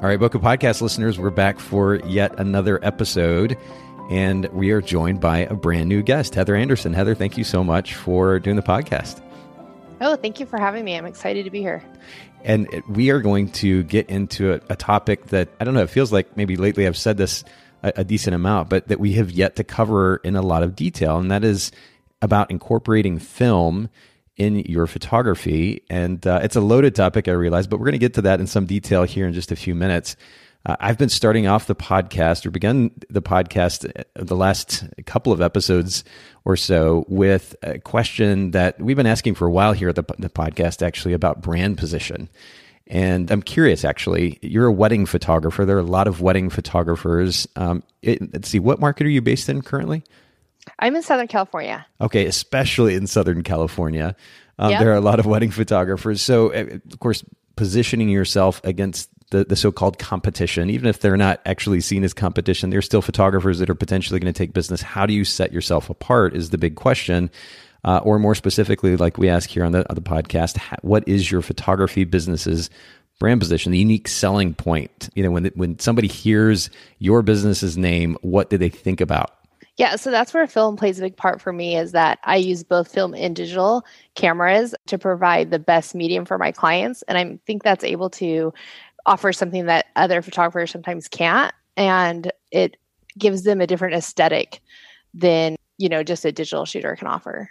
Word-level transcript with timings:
All 0.00 0.06
right, 0.06 0.18
Bokeh 0.18 0.40
Podcast 0.40 0.80
listeners, 0.80 1.18
we're 1.18 1.28
back 1.28 1.60
for 1.60 1.96
yet 2.06 2.40
another 2.40 2.82
episode, 2.82 3.58
and 4.08 4.46
we 4.46 4.70
are 4.70 4.80
joined 4.80 5.20
by 5.20 5.40
a 5.40 5.52
brand 5.52 5.90
new 5.90 6.02
guest, 6.02 6.34
Heather 6.34 6.54
Anderson. 6.56 6.94
Heather, 6.94 7.14
thank 7.14 7.36
you 7.36 7.44
so 7.44 7.62
much 7.62 7.94
for 7.94 8.38
doing 8.38 8.56
the 8.56 8.62
podcast. 8.62 9.20
Oh, 10.00 10.16
thank 10.16 10.40
you 10.40 10.46
for 10.46 10.58
having 10.58 10.86
me. 10.86 10.96
I'm 10.96 11.04
excited 11.04 11.44
to 11.44 11.50
be 11.50 11.60
here. 11.60 11.84
And 12.44 12.82
we 12.88 13.10
are 13.10 13.20
going 13.20 13.52
to 13.52 13.82
get 13.82 14.08
into 14.08 14.54
a, 14.54 14.60
a 14.70 14.74
topic 14.76 15.26
that 15.26 15.50
I 15.60 15.64
don't 15.64 15.74
know, 15.74 15.82
it 15.82 15.90
feels 15.90 16.14
like 16.14 16.34
maybe 16.34 16.56
lately 16.56 16.86
I've 16.86 16.96
said 16.96 17.18
this 17.18 17.44
a, 17.82 17.92
a 17.96 18.04
decent 18.04 18.34
amount, 18.34 18.70
but 18.70 18.88
that 18.88 19.00
we 19.00 19.12
have 19.12 19.30
yet 19.30 19.56
to 19.56 19.64
cover 19.64 20.16
in 20.24 20.34
a 20.34 20.40
lot 20.40 20.62
of 20.62 20.74
detail, 20.74 21.18
and 21.18 21.30
that 21.30 21.44
is 21.44 21.72
about 22.22 22.50
incorporating 22.50 23.18
film 23.18 23.90
in 24.40 24.60
your 24.60 24.86
photography. 24.86 25.82
And 25.90 26.26
uh, 26.26 26.40
it's 26.42 26.56
a 26.56 26.62
loaded 26.62 26.94
topic, 26.94 27.28
I 27.28 27.32
realize, 27.32 27.66
but 27.66 27.78
we're 27.78 27.84
going 27.84 27.92
to 27.92 27.98
get 27.98 28.14
to 28.14 28.22
that 28.22 28.40
in 28.40 28.46
some 28.46 28.64
detail 28.64 29.02
here 29.02 29.26
in 29.26 29.34
just 29.34 29.52
a 29.52 29.56
few 29.56 29.74
minutes. 29.74 30.16
Uh, 30.64 30.76
I've 30.80 30.96
been 30.96 31.10
starting 31.10 31.46
off 31.46 31.66
the 31.66 31.74
podcast 31.74 32.46
or 32.46 32.50
begun 32.50 32.90
the 33.10 33.20
podcast 33.20 33.90
uh, 33.94 34.02
the 34.14 34.36
last 34.36 34.84
couple 35.04 35.30
of 35.34 35.42
episodes 35.42 36.04
or 36.46 36.56
so 36.56 37.04
with 37.06 37.54
a 37.62 37.78
question 37.80 38.52
that 38.52 38.80
we've 38.80 38.96
been 38.96 39.04
asking 39.04 39.34
for 39.34 39.46
a 39.46 39.50
while 39.50 39.74
here 39.74 39.90
at 39.90 39.96
the, 39.96 40.04
the 40.18 40.30
podcast, 40.30 40.80
actually, 40.80 41.12
about 41.12 41.42
brand 41.42 41.76
position. 41.76 42.30
And 42.86 43.30
I'm 43.30 43.42
curious, 43.42 43.84
actually, 43.84 44.38
you're 44.40 44.66
a 44.66 44.72
wedding 44.72 45.04
photographer. 45.04 45.66
There 45.66 45.76
are 45.76 45.80
a 45.80 45.82
lot 45.82 46.08
of 46.08 46.22
wedding 46.22 46.48
photographers. 46.48 47.46
Um, 47.56 47.82
it, 48.00 48.32
let's 48.32 48.48
see, 48.48 48.58
what 48.58 48.80
market 48.80 49.06
are 49.06 49.10
you 49.10 49.20
based 49.20 49.50
in 49.50 49.60
currently? 49.60 50.02
I'm 50.80 50.96
in 50.96 51.02
Southern 51.02 51.28
California. 51.28 51.86
Okay, 52.00 52.26
especially 52.26 52.94
in 52.94 53.06
Southern 53.06 53.42
California. 53.42 54.16
Um, 54.58 54.70
yep. 54.70 54.80
There 54.80 54.90
are 54.90 54.96
a 54.96 55.00
lot 55.00 55.20
of 55.20 55.26
wedding 55.26 55.50
photographers. 55.50 56.20
So, 56.20 56.48
eh, 56.50 56.78
of 56.92 56.98
course, 56.98 57.24
positioning 57.56 58.08
yourself 58.08 58.60
against 58.64 59.10
the, 59.30 59.44
the 59.44 59.56
so 59.56 59.70
called 59.70 59.98
competition, 59.98 60.70
even 60.70 60.88
if 60.88 61.00
they're 61.00 61.16
not 61.16 61.40
actually 61.46 61.80
seen 61.80 62.04
as 62.04 62.12
competition, 62.12 62.70
they're 62.70 62.82
still 62.82 63.02
photographers 63.02 63.58
that 63.60 63.70
are 63.70 63.74
potentially 63.74 64.18
going 64.18 64.32
to 64.32 64.36
take 64.36 64.52
business. 64.52 64.82
How 64.82 65.06
do 65.06 65.14
you 65.14 65.24
set 65.24 65.52
yourself 65.52 65.88
apart 65.88 66.34
is 66.34 66.50
the 66.50 66.58
big 66.58 66.74
question. 66.74 67.30
Uh, 67.82 67.98
or 68.02 68.18
more 68.18 68.34
specifically, 68.34 68.94
like 68.96 69.16
we 69.16 69.30
ask 69.30 69.48
here 69.48 69.64
on 69.64 69.72
the, 69.72 69.88
on 69.88 69.94
the 69.94 70.02
podcast, 70.02 70.58
what 70.82 71.06
is 71.08 71.30
your 71.30 71.40
photography 71.40 72.04
business's 72.04 72.68
brand 73.18 73.40
position, 73.40 73.72
the 73.72 73.78
unique 73.78 74.06
selling 74.06 74.52
point? 74.52 75.08
You 75.14 75.22
know, 75.22 75.30
when, 75.30 75.46
when 75.54 75.78
somebody 75.78 76.06
hears 76.06 76.68
your 76.98 77.22
business's 77.22 77.78
name, 77.78 78.18
what 78.20 78.50
do 78.50 78.58
they 78.58 78.68
think 78.68 79.00
about? 79.00 79.39
Yeah, 79.80 79.96
so 79.96 80.10
that's 80.10 80.34
where 80.34 80.46
film 80.46 80.76
plays 80.76 80.98
a 80.98 81.02
big 81.02 81.16
part 81.16 81.40
for 81.40 81.54
me 81.54 81.74
is 81.74 81.92
that 81.92 82.18
I 82.24 82.36
use 82.36 82.62
both 82.62 82.92
film 82.92 83.14
and 83.14 83.34
digital 83.34 83.82
cameras 84.14 84.74
to 84.88 84.98
provide 84.98 85.50
the 85.50 85.58
best 85.58 85.94
medium 85.94 86.26
for 86.26 86.36
my 86.36 86.52
clients. 86.52 87.00
And 87.08 87.16
I 87.16 87.38
think 87.46 87.62
that's 87.62 87.82
able 87.82 88.10
to 88.10 88.52
offer 89.06 89.32
something 89.32 89.64
that 89.64 89.86
other 89.96 90.20
photographers 90.20 90.70
sometimes 90.70 91.08
can't. 91.08 91.54
And 91.78 92.30
it 92.50 92.76
gives 93.16 93.44
them 93.44 93.62
a 93.62 93.66
different 93.66 93.94
aesthetic 93.94 94.60
than, 95.14 95.56
you 95.78 95.88
know, 95.88 96.02
just 96.02 96.26
a 96.26 96.32
digital 96.32 96.66
shooter 96.66 96.94
can 96.94 97.08
offer. 97.08 97.48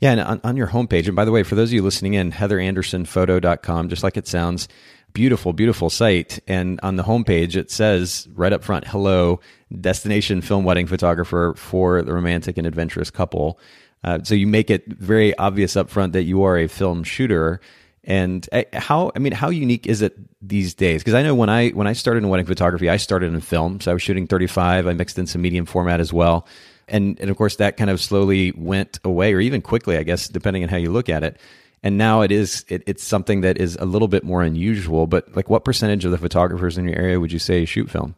Yeah, 0.00 0.10
and 0.10 0.20
on, 0.20 0.40
on 0.42 0.56
your 0.56 0.66
homepage, 0.66 1.06
and 1.06 1.14
by 1.14 1.24
the 1.24 1.30
way, 1.30 1.44
for 1.44 1.54
those 1.54 1.68
of 1.68 1.74
you 1.74 1.82
listening 1.82 2.14
in, 2.14 2.32
heatherandersonphoto.com, 2.32 3.88
just 3.88 4.02
like 4.02 4.16
it 4.16 4.26
sounds, 4.26 4.66
beautiful, 5.12 5.52
beautiful 5.52 5.90
site. 5.90 6.40
And 6.48 6.80
on 6.82 6.96
the 6.96 7.04
homepage, 7.04 7.54
it 7.54 7.70
says 7.70 8.26
right 8.34 8.52
up 8.52 8.64
front, 8.64 8.88
hello, 8.88 9.38
destination 9.80 10.40
film 10.40 10.64
wedding 10.64 10.86
photographer 10.86 11.54
for 11.56 12.02
the 12.02 12.12
romantic 12.12 12.56
and 12.56 12.66
adventurous 12.66 13.10
couple. 13.10 13.58
Uh, 14.04 14.20
so 14.22 14.34
you 14.34 14.46
make 14.46 14.70
it 14.70 14.86
very 14.86 15.36
obvious 15.38 15.76
up 15.76 15.90
front 15.90 16.12
that 16.12 16.22
you 16.22 16.42
are 16.42 16.56
a 16.56 16.68
film 16.68 17.02
shooter. 17.02 17.60
And 18.04 18.48
uh, 18.52 18.62
how, 18.72 19.12
I 19.14 19.18
mean, 19.18 19.32
how 19.32 19.50
unique 19.50 19.86
is 19.86 20.02
it 20.02 20.16
these 20.40 20.74
days? 20.74 21.02
Because 21.02 21.14
I 21.14 21.22
know 21.22 21.34
when 21.34 21.50
I 21.50 21.70
when 21.70 21.86
I 21.86 21.92
started 21.92 22.22
in 22.22 22.28
wedding 22.28 22.46
photography, 22.46 22.88
I 22.88 22.96
started 22.96 23.32
in 23.32 23.40
film, 23.40 23.80
so 23.80 23.90
I 23.90 23.94
was 23.94 24.02
shooting 24.02 24.26
35. 24.26 24.86
I 24.86 24.92
mixed 24.94 25.18
in 25.18 25.26
some 25.26 25.42
medium 25.42 25.66
format 25.66 26.00
as 26.00 26.12
well, 26.12 26.46
and 26.86 27.18
and 27.20 27.28
of 27.28 27.36
course 27.36 27.56
that 27.56 27.76
kind 27.76 27.90
of 27.90 28.00
slowly 28.00 28.52
went 28.52 28.98
away, 29.04 29.34
or 29.34 29.40
even 29.40 29.60
quickly, 29.60 29.98
I 29.98 30.04
guess, 30.04 30.28
depending 30.28 30.62
on 30.62 30.68
how 30.68 30.76
you 30.76 30.90
look 30.90 31.08
at 31.08 31.22
it 31.22 31.38
and 31.82 31.96
now 31.98 32.22
it 32.22 32.32
is 32.32 32.64
it, 32.68 32.82
it's 32.86 33.02
something 33.04 33.42
that 33.42 33.58
is 33.58 33.76
a 33.76 33.84
little 33.84 34.08
bit 34.08 34.24
more 34.24 34.42
unusual 34.42 35.06
but 35.06 35.34
like 35.36 35.48
what 35.48 35.64
percentage 35.64 36.04
of 36.04 36.10
the 36.10 36.18
photographers 36.18 36.78
in 36.78 36.84
your 36.84 36.96
area 36.96 37.20
would 37.20 37.32
you 37.32 37.38
say 37.38 37.64
shoot 37.64 37.90
film 37.90 38.14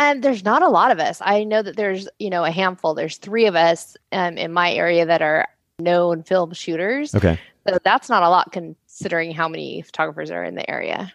um, 0.00 0.22
there's 0.22 0.44
not 0.44 0.62
a 0.62 0.68
lot 0.68 0.90
of 0.92 0.98
us. 0.98 1.20
I 1.22 1.44
know 1.44 1.60
that 1.60 1.76
there's 1.76 2.08
you 2.18 2.30
know 2.30 2.44
a 2.44 2.50
handful. 2.50 2.94
There's 2.94 3.18
three 3.18 3.46
of 3.46 3.54
us 3.54 3.96
um, 4.12 4.38
in 4.38 4.52
my 4.52 4.72
area 4.72 5.04
that 5.04 5.20
are 5.20 5.46
known 5.78 6.22
film 6.22 6.54
shooters. 6.54 7.14
Okay. 7.14 7.38
So 7.68 7.78
that's 7.84 8.08
not 8.08 8.22
a 8.22 8.30
lot 8.30 8.50
considering 8.50 9.32
how 9.32 9.48
many 9.48 9.82
photographers 9.82 10.30
are 10.30 10.42
in 10.42 10.54
the 10.54 10.68
area. 10.68 11.12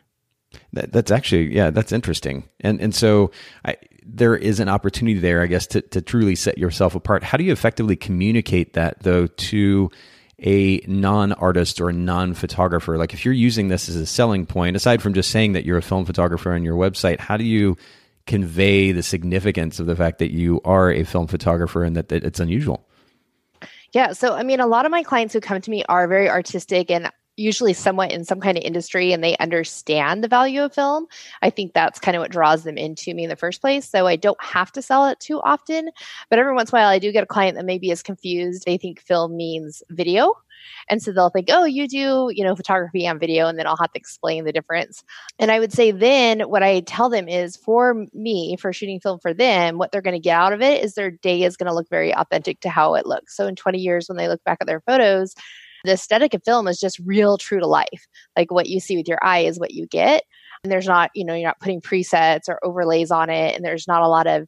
That, 0.73 0.91
that's 0.91 1.09
actually 1.09 1.56
yeah 1.56 1.72
that's 1.72 1.91
interesting. 1.91 2.47
And 2.59 2.79
and 2.79 2.94
so 2.94 3.31
I, 3.66 3.78
there 4.06 4.35
is 4.35 4.59
an 4.59 4.69
opportunity 4.69 5.19
there 5.19 5.41
i 5.41 5.47
guess 5.47 5.66
to, 5.66 5.81
to 5.81 6.00
truly 6.00 6.35
set 6.35 6.59
yourself 6.59 6.94
apart. 6.94 7.23
How 7.23 7.38
do 7.40 7.44
you 7.44 7.52
effectively 7.52 7.96
communicate 7.96 8.73
that 8.73 9.00
though 9.00 9.25
to 9.25 9.90
a 10.38 10.81
non 10.85 11.34
artist 11.34 11.81
or 11.81 11.91
non 11.91 12.35
photographer? 12.35 13.00
Like, 13.00 13.16
if 13.16 13.25
you're 13.25 13.34
using 13.34 13.69
this 13.69 13.90
as 13.90 13.96
a 13.96 14.06
selling 14.06 14.46
point, 14.46 14.75
aside 14.75 15.02
from 15.02 15.16
just 15.16 15.31
saying 15.31 15.53
that 15.53 15.66
you're 15.66 15.79
a 15.79 15.81
film 15.81 16.06
photographer 16.06 16.53
on 16.53 16.63
your 16.63 16.75
website, 16.75 17.19
how 17.19 17.35
do 17.35 17.44
you 17.44 17.78
convey 18.25 18.91
the 18.91 19.03
significance 19.03 19.80
of 19.80 19.86
the 19.86 19.96
fact 19.96 20.19
that 20.19 20.31
you 20.31 20.62
are 20.66 20.91
a 20.91 21.03
film 21.03 21.28
photographer 21.28 21.84
and 21.84 21.96
that, 21.96 22.09
that 22.09 22.24
it's 22.24 22.40
unusual? 22.40 22.88
Yeah. 23.94 24.13
So, 24.13 24.34
I 24.34 24.44
mean, 24.44 24.59
a 24.59 24.68
lot 24.68 24.86
of 24.86 24.91
my 24.91 25.03
clients 25.03 25.34
who 25.34 25.40
come 25.40 25.62
to 25.62 25.72
me 25.72 25.84
are 25.88 26.08
very 26.08 26.30
artistic 26.30 26.91
and 26.91 27.12
usually 27.38 27.73
somewhat 27.73 28.12
in 28.12 28.23
some 28.23 28.40
kind 28.40 28.57
of 28.57 28.63
industry 28.63 29.12
and 29.12 29.23
they 29.23 29.38
understand 29.38 30.23
the 30.23 30.28
value 30.28 30.63
of 30.63 30.73
film. 30.73 31.06
I 31.41 31.50
think 31.50 31.73
that's 31.73 32.00
kind 32.00 32.16
of 32.16 32.22
what 32.22 32.31
draws 32.31 32.63
them 32.63 32.78
into 32.78 33.13
me 33.13 33.23
in 33.23 33.29
the 33.29 33.35
first 33.35 33.62
place. 33.62 33.90
So 33.90 34.07
I 34.07 34.16
don't 34.16 34.41
have 34.44 34.72
to 34.73 34.81
sell 34.81 35.07
it 35.07 35.19
too 35.19 35.41
often, 35.41 35.90
but 36.29 36.40
every 36.40 36.53
once 36.53 36.72
in 36.72 36.78
a 36.78 36.79
while 36.79 36.90
I 36.90 37.00
do 37.00 37.12
get 37.12 37.23
a 37.23 37.28
client 37.28 37.57
that 37.57 37.66
maybe 37.66 37.91
is 37.91 38.03
confused. 38.03 38.63
They 38.66 38.78
think 38.78 39.00
film 39.01 39.35
means 39.35 39.84
video. 39.90 40.34
And 40.90 41.01
so 41.01 41.12
they'll 41.12 41.29
think, 41.29 41.50
oh, 41.51 41.66
you 41.66 41.88
do, 41.88 42.31
you 42.34 42.44
know, 42.44 42.56
photography 42.56 43.06
and 43.06 43.19
video, 43.19 43.47
and 43.47 43.57
then 43.57 43.67
I'll 43.67 43.78
have 43.78 43.91
to 43.91 44.00
explain 44.00 44.46
the 44.46 44.52
difference. 44.52 45.03
And 45.38 45.52
I 45.52 45.59
would 45.59 45.73
say 45.73 45.91
then 45.91 46.41
what 46.41 46.63
I 46.63 46.79
tell 46.81 47.09
them 47.09 47.28
is 47.28 47.56
for 47.56 48.06
me, 48.13 48.56
for 48.59 48.73
shooting 48.73 49.00
film 49.00 49.19
for 49.19 49.34
them, 49.34 49.78
what 49.78 49.91
they're 49.91 50.02
going 50.02 50.16
to 50.16 50.19
get 50.19 50.35
out 50.35 50.53
of 50.53 50.62
it 50.62 50.84
is 50.84 50.94
their 50.94 51.12
day 51.12 51.44
is 51.44 51.57
going 51.57 51.67
to 51.67 51.73
look 51.73 51.90
very 51.90 52.16
authentic 52.16 52.62
to 52.62 52.69
how 52.69 52.96
it 52.96 53.06
looks. 53.06 53.35
So 53.35 53.47
in 53.47 53.56
20 53.56 53.79
years, 53.79 54.07
when 54.07 54.17
they 54.17 54.28
look 54.28 54.44
back 54.44 54.57
at 54.62 54.67
their 54.67 54.81
photos, 54.81 55.35
the 55.85 55.94
aesthetic 55.94 56.34
of 56.34 56.44
film 56.44 56.68
is 56.68 56.79
just 56.79 57.00
real 57.00 57.38
true 57.38 57.59
to 57.59 57.68
life. 57.68 58.07
Like 58.35 58.51
what 58.51 58.68
you 58.68 58.79
see 58.79 58.97
with 58.97 59.07
your 59.07 59.23
eye 59.23 59.40
is 59.40 59.59
what 59.59 59.73
you 59.73 59.88
get. 59.88 60.23
And 60.63 60.72
there's 60.72 60.88
not, 60.88 61.12
you 61.13 61.25
know, 61.25 61.35
you're 61.35 61.47
not 61.47 61.59
putting 61.59 61.81
presets 61.81 62.50
or 62.50 62.59
overlays 62.63 63.12
on 63.12 63.29
it. 63.29 63.56
And 63.56 63.63
there's 63.63 63.88
not 63.88 64.01
a 64.01 64.07
lot 64.07 64.28
of 64.28 64.47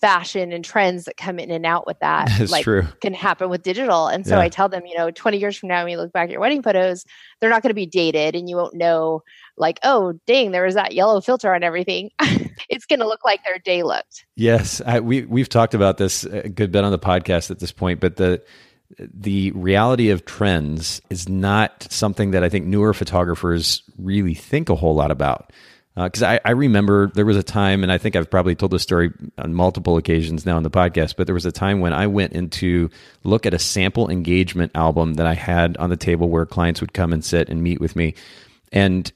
fashion 0.00 0.52
and 0.52 0.64
trends 0.64 1.04
that 1.04 1.16
come 1.16 1.38
in 1.38 1.50
and 1.50 1.66
out 1.66 1.86
with 1.86 1.98
that. 2.00 2.28
That's 2.38 2.50
like 2.50 2.64
true. 2.64 2.86
can 3.00 3.14
happen 3.14 3.50
with 3.50 3.62
digital. 3.62 4.06
And 4.06 4.26
so 4.26 4.36
yeah. 4.36 4.42
I 4.42 4.48
tell 4.48 4.68
them, 4.68 4.86
you 4.86 4.96
know, 4.96 5.10
20 5.10 5.38
years 5.38 5.56
from 5.56 5.68
now, 5.68 5.82
when 5.82 5.92
you 5.92 5.98
look 5.98 6.12
back 6.12 6.24
at 6.24 6.30
your 6.30 6.40
wedding 6.40 6.62
photos, 6.62 7.04
they're 7.40 7.50
not 7.50 7.62
going 7.62 7.70
to 7.70 7.74
be 7.74 7.86
dated 7.86 8.34
and 8.34 8.48
you 8.48 8.56
won't 8.56 8.74
know 8.74 9.22
like, 9.56 9.78
oh, 9.82 10.14
dang, 10.26 10.52
there 10.52 10.64
was 10.64 10.74
that 10.74 10.94
yellow 10.94 11.20
filter 11.20 11.54
on 11.54 11.62
everything. 11.62 12.10
it's 12.68 12.86
going 12.86 13.00
to 13.00 13.06
look 13.06 13.24
like 13.24 13.44
their 13.44 13.58
day 13.58 13.82
looked. 13.82 14.24
Yes. 14.36 14.80
I, 14.84 15.00
we, 15.00 15.22
we've 15.22 15.48
talked 15.48 15.74
about 15.74 15.98
this 15.98 16.24
a 16.24 16.48
good 16.48 16.72
bit 16.72 16.84
on 16.84 16.92
the 16.92 16.98
podcast 16.98 17.50
at 17.50 17.58
this 17.58 17.72
point, 17.72 18.00
but 18.00 18.16
the, 18.16 18.42
the 18.98 19.52
reality 19.52 20.10
of 20.10 20.24
trends 20.24 21.00
is 21.10 21.28
not 21.28 21.86
something 21.90 22.32
that 22.32 22.42
I 22.42 22.48
think 22.48 22.66
newer 22.66 22.92
photographers 22.92 23.82
really 23.98 24.34
think 24.34 24.68
a 24.68 24.74
whole 24.74 24.94
lot 24.94 25.10
about. 25.10 25.52
Because 25.96 26.22
uh, 26.22 26.28
I, 26.28 26.40
I, 26.44 26.50
remember 26.52 27.08
there 27.14 27.26
was 27.26 27.36
a 27.36 27.42
time, 27.42 27.82
and 27.82 27.90
I 27.90 27.98
think 27.98 28.14
I've 28.14 28.30
probably 28.30 28.54
told 28.54 28.70
this 28.70 28.82
story 28.82 29.10
on 29.36 29.54
multiple 29.54 29.96
occasions 29.96 30.46
now 30.46 30.56
on 30.56 30.62
the 30.62 30.70
podcast, 30.70 31.16
but 31.16 31.26
there 31.26 31.34
was 31.34 31.46
a 31.46 31.52
time 31.52 31.80
when 31.80 31.92
I 31.92 32.06
went 32.06 32.32
in 32.32 32.48
to 32.50 32.90
look 33.24 33.44
at 33.44 33.54
a 33.54 33.58
sample 33.58 34.08
engagement 34.08 34.72
album 34.74 35.14
that 35.14 35.26
I 35.26 35.34
had 35.34 35.76
on 35.78 35.90
the 35.90 35.96
table 35.96 36.28
where 36.28 36.46
clients 36.46 36.80
would 36.80 36.92
come 36.92 37.12
and 37.12 37.24
sit 37.24 37.48
and 37.48 37.62
meet 37.62 37.80
with 37.80 37.96
me. 37.96 38.14
And 38.72 39.10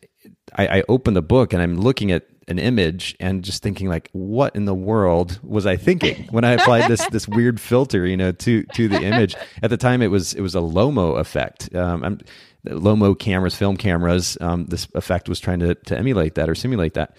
I, 0.55 0.79
I 0.79 0.85
opened 0.89 1.17
the 1.17 1.23
book 1.23 1.53
and 1.53 1.63
I'm 1.63 1.77
looking 1.77 2.11
at 2.11 2.27
an 2.49 2.59
image 2.59 3.17
and 3.21 3.43
just 3.43 3.63
thinking 3.63 3.89
like, 3.89 4.09
what 4.13 4.55
in 4.55 4.65
the 4.65 4.75
world 4.75 5.39
was 5.43 5.67
I 5.67 5.77
thinking 5.77 6.27
when 6.31 6.45
I 6.45 6.53
applied 6.53 6.91
this 6.91 7.07
this 7.13 7.29
weird 7.29 7.61
filter, 7.61 8.07
you 8.07 8.17
know, 8.17 8.33
to 8.33 8.63
to 8.63 8.89
the 8.89 9.01
image? 9.03 9.35
At 9.63 9.71
the 9.71 9.77
time, 9.77 10.03
it 10.03 10.09
was 10.09 10.35
it 10.35 10.41
was 10.41 10.55
a 10.55 10.61
Lomo 10.61 11.19
effect. 11.19 11.75
Um, 11.75 12.21
Lomo 12.67 13.19
cameras, 13.19 13.55
film 13.55 13.77
cameras. 13.77 14.39
Um, 14.41 14.67
this 14.67 14.89
effect 14.95 15.29
was 15.29 15.41
trying 15.41 15.61
to 15.61 15.75
to 15.75 15.99
emulate 15.99 16.35
that 16.37 16.49
or 16.49 16.55
simulate 16.55 16.95
that 16.95 17.17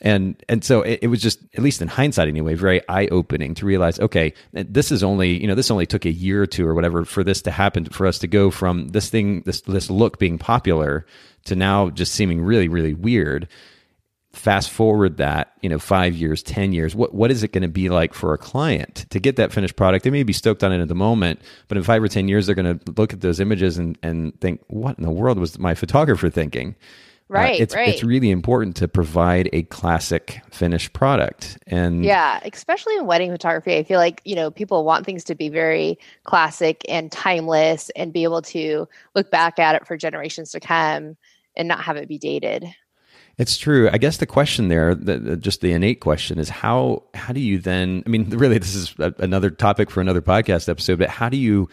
and 0.00 0.42
and 0.48 0.62
so 0.64 0.82
it, 0.82 1.00
it, 1.02 1.06
was 1.08 1.22
just 1.22 1.40
at 1.54 1.62
least 1.62 1.80
in 1.80 1.88
hindsight 1.88 2.28
anyway 2.28 2.54
very 2.54 2.86
eye 2.88 3.06
opening 3.08 3.54
to 3.54 3.64
realize 3.64 3.98
okay 3.98 4.32
this 4.52 4.92
is 4.92 5.02
only 5.02 5.40
you 5.40 5.46
know 5.46 5.54
this 5.54 5.70
only 5.70 5.86
took 5.86 6.04
a 6.04 6.10
year 6.10 6.42
or 6.42 6.46
two 6.46 6.66
or 6.66 6.74
whatever 6.74 7.04
for 7.04 7.24
this 7.24 7.42
to 7.42 7.50
happen 7.50 7.84
for 7.86 8.06
us 8.06 8.18
to 8.18 8.26
go 8.26 8.50
from 8.50 8.88
this 8.88 9.08
thing 9.08 9.42
this 9.46 9.62
this 9.62 9.88
look 9.88 10.18
being 10.18 10.38
popular 10.38 11.06
to 11.44 11.56
now 11.56 11.88
just 11.90 12.12
seeming 12.12 12.42
really 12.42 12.68
really 12.68 12.94
weird 12.94 13.48
fast 14.36 14.70
forward 14.70 15.16
that 15.16 15.52
you 15.62 15.68
know 15.68 15.78
5 15.78 16.14
years 16.14 16.42
10 16.42 16.72
years 16.72 16.94
what 16.94 17.14
what 17.14 17.30
is 17.30 17.42
it 17.42 17.52
going 17.52 17.62
to 17.62 17.68
be 17.68 17.88
like 17.88 18.12
for 18.12 18.34
a 18.34 18.38
client 18.38 19.06
to 19.10 19.18
get 19.18 19.36
that 19.36 19.52
finished 19.52 19.76
product 19.76 20.04
they 20.04 20.10
may 20.10 20.22
be 20.22 20.32
stoked 20.32 20.62
on 20.62 20.72
it 20.72 20.80
at 20.80 20.88
the 20.88 20.94
moment 20.94 21.40
but 21.68 21.78
in 21.78 21.82
5 21.82 22.02
or 22.02 22.08
10 22.08 22.28
years 22.28 22.46
they're 22.46 22.54
going 22.54 22.78
to 22.78 22.92
look 22.92 23.12
at 23.12 23.22
those 23.22 23.40
images 23.40 23.78
and 23.78 23.98
and 24.02 24.38
think 24.40 24.62
what 24.68 24.98
in 24.98 25.04
the 25.04 25.10
world 25.10 25.38
was 25.38 25.58
my 25.58 25.74
photographer 25.74 26.28
thinking 26.28 26.76
uh, 27.28 27.32
right, 27.32 27.60
uh, 27.60 27.62
it's, 27.62 27.74
right. 27.74 27.88
It's 27.88 28.04
really 28.04 28.30
important 28.30 28.76
to 28.76 28.86
provide 28.86 29.48
a 29.52 29.64
classic 29.64 30.40
finished 30.52 30.92
product. 30.92 31.58
And 31.66 32.04
yeah, 32.04 32.38
especially 32.44 32.96
in 32.96 33.06
wedding 33.06 33.32
photography, 33.32 33.76
I 33.76 33.82
feel 33.82 33.98
like, 33.98 34.22
you 34.24 34.36
know, 34.36 34.52
people 34.52 34.84
want 34.84 35.04
things 35.04 35.24
to 35.24 35.34
be 35.34 35.48
very 35.48 35.98
classic 36.22 36.84
and 36.88 37.10
timeless 37.10 37.90
and 37.96 38.12
be 38.12 38.22
able 38.22 38.42
to 38.42 38.86
look 39.16 39.28
back 39.32 39.58
at 39.58 39.74
it 39.74 39.88
for 39.88 39.96
generations 39.96 40.52
to 40.52 40.60
come 40.60 41.16
and 41.56 41.66
not 41.66 41.80
have 41.80 41.96
it 41.96 42.06
be 42.06 42.18
dated. 42.18 42.64
It's 43.38 43.58
true. 43.58 43.90
I 43.92 43.98
guess 43.98 44.16
the 44.16 44.26
question 44.26 44.68
there, 44.68 44.94
the, 44.94 45.18
the, 45.18 45.36
just 45.36 45.60
the 45.60 45.72
innate 45.72 46.00
question, 46.00 46.38
is 46.38 46.48
how 46.48 47.02
how 47.12 47.32
do 47.32 47.40
you 47.40 47.58
then? 47.58 48.02
I 48.06 48.08
mean, 48.08 48.30
really, 48.30 48.58
this 48.58 48.74
is 48.74 48.94
a, 48.98 49.14
another 49.18 49.50
topic 49.50 49.90
for 49.90 50.00
another 50.00 50.22
podcast 50.22 50.68
episode. 50.68 50.98
But 50.98 51.10
how 51.10 51.28
do 51.28 51.36
you, 51.36 51.68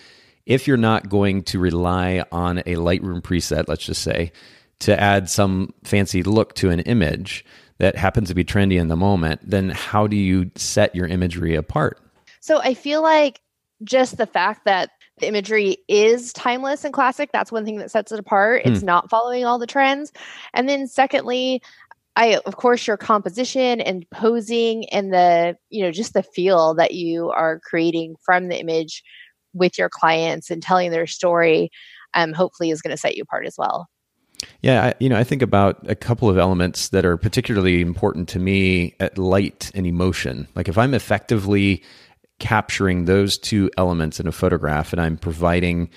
if 0.45 0.67
you're 0.67 0.77
not 0.77 1.09
going 1.09 1.43
to 1.43 1.59
rely 1.59 2.23
on 2.31 2.59
a 2.59 2.75
Lightroom 2.75 3.21
preset, 3.21 3.65
let's 3.67 3.85
just 3.85 4.01
say, 4.01 4.33
to 4.79 4.99
add 4.99 5.29
some 5.29 5.73
fancy 5.85 6.23
look 6.23 6.53
to 6.55 6.69
an 6.69 6.81
image 6.81 7.45
that 7.77 7.95
happens 7.95 8.27
to 8.27 8.35
be 8.35 8.43
trendy 8.43 8.79
in 8.79 8.89
the 8.89 8.97
moment, 8.97 9.39
then 9.43 9.69
how 9.69 10.05
do 10.05 10.17
you 10.17 10.51
set 10.55 10.93
your 10.93 11.07
imagery 11.07 11.55
apart? 11.55 11.99
So 12.41 12.59
I 12.59 12.73
feel 12.73 13.01
like 13.01 13.39
just 13.83 14.17
the 14.17 14.25
fact 14.25 14.65
that 14.65 14.89
the 15.19 15.27
imagery 15.27 15.77
is 15.87 16.33
timeless 16.33 16.83
and 16.83 16.93
classic, 16.93 17.29
that's 17.31 17.51
one 17.51 17.65
thing 17.65 17.77
that 17.77 17.91
sets 17.91 18.11
it 18.11 18.19
apart. 18.19 18.63
It's 18.65 18.79
hmm. 18.79 18.85
not 18.85 19.09
following 19.09 19.45
all 19.45 19.59
the 19.59 19.67
trends. 19.67 20.11
And 20.53 20.67
then 20.67 20.87
secondly, 20.87 21.61
I 22.15 22.39
of 22.45 22.57
course 22.57 22.85
your 22.85 22.97
composition 22.97 23.81
and 23.81 24.09
posing 24.11 24.87
and 24.89 25.13
the, 25.13 25.57
you 25.69 25.83
know, 25.83 25.91
just 25.91 26.13
the 26.13 26.23
feel 26.23 26.75
that 26.75 26.93
you 26.93 27.29
are 27.29 27.59
creating 27.59 28.15
from 28.23 28.47
the 28.47 28.59
image 28.59 29.03
with 29.53 29.77
your 29.77 29.89
clients 29.89 30.49
and 30.49 30.61
telling 30.61 30.91
their 30.91 31.07
story 31.07 31.69
um, 32.13 32.33
hopefully 32.33 32.69
is 32.69 32.81
going 32.81 32.91
to 32.91 32.97
set 32.97 33.15
you 33.15 33.23
apart 33.23 33.45
as 33.45 33.55
well. 33.57 33.87
Yeah, 34.61 34.87
I, 34.87 34.93
you 34.99 35.09
know, 35.09 35.17
I 35.17 35.23
think 35.23 35.41
about 35.41 35.89
a 35.89 35.95
couple 35.95 36.29
of 36.29 36.37
elements 36.37 36.89
that 36.89 37.05
are 37.05 37.17
particularly 37.17 37.81
important 37.81 38.27
to 38.29 38.39
me 38.39 38.95
at 38.99 39.17
light 39.17 39.71
and 39.73 39.87
emotion. 39.87 40.47
Like 40.55 40.67
if 40.67 40.77
I'm 40.77 40.93
effectively 40.93 41.83
capturing 42.43 43.05
those 43.05 43.37
two 43.37 43.71
elements 43.77 44.19
in 44.19 44.27
a 44.27 44.31
photograph 44.33 44.91
and 44.91 45.01
I'm 45.01 45.15
providing 45.15 45.89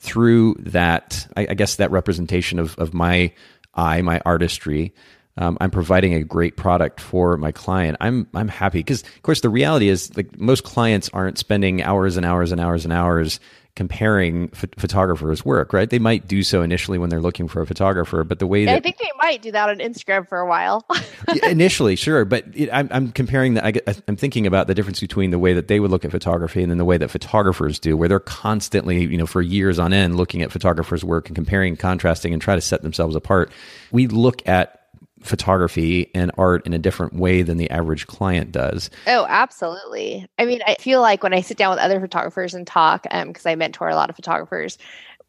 through 0.00 0.56
that, 0.58 1.28
I, 1.36 1.46
I 1.50 1.54
guess 1.54 1.76
that 1.76 1.92
representation 1.92 2.58
of, 2.58 2.76
of 2.76 2.92
my 2.92 3.32
eye, 3.72 4.02
my 4.02 4.20
artistry, 4.26 4.92
um, 5.36 5.56
I'm 5.60 5.70
providing 5.70 6.14
a 6.14 6.24
great 6.24 6.56
product 6.56 7.00
for 7.00 7.36
my 7.36 7.52
client. 7.52 7.98
I'm 8.00 8.26
I'm 8.34 8.48
happy 8.48 8.80
because, 8.80 9.04
of 9.04 9.22
course, 9.22 9.42
the 9.42 9.48
reality 9.48 9.88
is 9.88 10.14
like 10.16 10.40
most 10.40 10.64
clients 10.64 11.08
aren't 11.12 11.38
spending 11.38 11.84
hours 11.84 12.16
and 12.16 12.26
hours 12.26 12.50
and 12.50 12.60
hours 12.60 12.82
and 12.82 12.92
hours 12.92 13.38
comparing 13.74 14.48
ph- 14.48 14.72
photographers' 14.76 15.44
work, 15.44 15.72
right? 15.72 15.88
They 15.88 15.98
might 15.98 16.28
do 16.28 16.42
so 16.42 16.60
initially 16.60 16.98
when 16.98 17.08
they're 17.08 17.22
looking 17.22 17.48
for 17.48 17.62
a 17.62 17.66
photographer, 17.66 18.22
but 18.22 18.38
the 18.38 18.46
way 18.46 18.66
that 18.66 18.76
I 18.76 18.80
think 18.80 18.98
they 18.98 19.10
might 19.18 19.40
do 19.40 19.50
that 19.52 19.70
on 19.70 19.78
Instagram 19.78 20.28
for 20.28 20.38
a 20.38 20.46
while. 20.46 20.86
initially, 21.42 21.96
sure, 21.96 22.26
but 22.26 22.44
it, 22.52 22.68
I'm, 22.70 22.88
I'm 22.90 23.12
comparing 23.12 23.54
that. 23.54 23.64
I, 23.64 23.94
I'm 24.06 24.16
thinking 24.16 24.46
about 24.46 24.66
the 24.66 24.74
difference 24.74 25.00
between 25.00 25.30
the 25.30 25.38
way 25.38 25.54
that 25.54 25.68
they 25.68 25.80
would 25.80 25.90
look 25.90 26.04
at 26.04 26.10
photography 26.10 26.62
and 26.62 26.70
then 26.70 26.78
the 26.78 26.84
way 26.84 26.98
that 26.98 27.10
photographers 27.10 27.78
do, 27.78 27.96
where 27.96 28.08
they're 28.08 28.20
constantly, 28.20 29.04
you 29.04 29.16
know, 29.16 29.26
for 29.26 29.40
years 29.40 29.78
on 29.78 29.94
end, 29.94 30.16
looking 30.16 30.42
at 30.42 30.52
photographers' 30.52 31.02
work 31.02 31.28
and 31.28 31.34
comparing, 31.34 31.76
contrasting, 31.76 32.34
and 32.34 32.42
try 32.42 32.54
to 32.54 32.60
set 32.60 32.82
themselves 32.82 33.16
apart. 33.16 33.50
We 33.90 34.06
look 34.06 34.46
at 34.46 34.81
photography 35.22 36.10
and 36.14 36.30
art 36.36 36.66
in 36.66 36.72
a 36.72 36.78
different 36.78 37.14
way 37.14 37.42
than 37.42 37.56
the 37.56 37.70
average 37.70 38.06
client 38.06 38.52
does. 38.52 38.90
Oh, 39.06 39.26
absolutely. 39.28 40.26
I 40.38 40.44
mean, 40.44 40.60
I 40.66 40.74
feel 40.74 41.00
like 41.00 41.22
when 41.22 41.34
I 41.34 41.40
sit 41.40 41.56
down 41.56 41.70
with 41.70 41.78
other 41.78 42.00
photographers 42.00 42.54
and 42.54 42.66
talk, 42.66 43.04
because 43.04 43.46
um, 43.46 43.50
I 43.50 43.54
mentor 43.54 43.88
a 43.88 43.94
lot 43.94 44.10
of 44.10 44.16
photographers, 44.16 44.78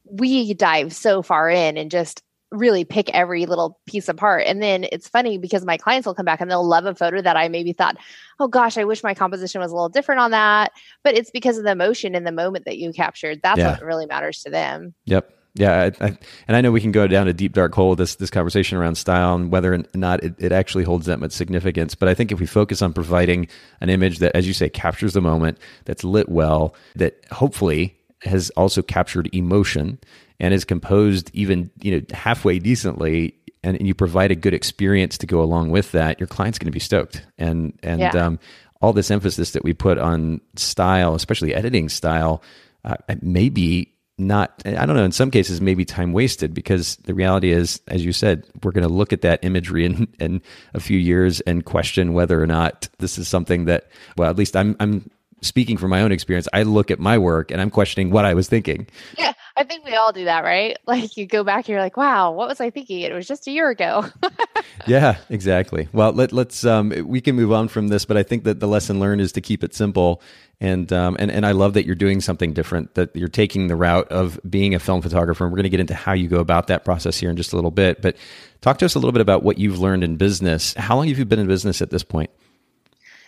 we 0.05 0.53
dive 0.53 0.93
so 0.93 1.21
far 1.21 1.49
in 1.49 1.77
and 1.77 1.89
just 1.89 2.23
really 2.53 2.85
pick 2.85 3.09
every 3.09 3.45
little 3.45 3.79
piece 3.87 4.07
apart. 4.07 4.43
And 4.45 4.61
then 4.61 4.85
it's 4.91 5.07
funny 5.07 5.37
because 5.37 5.65
my 5.65 5.75
clients 5.75 6.05
will 6.05 6.13
come 6.13 6.25
back 6.25 6.39
and 6.39 6.49
they'll 6.49 6.65
love 6.65 6.85
a 6.85 6.93
photo 6.93 7.21
that 7.21 7.35
I 7.35 7.47
maybe 7.49 7.73
thought, 7.73 7.97
oh 8.39 8.47
gosh, 8.47 8.77
I 8.77 8.83
wish 8.83 9.03
my 9.03 9.15
composition 9.15 9.59
was 9.59 9.71
a 9.71 9.75
little 9.75 9.89
different 9.89 10.21
on 10.21 10.31
that. 10.31 10.71
But 11.03 11.15
it's 11.15 11.31
because 11.31 11.57
of 11.57 11.63
the 11.63 11.71
emotion 11.71 12.13
in 12.13 12.23
the 12.23 12.31
moment 12.31 12.65
that 12.65 12.77
you 12.77 12.93
captured. 12.93 13.41
That's 13.41 13.57
yeah. 13.57 13.71
what 13.71 13.81
really 13.83 14.05
matters 14.05 14.43
to 14.43 14.51
them. 14.51 14.93
Yep. 15.05 15.33
Yeah, 15.55 15.91
I, 15.99 16.05
I, 16.05 16.17
and 16.47 16.57
I 16.57 16.61
know 16.61 16.71
we 16.71 16.81
can 16.81 16.91
go 16.91 17.05
down 17.05 17.27
a 17.27 17.33
deep 17.33 17.53
dark 17.53 17.75
hole 17.75 17.95
this 17.95 18.15
this 18.15 18.31
conversation 18.31 18.77
around 18.77 18.95
style 18.95 19.35
and 19.35 19.51
whether 19.51 19.73
or 19.73 19.83
not 19.93 20.23
it, 20.23 20.33
it 20.39 20.51
actually 20.51 20.83
holds 20.83 21.05
that 21.05 21.19
much 21.19 21.31
significance. 21.31 21.93
But 21.93 22.09
I 22.09 22.15
think 22.15 22.31
if 22.31 22.39
we 22.39 22.47
focus 22.47 22.81
on 22.81 22.91
providing 22.91 23.47
an 23.79 23.89
image 23.89 24.17
that, 24.19 24.35
as 24.35 24.47
you 24.47 24.53
say, 24.53 24.69
captures 24.69 25.13
the 25.13 25.21
moment, 25.21 25.59
that's 25.85 26.03
lit 26.03 26.27
well, 26.27 26.75
that 26.95 27.23
hopefully 27.31 27.95
has 28.23 28.49
also 28.51 28.81
captured 28.81 29.29
emotion 29.33 29.99
and 30.39 30.53
is 30.53 30.65
composed 30.65 31.29
even 31.33 31.69
you 31.81 31.91
know 31.99 32.05
halfway 32.15 32.57
decently, 32.57 33.35
and, 33.63 33.77
and 33.77 33.85
you 33.85 33.93
provide 33.93 34.31
a 34.31 34.35
good 34.35 34.55
experience 34.55 35.19
to 35.19 35.27
go 35.27 35.41
along 35.41 35.69
with 35.69 35.91
that, 35.91 36.19
your 36.19 36.27
client's 36.27 36.57
going 36.57 36.71
to 36.71 36.71
be 36.71 36.79
stoked. 36.79 37.25
And 37.37 37.77
and 37.83 37.99
yeah. 37.99 38.09
um, 38.09 38.39
all 38.81 38.91
this 38.91 39.11
emphasis 39.11 39.51
that 39.51 39.63
we 39.63 39.73
put 39.73 39.99
on 39.99 40.41
style, 40.55 41.13
especially 41.13 41.53
editing 41.53 41.89
style, 41.89 42.41
uh, 42.83 42.95
maybe 43.21 43.92
not 44.17 44.61
i 44.65 44.85
don't 44.85 44.95
know 44.95 45.03
in 45.03 45.11
some 45.11 45.31
cases 45.31 45.59
maybe 45.59 45.85
time 45.85 46.13
wasted 46.13 46.53
because 46.53 46.97
the 46.97 47.13
reality 47.13 47.51
is 47.51 47.81
as 47.87 48.05
you 48.05 48.13
said 48.13 48.45
we're 48.63 48.71
going 48.71 48.87
to 48.87 48.93
look 48.93 49.11
at 49.11 49.21
that 49.21 49.43
imagery 49.43 49.85
in, 49.85 50.07
in 50.19 50.41
a 50.73 50.79
few 50.79 50.97
years 50.99 51.39
and 51.41 51.65
question 51.65 52.13
whether 52.13 52.41
or 52.41 52.45
not 52.45 52.87
this 52.99 53.17
is 53.17 53.27
something 53.27 53.65
that 53.65 53.89
well 54.17 54.29
at 54.29 54.35
least 54.35 54.55
i'm 54.55 54.75
i'm 54.79 55.09
speaking 55.41 55.75
from 55.75 55.89
my 55.89 56.01
own 56.01 56.13
experience. 56.13 56.47
I 56.53 56.63
look 56.63 56.89
at 56.89 56.99
my 56.99 57.17
work 57.17 57.51
and 57.51 57.59
i'm 57.59 57.69
questioning 57.69 58.11
what 58.11 58.23
i 58.23 58.33
was 58.33 58.47
thinking. 58.47 58.87
Yeah 59.17 59.33
i 59.57 59.63
think 59.63 59.85
we 59.85 59.95
all 59.95 60.11
do 60.11 60.25
that 60.25 60.43
right 60.43 60.77
like 60.87 61.17
you 61.17 61.25
go 61.25 61.43
back 61.43 61.67
you're 61.67 61.79
like 61.79 61.97
wow 61.97 62.31
what 62.31 62.47
was 62.47 62.61
i 62.61 62.69
thinking 62.69 62.99
it 62.99 63.13
was 63.13 63.27
just 63.27 63.47
a 63.47 63.51
year 63.51 63.69
ago 63.69 64.05
yeah 64.87 65.17
exactly 65.29 65.87
well 65.93 66.11
let, 66.11 66.31
let's 66.31 66.65
um 66.65 66.89
we 67.05 67.21
can 67.21 67.35
move 67.35 67.51
on 67.51 67.67
from 67.67 67.87
this 67.87 68.05
but 68.05 68.17
i 68.17 68.23
think 68.23 68.43
that 68.43 68.59
the 68.59 68.67
lesson 68.67 68.99
learned 68.99 69.21
is 69.21 69.31
to 69.31 69.41
keep 69.41 69.63
it 69.63 69.73
simple 69.73 70.21
and 70.63 70.93
um, 70.93 71.17
and 71.19 71.29
and 71.29 71.45
I 71.45 71.51
love 71.51 71.73
that 71.73 71.85
you're 71.85 71.93
doing 71.93 72.21
something 72.21 72.53
different. 72.53 72.95
That 72.95 73.13
you're 73.15 73.27
taking 73.27 73.67
the 73.67 73.75
route 73.75 74.07
of 74.07 74.39
being 74.49 74.73
a 74.73 74.79
film 74.79 75.01
photographer. 75.01 75.43
And 75.43 75.51
we're 75.51 75.57
going 75.57 75.63
to 75.63 75.69
get 75.69 75.81
into 75.81 75.93
how 75.93 76.13
you 76.13 76.29
go 76.29 76.39
about 76.39 76.67
that 76.67 76.85
process 76.85 77.17
here 77.17 77.29
in 77.29 77.35
just 77.35 77.51
a 77.51 77.57
little 77.57 77.69
bit. 77.69 78.01
But 78.01 78.15
talk 78.61 78.77
to 78.77 78.85
us 78.85 78.95
a 78.95 78.99
little 78.99 79.11
bit 79.11 79.19
about 79.19 79.43
what 79.43 79.57
you've 79.57 79.79
learned 79.79 80.05
in 80.05 80.15
business. 80.15 80.73
How 80.75 80.95
long 80.95 81.09
have 81.09 81.19
you 81.19 81.25
been 81.25 81.39
in 81.39 81.47
business 81.47 81.81
at 81.81 81.89
this 81.89 82.03
point? 82.03 82.29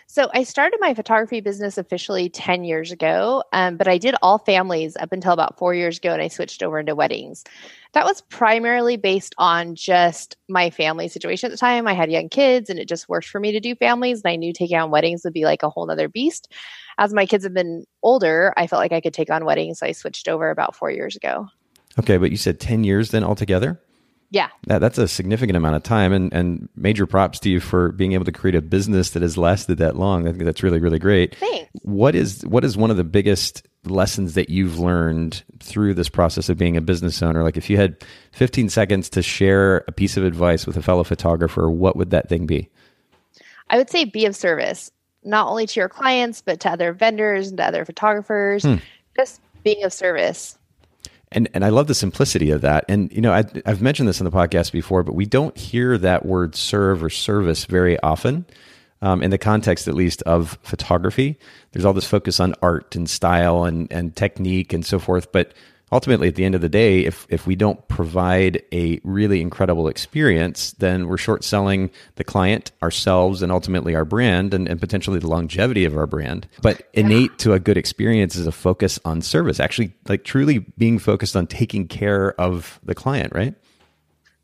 So 0.08 0.30
I 0.32 0.44
started 0.44 0.78
my 0.80 0.94
photography 0.94 1.40
business 1.40 1.78
officially 1.78 2.28
10 2.28 2.62
years 2.62 2.92
ago, 2.92 3.42
um, 3.52 3.76
but 3.76 3.88
I 3.88 3.98
did 3.98 4.14
all 4.22 4.38
families 4.38 4.96
up 4.96 5.10
until 5.10 5.32
about 5.32 5.58
four 5.58 5.74
years 5.74 5.98
ago, 5.98 6.12
and 6.12 6.22
I 6.22 6.28
switched 6.28 6.62
over 6.62 6.78
into 6.78 6.94
weddings. 6.94 7.42
That 7.92 8.04
was 8.04 8.20
primarily 8.20 8.96
based 8.96 9.34
on 9.36 9.74
just 9.74 10.36
my 10.48 10.70
family 10.70 11.08
situation 11.08 11.48
at 11.48 11.50
the 11.50 11.58
time. 11.58 11.88
I 11.88 11.92
had 11.92 12.10
young 12.10 12.28
kids, 12.28 12.70
and 12.70 12.78
it 12.78 12.88
just 12.88 13.08
worked 13.08 13.26
for 13.26 13.40
me 13.40 13.50
to 13.50 13.60
do 13.60 13.74
families, 13.74 14.22
and 14.24 14.30
I 14.30 14.36
knew 14.36 14.52
taking 14.52 14.78
on 14.78 14.92
weddings 14.92 15.24
would 15.24 15.32
be 15.32 15.44
like 15.44 15.64
a 15.64 15.70
whole 15.70 15.90
other 15.90 16.08
beast. 16.08 16.52
As 16.98 17.12
my 17.12 17.26
kids 17.26 17.42
have 17.42 17.54
been 17.54 17.84
older, 18.02 18.54
I 18.56 18.68
felt 18.68 18.80
like 18.80 18.92
I 18.92 19.00
could 19.00 19.14
take 19.14 19.30
on 19.30 19.44
weddings, 19.44 19.80
so 19.80 19.86
I 19.86 19.92
switched 19.92 20.28
over 20.28 20.50
about 20.50 20.76
four 20.76 20.90
years 20.90 21.16
ago. 21.16 21.48
Okay, 21.98 22.16
but 22.16 22.30
you 22.30 22.36
said 22.36 22.60
10 22.60 22.84
years 22.84 23.10
then 23.10 23.24
altogether? 23.24 23.80
Yeah. 24.30 24.48
That, 24.66 24.80
that's 24.80 24.98
a 24.98 25.08
significant 25.08 25.56
amount 25.56 25.76
of 25.76 25.82
time 25.82 26.12
and, 26.12 26.32
and 26.32 26.68
major 26.74 27.06
props 27.06 27.38
to 27.40 27.50
you 27.50 27.60
for 27.60 27.92
being 27.92 28.12
able 28.12 28.24
to 28.24 28.32
create 28.32 28.54
a 28.54 28.62
business 28.62 29.10
that 29.10 29.22
has 29.22 29.38
lasted 29.38 29.78
that 29.78 29.96
long. 29.96 30.26
I 30.26 30.32
think 30.32 30.44
that's 30.44 30.62
really, 30.62 30.80
really 30.80 30.98
great. 30.98 31.36
Thanks. 31.36 31.70
What 31.82 32.14
is 32.14 32.44
what 32.44 32.64
is 32.64 32.76
one 32.76 32.90
of 32.90 32.96
the 32.96 33.04
biggest 33.04 33.66
lessons 33.84 34.34
that 34.34 34.50
you've 34.50 34.78
learned 34.78 35.44
through 35.60 35.94
this 35.94 36.08
process 36.08 36.48
of 36.48 36.58
being 36.58 36.76
a 36.76 36.80
business 36.80 37.22
owner? 37.22 37.42
Like 37.42 37.56
if 37.56 37.70
you 37.70 37.76
had 37.76 37.96
15 38.32 38.68
seconds 38.68 39.08
to 39.10 39.22
share 39.22 39.84
a 39.86 39.92
piece 39.92 40.16
of 40.16 40.24
advice 40.24 40.66
with 40.66 40.76
a 40.76 40.82
fellow 40.82 41.04
photographer, 41.04 41.70
what 41.70 41.96
would 41.96 42.10
that 42.10 42.28
thing 42.28 42.46
be? 42.46 42.68
I 43.70 43.78
would 43.78 43.90
say 43.90 44.04
be 44.04 44.26
of 44.26 44.34
service, 44.34 44.90
not 45.24 45.48
only 45.48 45.66
to 45.66 45.80
your 45.80 45.88
clients, 45.88 46.40
but 46.40 46.60
to 46.60 46.70
other 46.70 46.92
vendors 46.92 47.48
and 47.48 47.58
to 47.58 47.64
other 47.64 47.84
photographers. 47.84 48.64
Hmm. 48.64 48.76
Just 49.16 49.40
being 49.62 49.82
of 49.82 49.92
service. 49.92 50.58
And, 51.32 51.48
and 51.54 51.64
I 51.64 51.70
love 51.70 51.88
the 51.88 51.94
simplicity 51.94 52.50
of 52.50 52.60
that. 52.60 52.84
And, 52.88 53.12
you 53.12 53.20
know, 53.20 53.32
I, 53.32 53.44
I've 53.66 53.82
mentioned 53.82 54.08
this 54.08 54.20
in 54.20 54.24
the 54.24 54.30
podcast 54.30 54.70
before, 54.72 55.02
but 55.02 55.14
we 55.14 55.26
don't 55.26 55.56
hear 55.56 55.98
that 55.98 56.24
word 56.24 56.54
serve 56.54 57.02
or 57.02 57.10
service 57.10 57.64
very 57.64 57.98
often 58.00 58.46
um, 59.02 59.22
in 59.22 59.30
the 59.30 59.38
context, 59.38 59.88
at 59.88 59.94
least, 59.94 60.22
of 60.22 60.58
photography. 60.62 61.38
There's 61.72 61.84
all 61.84 61.92
this 61.92 62.06
focus 62.06 62.38
on 62.38 62.54
art 62.62 62.94
and 62.94 63.10
style 63.10 63.64
and, 63.64 63.90
and 63.90 64.14
technique 64.14 64.72
and 64.72 64.86
so 64.86 64.98
forth. 64.98 65.32
But 65.32 65.52
ultimately, 65.92 66.28
at 66.28 66.34
the 66.34 66.44
end 66.44 66.54
of 66.54 66.60
the 66.60 66.68
day, 66.68 67.04
if, 67.04 67.26
if 67.28 67.46
we 67.46 67.56
don't 67.56 67.86
provide 67.88 68.62
a 68.72 69.00
really 69.04 69.40
incredible 69.40 69.88
experience, 69.88 70.72
then 70.72 71.06
we're 71.06 71.16
short 71.16 71.44
selling 71.44 71.90
the 72.16 72.24
client, 72.24 72.72
ourselves, 72.82 73.42
and 73.42 73.52
ultimately 73.52 73.94
our 73.94 74.04
brand 74.04 74.52
and, 74.52 74.68
and 74.68 74.80
potentially 74.80 75.18
the 75.18 75.28
longevity 75.28 75.84
of 75.84 75.96
our 75.96 76.06
brand. 76.06 76.48
But 76.62 76.82
innate 76.92 77.38
to 77.38 77.52
a 77.52 77.60
good 77.60 77.76
experience 77.76 78.36
is 78.36 78.46
a 78.46 78.52
focus 78.52 78.98
on 79.04 79.22
service, 79.22 79.60
actually, 79.60 79.94
like 80.08 80.24
truly 80.24 80.58
being 80.58 80.98
focused 80.98 81.36
on 81.36 81.46
taking 81.46 81.86
care 81.86 82.38
of 82.40 82.80
the 82.82 82.94
client, 82.94 83.32
right? 83.34 83.54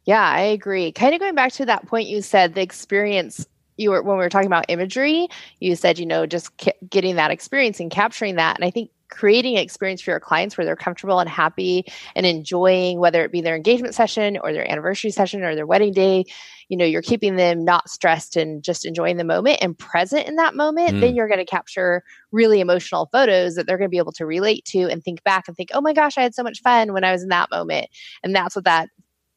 Yeah, 0.04 0.22
I 0.22 0.40
agree. 0.40 0.90
Kind 0.92 1.14
of 1.14 1.20
going 1.20 1.34
back 1.34 1.52
to 1.52 1.66
that 1.66 1.87
point 1.87 2.08
you 2.08 2.22
said, 2.22 2.54
the 2.54 2.62
experience 2.62 3.46
you 3.76 3.90
were 3.90 4.02
when 4.02 4.16
we 4.16 4.22
were 4.22 4.28
talking 4.28 4.46
about 4.46 4.66
imagery 4.68 5.28
you 5.58 5.75
said 5.75 5.99
you 5.99 6.04
know 6.04 6.26
just 6.26 6.50
getting 6.88 7.16
that 7.16 7.30
experience 7.30 7.80
and 7.80 7.90
capturing 7.90 8.37
that 8.37 8.56
and 8.56 8.64
i 8.66 8.70
think 8.70 8.90
creating 9.12 9.57
an 9.57 9.62
experience 9.62 10.00
for 10.00 10.11
your 10.11 10.21
clients 10.21 10.57
where 10.57 10.64
they're 10.64 10.76
comfortable 10.76 11.21
and 11.21 11.28
happy 11.28 11.85
and 12.16 12.26
enjoying 12.26 12.99
whether 12.99 13.25
it 13.25 13.33
be 13.33 13.40
their 13.40 13.57
engagement 13.57 13.95
session 13.95 14.38
or 14.42 14.52
their 14.52 14.71
anniversary 14.71 15.11
session 15.11 15.42
or 15.42 15.54
their 15.54 15.66
wedding 15.66 15.92
day 15.92 16.25
you 16.69 16.76
know 16.76 16.85
you're 16.85 17.02
keeping 17.02 17.37
them 17.37 17.64
not 17.64 17.90
stressed 17.90 18.37
and 18.37 18.62
just 18.62 18.85
enjoying 18.85 19.16
the 19.16 19.25
moment 19.25 19.59
and 19.61 19.78
present 19.78 20.26
in 20.26 20.37
that 20.37 20.54
moment 20.54 20.90
mm. 20.90 21.00
then 21.00 21.14
you're 21.14 21.28
going 21.28 21.38
to 21.38 21.45
capture 21.45 22.02
really 22.31 22.61
emotional 22.61 23.09
photos 23.12 23.54
that 23.54 23.66
they're 23.66 23.78
going 23.78 23.88
to 23.88 23.90
be 23.90 23.99
able 23.99 24.12
to 24.12 24.25
relate 24.25 24.64
to 24.64 24.85
and 24.85 25.04
think 25.04 25.23
back 25.25 25.49
and 25.49 25.57
think 25.57 25.71
oh 25.75 25.81
my 25.81 25.92
gosh 25.92 26.16
i 26.16 26.23
had 26.23 26.35
so 26.35 26.42
much 26.42 26.61
fun 26.62 26.92
when 26.92 27.04
i 27.04 27.12
was 27.12 27.23
in 27.23 27.28
that 27.28 27.50
moment. 27.50 27.88
And 28.23 28.35
that's 28.35 28.54
what 28.54 28.64
that 28.64 28.88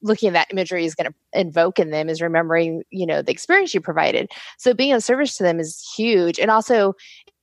looking 0.01 0.27
at 0.27 0.33
that 0.33 0.51
imagery 0.51 0.85
is 0.85 0.93
going 0.93 1.11
to 1.11 1.39
invoke 1.39 1.79
in 1.79 1.89
them 1.89 2.09
is 2.09 2.21
remembering 2.21 2.83
you 2.91 3.05
know 3.05 3.21
the 3.21 3.31
experience 3.31 3.73
you 3.73 3.81
provided. 3.81 4.29
So 4.57 4.73
being 4.73 4.93
of 4.93 5.03
service 5.03 5.35
to 5.37 5.43
them 5.43 5.59
is 5.59 5.83
huge. 5.95 6.39
And 6.39 6.51
also 6.51 6.93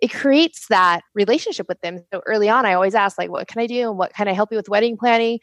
it 0.02 0.12
creates 0.12 0.66
that 0.68 1.00
relationship 1.14 1.68
with 1.68 1.80
them 1.80 2.00
so 2.12 2.20
early 2.26 2.48
on 2.48 2.66
i 2.66 2.74
always 2.74 2.94
ask 2.94 3.16
like 3.16 3.30
what 3.30 3.48
can 3.48 3.62
i 3.62 3.66
do 3.66 3.88
and 3.88 3.96
what 3.96 4.12
can 4.12 4.28
i 4.28 4.32
help 4.32 4.50
you 4.50 4.56
with 4.56 4.68
wedding 4.68 4.96
planning 4.96 5.38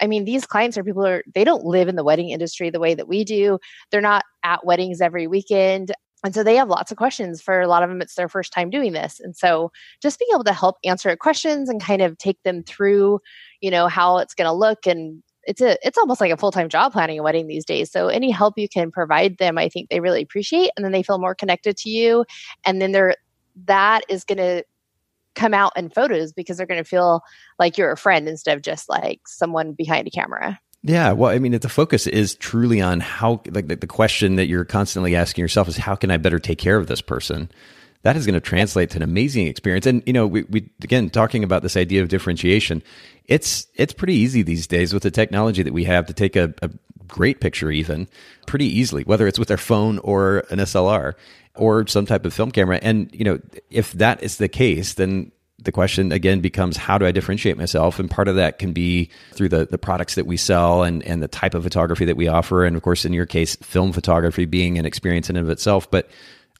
I 0.00 0.06
mean, 0.06 0.24
these 0.24 0.46
clients 0.46 0.78
are 0.78 0.84
people 0.84 1.02
who 1.02 1.08
are, 1.08 1.24
they 1.34 1.44
don't 1.44 1.64
live 1.64 1.88
in 1.88 1.96
the 1.96 2.04
wedding 2.04 2.30
industry 2.30 2.70
the 2.70 2.80
way 2.80 2.94
that 2.94 3.08
we 3.08 3.24
do. 3.24 3.58
They're 3.90 4.00
not 4.00 4.24
at 4.44 4.64
weddings 4.64 5.00
every 5.00 5.26
weekend. 5.26 5.92
And 6.24 6.34
so 6.34 6.42
they 6.42 6.56
have 6.56 6.68
lots 6.68 6.90
of 6.90 6.96
questions. 6.96 7.40
For 7.40 7.60
a 7.60 7.68
lot 7.68 7.82
of 7.82 7.88
them, 7.88 8.00
it's 8.00 8.14
their 8.14 8.28
first 8.28 8.52
time 8.52 8.70
doing 8.70 8.92
this. 8.92 9.20
And 9.20 9.36
so 9.36 9.70
just 10.02 10.18
being 10.18 10.30
able 10.32 10.44
to 10.44 10.52
help 10.52 10.76
answer 10.84 11.14
questions 11.16 11.68
and 11.68 11.82
kind 11.82 12.02
of 12.02 12.18
take 12.18 12.42
them 12.44 12.62
through, 12.64 13.20
you 13.60 13.70
know, 13.70 13.88
how 13.88 14.18
it's 14.18 14.34
going 14.34 14.46
to 14.46 14.52
look 14.52 14.86
and 14.86 15.22
it's 15.44 15.62
a 15.62 15.78
it's 15.86 15.96
almost 15.96 16.20
like 16.20 16.32
a 16.32 16.36
full-time 16.36 16.68
job 16.68 16.92
planning 16.92 17.18
a 17.18 17.22
wedding 17.22 17.46
these 17.46 17.64
days 17.64 17.90
so 17.90 18.08
any 18.08 18.30
help 18.30 18.58
you 18.58 18.68
can 18.68 18.90
provide 18.90 19.38
them 19.38 19.56
i 19.56 19.66
think 19.66 19.88
they 19.88 19.98
really 19.98 20.20
appreciate 20.20 20.70
and 20.76 20.84
then 20.84 20.92
they 20.92 21.02
feel 21.02 21.18
more 21.18 21.34
connected 21.34 21.74
to 21.74 21.88
you 21.88 22.24
and 22.66 22.82
then 22.82 22.92
they're 22.92 23.14
that 23.64 24.02
is 24.08 24.24
going 24.24 24.38
to 24.38 24.64
come 25.34 25.54
out 25.54 25.72
in 25.76 25.88
photos 25.88 26.32
because 26.32 26.56
they're 26.56 26.66
going 26.66 26.82
to 26.82 26.88
feel 26.88 27.22
like 27.58 27.78
you're 27.78 27.92
a 27.92 27.96
friend 27.96 28.28
instead 28.28 28.56
of 28.56 28.62
just 28.62 28.88
like 28.88 29.20
someone 29.26 29.72
behind 29.72 30.06
a 30.06 30.10
camera 30.10 30.58
yeah, 30.80 31.10
well, 31.10 31.32
I 31.32 31.40
mean, 31.40 31.58
the 31.58 31.68
focus 31.68 32.06
is 32.06 32.36
truly 32.36 32.80
on 32.80 33.00
how, 33.00 33.42
like, 33.50 33.66
the, 33.66 33.74
the 33.74 33.88
question 33.88 34.36
that 34.36 34.46
you're 34.46 34.64
constantly 34.64 35.16
asking 35.16 35.42
yourself 35.42 35.66
is, 35.66 35.76
how 35.76 35.96
can 35.96 36.12
I 36.12 36.18
better 36.18 36.38
take 36.38 36.58
care 36.58 36.76
of 36.76 36.86
this 36.86 37.00
person? 37.00 37.50
that 38.02 38.16
is 38.16 38.26
going 38.26 38.34
to 38.34 38.40
translate 38.40 38.90
to 38.90 38.96
an 38.96 39.02
amazing 39.02 39.46
experience. 39.46 39.86
And 39.86 40.02
you 40.06 40.12
know, 40.12 40.26
we, 40.26 40.44
we 40.44 40.70
again 40.82 41.10
talking 41.10 41.44
about 41.44 41.62
this 41.62 41.76
idea 41.76 42.02
of 42.02 42.08
differentiation. 42.08 42.82
It's 43.24 43.66
it's 43.74 43.92
pretty 43.92 44.14
easy 44.14 44.42
these 44.42 44.66
days 44.66 44.94
with 44.94 45.02
the 45.02 45.10
technology 45.10 45.62
that 45.62 45.72
we 45.72 45.84
have 45.84 46.06
to 46.06 46.12
take 46.12 46.36
a, 46.36 46.54
a 46.62 46.70
great 47.08 47.40
picture, 47.40 47.70
even 47.70 48.08
pretty 48.46 48.66
easily, 48.66 49.02
whether 49.04 49.26
it's 49.26 49.38
with 49.38 49.48
their 49.48 49.56
phone 49.56 49.98
or 50.00 50.38
an 50.50 50.58
SLR 50.58 51.14
or 51.54 51.86
some 51.86 52.06
type 52.06 52.24
of 52.24 52.32
film 52.32 52.50
camera. 52.50 52.78
And 52.82 53.10
you 53.12 53.24
know, 53.24 53.40
if 53.70 53.92
that 53.92 54.22
is 54.22 54.36
the 54.36 54.48
case, 54.48 54.94
then 54.94 55.32
the 55.60 55.72
question 55.72 56.12
again 56.12 56.40
becomes 56.40 56.76
how 56.76 56.98
do 56.98 57.06
I 57.06 57.10
differentiate 57.10 57.56
myself? 57.56 57.98
And 57.98 58.10
part 58.10 58.28
of 58.28 58.36
that 58.36 58.58
can 58.58 58.72
be 58.72 59.10
through 59.32 59.48
the, 59.48 59.66
the 59.66 59.78
products 59.78 60.14
that 60.14 60.26
we 60.26 60.36
sell 60.36 60.84
and, 60.84 61.02
and 61.02 61.22
the 61.22 61.28
type 61.28 61.54
of 61.54 61.64
photography 61.64 62.04
that 62.04 62.16
we 62.16 62.28
offer. 62.28 62.64
And 62.64 62.76
of 62.76 62.82
course, 62.82 63.04
in 63.04 63.12
your 63.12 63.26
case, 63.26 63.56
film 63.56 63.92
photography 63.92 64.44
being 64.44 64.78
an 64.78 64.86
experience 64.86 65.28
in 65.28 65.36
and 65.36 65.46
of 65.46 65.50
itself. 65.50 65.90
But 65.90 66.08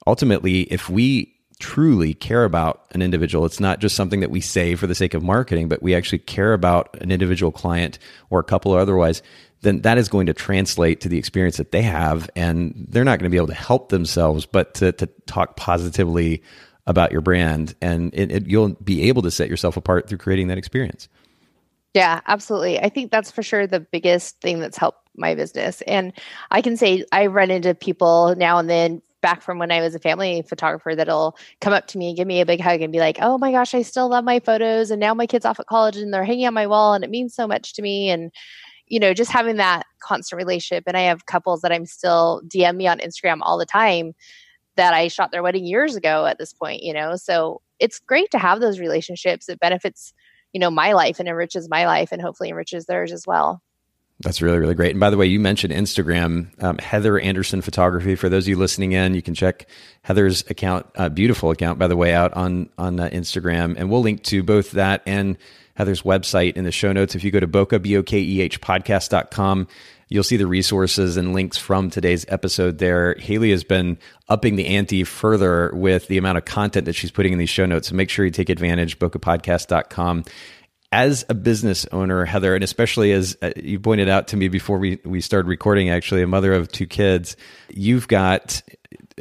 ultimately, 0.07 0.63
if 0.63 0.91
we 0.91 1.33
truly 1.61 2.15
care 2.15 2.45
about 2.45 2.87
an 2.93 3.03
individual, 3.03 3.45
it's 3.45 3.61
not 3.61 3.81
just 3.81 3.97
something 3.97 4.21
that 4.21 4.31
we 4.31 4.41
say 4.41 4.75
for 4.75 4.87
the 4.87 4.95
sake 4.95 5.15
of 5.15 5.23
marketing, 5.23 5.69
but 5.69 5.83
we 5.83 5.95
actually 5.95 6.19
care 6.19 6.53
about 6.53 6.97
an 7.01 7.11
individual 7.11 7.53
client 7.53 7.99
or 8.31 8.41
a 8.41 8.45
couple 8.45 8.73
or 8.73 8.81
otherwise, 8.81 9.23
then 9.63 9.83
that 9.83 9.99
is 9.99 10.09
going 10.09 10.27
to 10.27 10.35
translate 10.35 11.01
to 11.01 11.09
the 11.09 11.19
experience 11.19 11.57
that 11.57 11.73
they 11.73 11.83
have. 11.83 12.31
And 12.37 12.87
they're 12.89 13.05
not 13.05 13.19
going 13.19 13.31
to 13.31 13.35
be 13.35 13.37
able 13.37 13.49
to 13.49 13.55
help 13.55 13.89
themselves, 13.89 14.47
but 14.47 14.75
to, 14.75 14.93
to 14.93 15.07
talk 15.27 15.57
positively 15.57 16.43
about 16.87 17.13
your 17.13 17.21
brand. 17.21 17.75
And 17.83 18.15
it, 18.15 18.31
it, 18.31 18.47
you'll 18.47 18.71
be 18.75 19.09
able 19.09 19.23
to 19.23 19.31
set 19.31 19.49
yourself 19.49 19.77
apart 19.77 20.09
through 20.09 20.19
creating 20.19 20.49
that 20.49 20.59
experience. 20.59 21.09
Yeah, 21.95 22.21
absolutely. 22.27 22.79
I 22.79 22.89
think 22.89 23.11
that's 23.11 23.31
for 23.31 23.43
sure 23.43 23.67
the 23.67 23.81
biggest 23.81 24.41
thing 24.41 24.61
that's 24.61 24.77
helped 24.77 25.09
my 25.17 25.35
business. 25.35 25.83
And 25.83 26.13
I 26.51 26.63
can 26.63 26.77
say 26.77 27.05
I 27.13 27.27
run 27.27 27.51
into 27.51 27.75
people 27.75 28.35
now 28.37 28.59
and 28.59 28.71
then 28.71 29.03
back 29.21 29.43
from 29.43 29.59
when 29.59 29.73
I 29.73 29.81
was 29.81 29.95
a 29.95 29.99
family 29.99 30.43
photographer 30.43 30.95
that'll 30.95 31.37
come 31.61 31.73
up 31.73 31.89
to 31.89 31.99
me 31.99 32.09
and 32.09 32.17
give 32.17 32.29
me 32.29 32.41
a 32.41 32.47
big 32.47 32.61
hug 32.61 32.83
and 32.83 32.93
be 32.93 33.01
like, 33.01 33.19
"Oh 33.21 33.37
my 33.37 33.51
gosh, 33.51 33.75
I 33.75 33.83
still 33.83 34.09
love 34.09 34.25
my 34.25 34.39
photos 34.39 34.93
and 34.93 35.01
now 35.01 35.13
my 35.13 35.27
kids 35.27 35.45
off 35.45 35.59
at 35.59 35.67
college 35.67 35.97
and 35.97 36.15
they're 36.15 36.25
hanging 36.25 36.47
on 36.47 36.55
my 36.55 36.69
wall 36.69 36.95
and 36.95 37.03
it 37.03 37.11
means 37.11 37.35
so 37.35 37.47
much 37.49 37.75
to 37.75 37.83
me." 37.83 38.11
And 38.11 38.31
you 38.89 39.01
know, 39.01 39.15
just 39.15 39.31
having 39.31 39.57
that 39.57 39.85
constant 40.03 40.39
relationship 40.39 40.85
and 40.87 40.97
I 40.97 41.03
have 41.03 41.27
couples 41.27 41.61
that 41.63 41.73
I'm 41.73 41.87
still 41.87 42.43
DM 42.47 42.77
me 42.77 42.87
on 42.87 42.99
Instagram 42.99 43.39
all 43.43 43.59
the 43.59 43.67
time 43.67 44.13
that 44.77 44.95
I 44.95 45.09
shot 45.09 45.33
their 45.33 45.43
wedding 45.43 45.65
years 45.65 45.97
ago 45.97 46.27
at 46.27 46.39
this 46.39 46.53
point, 46.53 46.83
you 46.83 46.93
know. 46.93 47.17
So, 47.17 47.61
it's 47.79 47.99
great 48.01 48.31
to 48.33 48.39
have 48.39 48.61
those 48.61 48.81
relationships. 48.81 49.49
It 49.49 49.61
benefits, 49.61 50.13
you 50.53 50.61
know, 50.61 50.71
my 50.71 50.93
life 50.93 51.21
and 51.21 51.29
enriches 51.29 51.69
my 51.69 51.87
life 51.87 52.11
and 52.13 52.21
hopefully 52.21 52.49
enriches 52.49 52.87
theirs 52.87 53.13
as 53.13 53.25
well. 53.27 53.63
That's 54.21 54.43
really, 54.43 54.59
really 54.59 54.75
great. 54.75 54.91
And 54.91 55.01
by 55.01 55.11
the 55.11 55.17
way, 55.17 55.27
you 55.27 55.39
mentioned 55.39 55.73
Instagram, 55.73 56.61
um, 56.61 56.79
Heather 56.79 57.21
Anderson 57.21 57.61
Photography. 57.61 58.17
For 58.17 58.29
those 58.29 58.45
of 58.45 58.49
you 58.49 58.57
listening 58.57 58.91
in, 58.93 59.15
you 59.15 59.23
can 59.23 59.33
check 59.33 59.69
Heather's 60.03 60.43
account, 60.51 60.87
uh, 60.97 61.09
beautiful 61.09 61.53
account, 61.53 61.79
by 61.79 61.87
the 61.87 61.97
way, 61.97 62.13
out 62.13 62.35
on 62.35 62.69
on 62.77 62.99
uh, 62.99 63.09
Instagram, 63.11 63.77
and 63.79 63.89
we'll 63.89 64.01
link 64.01 64.25
to 64.25 64.43
both 64.43 64.73
that 64.73 65.03
and 65.07 65.39
Heather's 65.79 66.03
website 66.03 66.57
in 66.57 66.65
the 66.65 66.73
show 66.73 66.93
notes. 66.93 67.15
If 67.15 67.23
you 67.23 67.31
go 67.31 67.39
to 67.39 67.47
Bokeh 67.47 67.81
b 67.81 67.97
o 67.97 68.03
k 68.03 68.19
e 68.19 68.41
h 68.41 68.61
podcast.com, 68.61 69.69
you'll 70.09 70.25
see 70.25 70.37
the 70.37 70.49
resources 70.49 71.17
and 71.17 71.33
links 71.33 71.57
from 71.57 71.89
today's 71.89 72.27
episode 72.29 72.79
there. 72.79 73.15
Haley 73.15 73.53
has 73.53 73.63
been 73.63 73.97
upping 74.29 74.57
the 74.57 74.67
ante 74.67 75.05
further 75.05 75.71
with 75.73 76.09
the 76.09 76.19
amount 76.19 76.37
of 76.37 76.45
content 76.45 76.87
that 76.87 76.95
she's 76.95 77.13
putting 77.13 77.33
in 77.33 77.39
these 77.39 77.49
show 77.49 77.65
notes. 77.65 77.91
So 77.91 77.95
make 77.95 78.11
sure 78.11 78.25
you 78.25 78.33
take 78.33 78.49
advantage. 78.49 78.95
Of 78.95 78.99
bokehpodcast.com 78.99 80.25
as 80.91 81.25
a 81.29 81.35
business 81.35 81.87
owner, 81.93 82.25
Heather, 82.25 82.57
and 82.57 82.65
especially 82.65 83.13
as 83.13 83.37
uh, 83.41 83.53
you 83.55 83.79
pointed 83.79 84.09
out 84.09 84.29
to 84.29 84.37
me 84.37 84.49
before 84.49 84.79
we, 84.79 84.99
we 85.05 85.21
started 85.21 85.49
recording, 85.49 85.91
actually, 85.91 86.23
a 86.23 86.27
mother 86.27 86.53
of 86.55 86.73
two 86.73 86.87
kids, 86.87 87.37
you've 87.69 88.09
got 88.09 88.63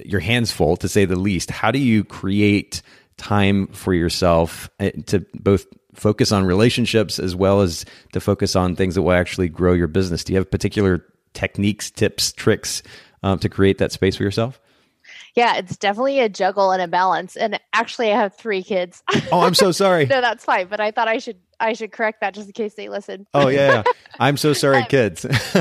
your 0.04 0.22
hands 0.22 0.52
full, 0.52 0.76
to 0.78 0.88
say 0.88 1.06
the 1.06 1.20
least. 1.20 1.52
How 1.52 1.70
do 1.70 1.78
you 1.78 2.04
create 2.04 2.82
time 3.18 3.68
for 3.68 3.94
yourself 3.94 4.70
uh, 4.80 4.90
to 5.08 5.26
both 5.36 5.68
focus 5.98 6.32
on 6.32 6.46
relationships 6.46 7.20
as 7.20 7.36
well 7.36 7.62
as 7.62 7.86
to 8.14 8.20
focus 8.20 8.56
on 8.56 8.76
things 8.76 8.96
that 8.96 9.02
will 9.02 9.12
actually 9.12 9.50
grow 9.50 9.74
your 9.74 9.88
business? 9.88 10.24
Do 10.24 10.34
you 10.34 10.40
have 10.40 10.50
particular 10.50 11.04
techniques, 11.34 11.92
tips, 11.92 12.32
tricks 12.32 12.82
um, 13.24 13.40
to 13.40 13.50
create 13.50 13.78
that 13.80 13.92
space 13.92 14.16
for 14.16 14.24
yourself? 14.24 14.60
yeah, 15.36 15.58
it's 15.58 15.78
definitely 15.78 16.20
a 16.20 16.30
juggle 16.30 16.72
and 16.72 16.82
a 16.82 16.88
balance. 16.88 17.36
And 17.38 17.60
actually, 17.72 18.12
I 18.12 18.16
have 18.16 18.36
three 18.36 18.64
kids. 18.64 19.04
oh, 19.32 19.42
I'm 19.42 19.54
so 19.54 19.72
sorry. 19.84 20.08
no, 20.08 20.20
that's 20.20 20.44
fine. 20.44 20.68
But 20.68 20.80
I 20.80 20.90
thought 20.90 21.08
I 21.08 21.20
should 21.20 21.38
I 21.60 21.74
should 21.74 21.92
correct 21.92 22.22
that 22.22 22.34
just 22.34 22.48
in 22.48 22.54
case 22.54 22.76
they 22.76 22.90
listen. 22.90 23.26
Oh 23.34 23.48
yeah, 23.48 23.72
yeah. 23.74 23.84
I'm 24.20 24.38
so 24.38 24.54
sorry, 24.54 24.86
kids. 24.86 25.26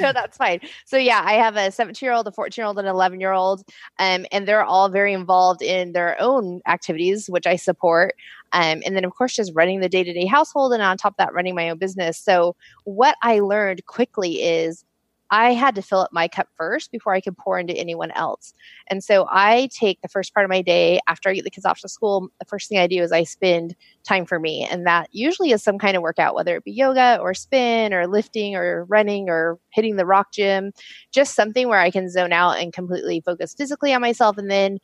no, 0.00 0.12
that's 0.12 0.36
fine. 0.36 0.60
So 0.84 0.96
yeah, 0.96 1.22
I 1.24 1.34
have 1.34 1.56
a 1.56 1.70
17 1.70 2.04
year 2.06 2.14
old, 2.14 2.26
a 2.26 2.32
14 2.32 2.60
year 2.60 2.66
old, 2.66 2.78
and 2.78 2.88
an 2.88 2.94
11 2.94 3.20
year 3.20 3.32
old, 3.32 3.62
um, 3.98 4.26
and 4.32 4.46
they're 4.46 4.64
all 4.64 4.88
very 4.88 5.12
involved 5.12 5.62
in 5.62 5.92
their 5.92 6.20
own 6.20 6.60
activities, 6.66 7.28
which 7.28 7.46
I 7.46 7.56
support. 7.56 8.14
Um, 8.52 8.82
and 8.84 8.94
then 8.96 9.04
of 9.04 9.14
course 9.14 9.34
just 9.34 9.52
running 9.54 9.80
the 9.80 9.88
day 9.88 10.04
to 10.04 10.12
day 10.12 10.26
household, 10.26 10.72
and 10.72 10.82
on 10.82 10.96
top 10.96 11.14
of 11.14 11.16
that, 11.18 11.34
running 11.34 11.54
my 11.54 11.70
own 11.70 11.78
business. 11.78 12.18
So 12.18 12.56
what 12.84 13.16
I 13.22 13.40
learned 13.40 13.86
quickly 13.86 14.42
is 14.42 14.84
I 15.32 15.54
had 15.54 15.74
to 15.76 15.82
fill 15.82 16.00
up 16.00 16.10
my 16.12 16.28
cup 16.28 16.46
first 16.58 16.92
before 16.92 17.14
I 17.14 17.22
could 17.22 17.38
pour 17.38 17.58
into 17.58 17.72
anyone 17.72 18.10
else. 18.10 18.52
And 18.88 19.02
so 19.02 19.26
I 19.30 19.70
take 19.72 19.98
the 20.02 20.08
first 20.08 20.34
part 20.34 20.44
of 20.44 20.50
my 20.50 20.60
day 20.60 21.00
after 21.08 21.30
I 21.30 21.34
get 21.34 21.44
the 21.44 21.50
kids 21.50 21.64
off 21.64 21.80
to 21.80 21.88
school. 21.88 22.28
The 22.38 22.44
first 22.44 22.68
thing 22.68 22.78
I 22.78 22.86
do 22.86 23.02
is 23.02 23.12
I 23.12 23.24
spend 23.24 23.74
time 24.06 24.26
for 24.26 24.38
me. 24.38 24.68
And 24.70 24.86
that 24.86 25.08
usually 25.10 25.50
is 25.50 25.62
some 25.62 25.78
kind 25.78 25.96
of 25.96 26.02
workout, 26.02 26.34
whether 26.34 26.54
it 26.56 26.64
be 26.64 26.72
yoga 26.72 27.18
or 27.18 27.32
spin 27.32 27.94
or 27.94 28.06
lifting 28.06 28.54
or 28.54 28.84
running 28.84 29.30
or 29.30 29.58
hitting 29.70 29.96
the 29.96 30.04
rock 30.04 30.32
gym, 30.32 30.70
just 31.12 31.34
something 31.34 31.66
where 31.66 31.80
I 31.80 31.90
can 31.90 32.10
zone 32.10 32.34
out 32.34 32.58
and 32.58 32.70
completely 32.70 33.22
focus 33.24 33.54
physically 33.54 33.94
on 33.94 34.02
myself. 34.02 34.36
And 34.36 34.50
then 34.50 34.80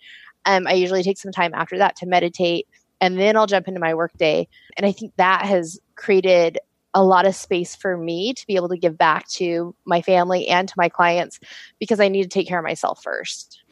um, 0.46 0.66
I 0.66 0.72
usually 0.72 1.02
take 1.02 1.18
some 1.18 1.32
time 1.32 1.52
after 1.52 1.76
that 1.76 1.94
to 1.96 2.06
meditate. 2.06 2.66
And 3.02 3.18
then 3.18 3.36
I'll 3.36 3.46
jump 3.46 3.68
into 3.68 3.80
my 3.80 3.92
work 3.94 4.16
day. 4.16 4.48
And 4.78 4.86
I 4.86 4.92
think 4.92 5.12
that 5.18 5.44
has 5.44 5.78
created 5.94 6.58
a 6.94 7.02
lot 7.02 7.26
of 7.26 7.34
space 7.34 7.76
for 7.76 7.96
me 7.96 8.32
to 8.32 8.46
be 8.46 8.56
able 8.56 8.68
to 8.68 8.76
give 8.76 8.96
back 8.96 9.28
to 9.28 9.74
my 9.84 10.02
family 10.02 10.48
and 10.48 10.68
to 10.68 10.74
my 10.76 10.88
clients 10.88 11.38
because 11.78 12.00
I 12.00 12.08
need 12.08 12.22
to 12.22 12.28
take 12.28 12.48
care 12.48 12.58
of 12.58 12.64
myself 12.64 13.02
first. 13.02 13.62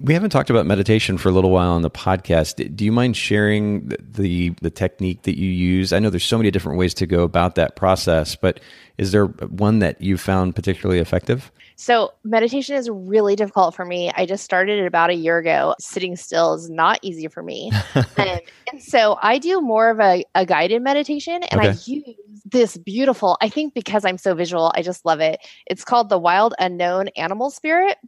We 0.00 0.14
haven't 0.14 0.30
talked 0.30 0.50
about 0.50 0.66
meditation 0.66 1.18
for 1.18 1.28
a 1.28 1.32
little 1.32 1.50
while 1.50 1.72
on 1.72 1.82
the 1.82 1.90
podcast. 1.90 2.76
Do 2.76 2.84
you 2.84 2.92
mind 2.92 3.16
sharing 3.16 3.88
the, 3.88 4.54
the, 4.60 4.70
technique 4.70 5.22
that 5.22 5.36
you 5.36 5.50
use? 5.50 5.92
I 5.92 5.98
know 5.98 6.10
there's 6.10 6.24
so 6.24 6.38
many 6.38 6.50
different 6.50 6.78
ways 6.78 6.94
to 6.94 7.06
go 7.06 7.22
about 7.22 7.56
that 7.56 7.74
process, 7.76 8.36
but 8.36 8.60
is 8.98 9.12
there 9.12 9.26
one 9.26 9.80
that 9.80 10.00
you 10.00 10.16
found 10.16 10.54
particularly 10.54 11.00
effective? 11.00 11.50
So, 11.76 12.12
meditation 12.22 12.76
is 12.76 12.88
really 12.88 13.34
difficult 13.34 13.74
for 13.74 13.84
me. 13.84 14.12
I 14.14 14.26
just 14.26 14.44
started 14.44 14.78
it 14.78 14.86
about 14.86 15.10
a 15.10 15.14
year 15.14 15.38
ago. 15.38 15.74
Sitting 15.80 16.14
still 16.14 16.54
is 16.54 16.70
not 16.70 17.00
easy 17.02 17.26
for 17.26 17.42
me. 17.42 17.72
um, 17.94 18.04
and 18.16 18.80
so, 18.80 19.18
I 19.20 19.38
do 19.38 19.60
more 19.60 19.90
of 19.90 19.98
a, 19.98 20.24
a 20.36 20.46
guided 20.46 20.82
meditation 20.82 21.42
and 21.42 21.60
okay. 21.60 21.70
I 21.70 21.76
use 21.84 22.14
this 22.44 22.76
beautiful, 22.76 23.36
I 23.40 23.48
think 23.48 23.74
because 23.74 24.04
I'm 24.04 24.18
so 24.18 24.34
visual, 24.34 24.70
I 24.74 24.82
just 24.82 25.04
love 25.04 25.20
it. 25.20 25.40
It's 25.66 25.84
called 25.84 26.08
the 26.08 26.18
Wild 26.18 26.54
Unknown 26.58 27.08
Animal 27.16 27.50
Spirit. 27.50 27.98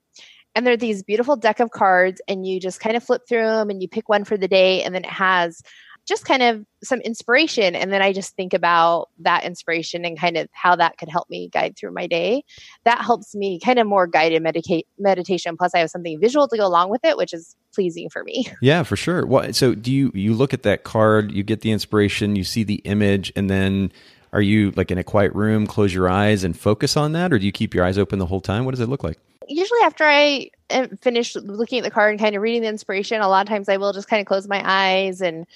And 0.57 0.67
they're 0.67 0.77
these 0.77 1.03
beautiful 1.03 1.37
deck 1.37 1.61
of 1.61 1.71
cards, 1.71 2.21
and 2.27 2.47
you 2.47 2.59
just 2.59 2.81
kind 2.81 2.97
of 2.97 3.05
flip 3.05 3.23
through 3.29 3.47
them 3.47 3.71
and 3.71 3.81
you 3.83 3.89
pick 3.89 4.09
one 4.09 4.25
for 4.25 4.37
the 4.37 4.49
day. 4.49 4.83
And 4.83 4.95
then 4.95 5.05
it 5.05 5.11
has 5.11 5.63
just 6.07 6.25
kind 6.25 6.43
of 6.43 6.65
some 6.85 7.01
inspiration. 7.01 7.75
And 7.75 7.93
then 7.93 8.01
I 8.01 8.13
just 8.13 8.35
think 8.37 8.55
about 8.55 9.11
that 9.19 9.45
inspiration 9.45 10.05
and 10.05 10.19
kind 10.19 10.37
of 10.37 10.49
how 10.53 10.77
that 10.77 10.99
could 10.99 11.09
help 11.09 11.29
me 11.29 11.49
guide 11.49 11.77
through 11.77 11.93
my 11.93 12.07
day. 12.07 12.45
That 12.85 13.05
helps 13.05 13.35
me 13.35 13.59
kind 13.59 13.79
of 13.79 13.87
more 13.87 14.07
guided 14.07 14.43
medica- 14.43 14.85
meditation. 14.99 15.57
Plus, 15.57 15.75
I 15.75 15.79
have 15.81 15.91
something 15.91 16.19
visual 16.21 16.49
to 16.49 16.57
go 16.57 16.67
along 16.67 16.91
with 16.91 17.05
it, 17.05 17.17
which 17.17 17.35
is 17.35 17.57
pleasing 17.75 18.09
for 18.09 18.25
me. 18.25 18.47
Yeah, 18.63 18.83
for 18.83 18.97
sure. 18.97 19.27
Well, 19.27 19.53
so 19.53 19.75
do 19.75 19.93
you 19.93 20.11
you 20.15 20.33
look 20.33 20.55
at 20.55 20.63
that 20.63 20.83
card, 20.83 21.31
you 21.31 21.43
get 21.43 21.61
the 21.61 21.71
inspiration, 21.71 22.35
you 22.35 22.43
see 22.43 22.65
the 22.65 22.77
image, 22.85 23.33
and 23.37 23.51
then 23.51 23.93
are 24.33 24.41
you 24.41 24.73
like 24.73 24.91
in 24.91 24.99
a 24.99 25.05
quiet 25.05 25.35
room, 25.35 25.67
close 25.67 25.93
your 25.93 26.09
eyes 26.09 26.43
and 26.43 26.59
focus 26.59 26.97
on 26.97 27.13
that, 27.13 27.33
or 27.33 27.39
do 27.39 27.47
you 27.47 27.53
keep 27.53 27.75
your 27.75 27.85
eyes 27.85 27.99
open 27.99 28.19
the 28.19 28.27
whole 28.27 28.41
time? 28.41 28.65
What 28.65 28.73
does 28.73 28.81
it 28.81 28.89
look 28.89 29.05
like? 29.05 29.19
Usually, 29.49 29.81
after 29.83 30.05
I 30.05 30.51
finish 31.01 31.35
looking 31.37 31.79
at 31.79 31.85
the 31.85 31.91
card 31.91 32.11
and 32.11 32.21
kind 32.21 32.35
of 32.35 32.43
reading 32.43 32.63
the 32.63 32.69
inspiration, 32.69 33.21
a 33.21 33.29
lot 33.29 33.47
of 33.47 33.49
times 33.49 33.69
I 33.69 33.77
will 33.77 33.93
just 33.93 34.09
kind 34.09 34.21
of 34.21 34.27
close 34.27 34.49
my 34.49 34.63
eyes 34.65 35.21
and 35.21 35.47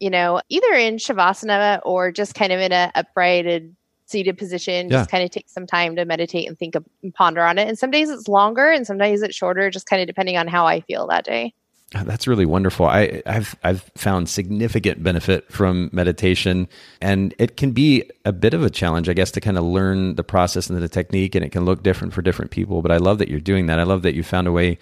you 0.00 0.10
know, 0.10 0.40
either 0.48 0.72
in 0.74 0.96
Shavasana 0.96 1.80
or 1.84 2.12
just 2.12 2.34
kind 2.34 2.52
of 2.52 2.60
in 2.60 2.72
a 2.72 2.90
uprighted 2.94 3.74
seated 4.06 4.38
position, 4.38 4.88
yeah. 4.88 4.98
just 4.98 5.10
kind 5.10 5.24
of 5.24 5.30
take 5.30 5.48
some 5.48 5.66
time 5.66 5.96
to 5.96 6.04
meditate 6.04 6.48
and 6.48 6.58
think 6.58 6.74
of, 6.74 6.84
and 7.02 7.12
ponder 7.14 7.42
on 7.42 7.58
it. 7.58 7.68
And 7.68 7.78
some 7.78 7.90
days 7.90 8.08
it's 8.08 8.28
longer 8.28 8.70
and 8.70 8.86
some 8.86 8.98
days 8.98 9.22
it's 9.22 9.34
shorter, 9.34 9.70
just 9.70 9.88
kind 9.88 10.00
of 10.00 10.06
depending 10.06 10.36
on 10.36 10.46
how 10.46 10.66
I 10.66 10.80
feel 10.80 11.06
that 11.08 11.24
day. 11.24 11.54
Oh, 11.94 12.02
that's 12.02 12.26
really 12.26 12.46
wonderful. 12.46 12.86
I, 12.86 13.22
have 13.26 13.56
I've 13.62 13.82
found 13.94 14.28
significant 14.28 15.04
benefit 15.04 15.50
from 15.52 15.88
meditation, 15.92 16.68
and 17.00 17.32
it 17.38 17.56
can 17.56 17.70
be 17.70 18.10
a 18.24 18.32
bit 18.32 18.54
of 18.54 18.64
a 18.64 18.70
challenge, 18.70 19.08
I 19.08 19.12
guess, 19.12 19.30
to 19.32 19.40
kind 19.40 19.56
of 19.56 19.62
learn 19.62 20.16
the 20.16 20.24
process 20.24 20.68
and 20.68 20.82
the 20.82 20.88
technique, 20.88 21.36
and 21.36 21.44
it 21.44 21.52
can 21.52 21.64
look 21.64 21.84
different 21.84 22.12
for 22.12 22.22
different 22.22 22.50
people. 22.50 22.82
But 22.82 22.90
I 22.90 22.96
love 22.96 23.18
that 23.18 23.28
you're 23.28 23.38
doing 23.38 23.66
that. 23.66 23.78
I 23.78 23.84
love 23.84 24.02
that 24.02 24.14
you 24.14 24.24
found 24.24 24.48
a 24.48 24.52
way 24.52 24.78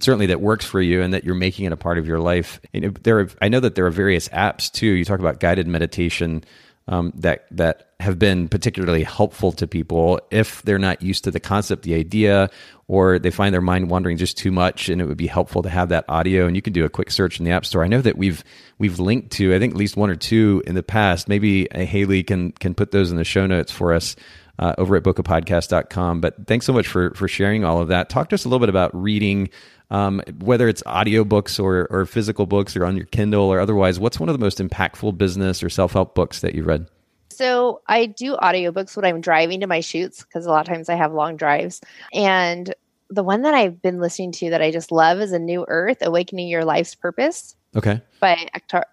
certainly 0.00 0.26
that 0.26 0.40
works 0.40 0.64
for 0.64 0.80
you 0.80 1.02
and 1.02 1.12
that 1.14 1.24
you're 1.24 1.34
making 1.34 1.64
it 1.64 1.72
a 1.72 1.76
part 1.76 1.98
of 1.98 2.06
your 2.06 2.20
life. 2.20 2.60
There 2.72 3.20
are, 3.20 3.28
I 3.40 3.48
know 3.48 3.60
that 3.60 3.74
there 3.74 3.86
are 3.86 3.90
various 3.90 4.28
apps 4.28 4.70
too. 4.70 4.86
You 4.86 5.04
talk 5.04 5.20
about 5.20 5.40
guided 5.40 5.66
meditation 5.66 6.44
um, 6.86 7.12
that 7.16 7.46
that 7.50 7.90
have 8.00 8.18
been 8.18 8.48
particularly 8.48 9.02
helpful 9.02 9.52
to 9.52 9.66
people 9.66 10.20
if 10.30 10.60
they're 10.62 10.78
not 10.78 11.02
used 11.02 11.24
to 11.24 11.30
the 11.30 11.40
concept, 11.40 11.82
the 11.82 11.94
idea, 11.94 12.50
or 12.88 13.18
they 13.18 13.30
find 13.30 13.54
their 13.54 13.62
mind 13.62 13.88
wandering 13.88 14.18
just 14.18 14.36
too 14.36 14.50
much, 14.52 14.88
and 14.88 15.00
it 15.00 15.06
would 15.06 15.16
be 15.16 15.26
helpful 15.26 15.62
to 15.62 15.70
have 15.70 15.88
that 15.88 16.04
audio. 16.08 16.46
And 16.46 16.54
you 16.54 16.62
can 16.62 16.72
do 16.72 16.84
a 16.84 16.90
quick 16.90 17.10
search 17.10 17.38
in 17.38 17.44
the 17.44 17.52
App 17.52 17.64
Store. 17.64 17.84
I 17.84 17.88
know 17.88 18.02
that 18.02 18.18
we've 18.18 18.44
we've 18.78 18.98
linked 18.98 19.30
to 19.32 19.54
I 19.54 19.58
think 19.58 19.72
at 19.72 19.78
least 19.78 19.96
one 19.96 20.10
or 20.10 20.16
two 20.16 20.62
in 20.66 20.74
the 20.74 20.82
past. 20.82 21.28
Maybe 21.28 21.70
uh, 21.70 21.86
Haley 21.86 22.22
can 22.22 22.52
can 22.52 22.74
put 22.74 22.90
those 22.90 23.10
in 23.10 23.16
the 23.16 23.24
show 23.24 23.46
notes 23.46 23.72
for 23.72 23.94
us 23.94 24.16
uh, 24.58 24.74
over 24.78 24.96
at 24.96 25.02
bokehpodcast.com. 25.02 26.20
But 26.20 26.46
thanks 26.46 26.66
so 26.66 26.72
much 26.72 26.86
for, 26.86 27.12
for 27.14 27.28
sharing 27.28 27.64
all 27.64 27.80
of 27.80 27.88
that. 27.88 28.08
Talk 28.08 28.28
to 28.30 28.34
us 28.34 28.44
a 28.44 28.48
little 28.48 28.60
bit 28.60 28.68
about 28.68 28.94
reading, 28.94 29.48
um, 29.94 30.20
whether 30.40 30.68
it's 30.68 30.82
audiobooks 30.82 31.62
or, 31.62 31.86
or 31.88 32.04
physical 32.04 32.46
books 32.46 32.76
or 32.76 32.84
on 32.84 32.96
your 32.96 33.06
Kindle 33.06 33.44
or 33.44 33.60
otherwise. 33.60 34.00
What's 34.00 34.18
one 34.18 34.28
of 34.28 34.32
the 34.32 34.44
most 34.44 34.58
impactful 34.58 35.16
business 35.16 35.62
or 35.62 35.68
self 35.68 35.92
help 35.92 36.16
books 36.16 36.40
that 36.40 36.54
you've 36.56 36.66
read? 36.66 36.88
So 37.30 37.80
I 37.86 38.06
do 38.06 38.36
audiobooks 38.36 38.96
when 38.96 39.04
I'm 39.04 39.20
driving 39.20 39.60
to 39.60 39.68
my 39.68 39.80
shoots 39.80 40.24
because 40.24 40.46
a 40.46 40.50
lot 40.50 40.68
of 40.68 40.74
times 40.74 40.88
I 40.88 40.94
have 40.94 41.12
long 41.12 41.36
drives. 41.36 41.80
And 42.12 42.74
the 43.08 43.22
one 43.22 43.42
that 43.42 43.54
I've 43.54 43.80
been 43.80 44.00
listening 44.00 44.32
to 44.32 44.50
that 44.50 44.62
I 44.62 44.72
just 44.72 44.90
love 44.90 45.20
is 45.20 45.30
A 45.30 45.38
New 45.38 45.64
Earth 45.68 45.98
Awakening 46.00 46.48
Your 46.48 46.64
Life's 46.64 46.96
Purpose. 46.96 47.54
Okay. 47.76 48.00
By 48.18 48.48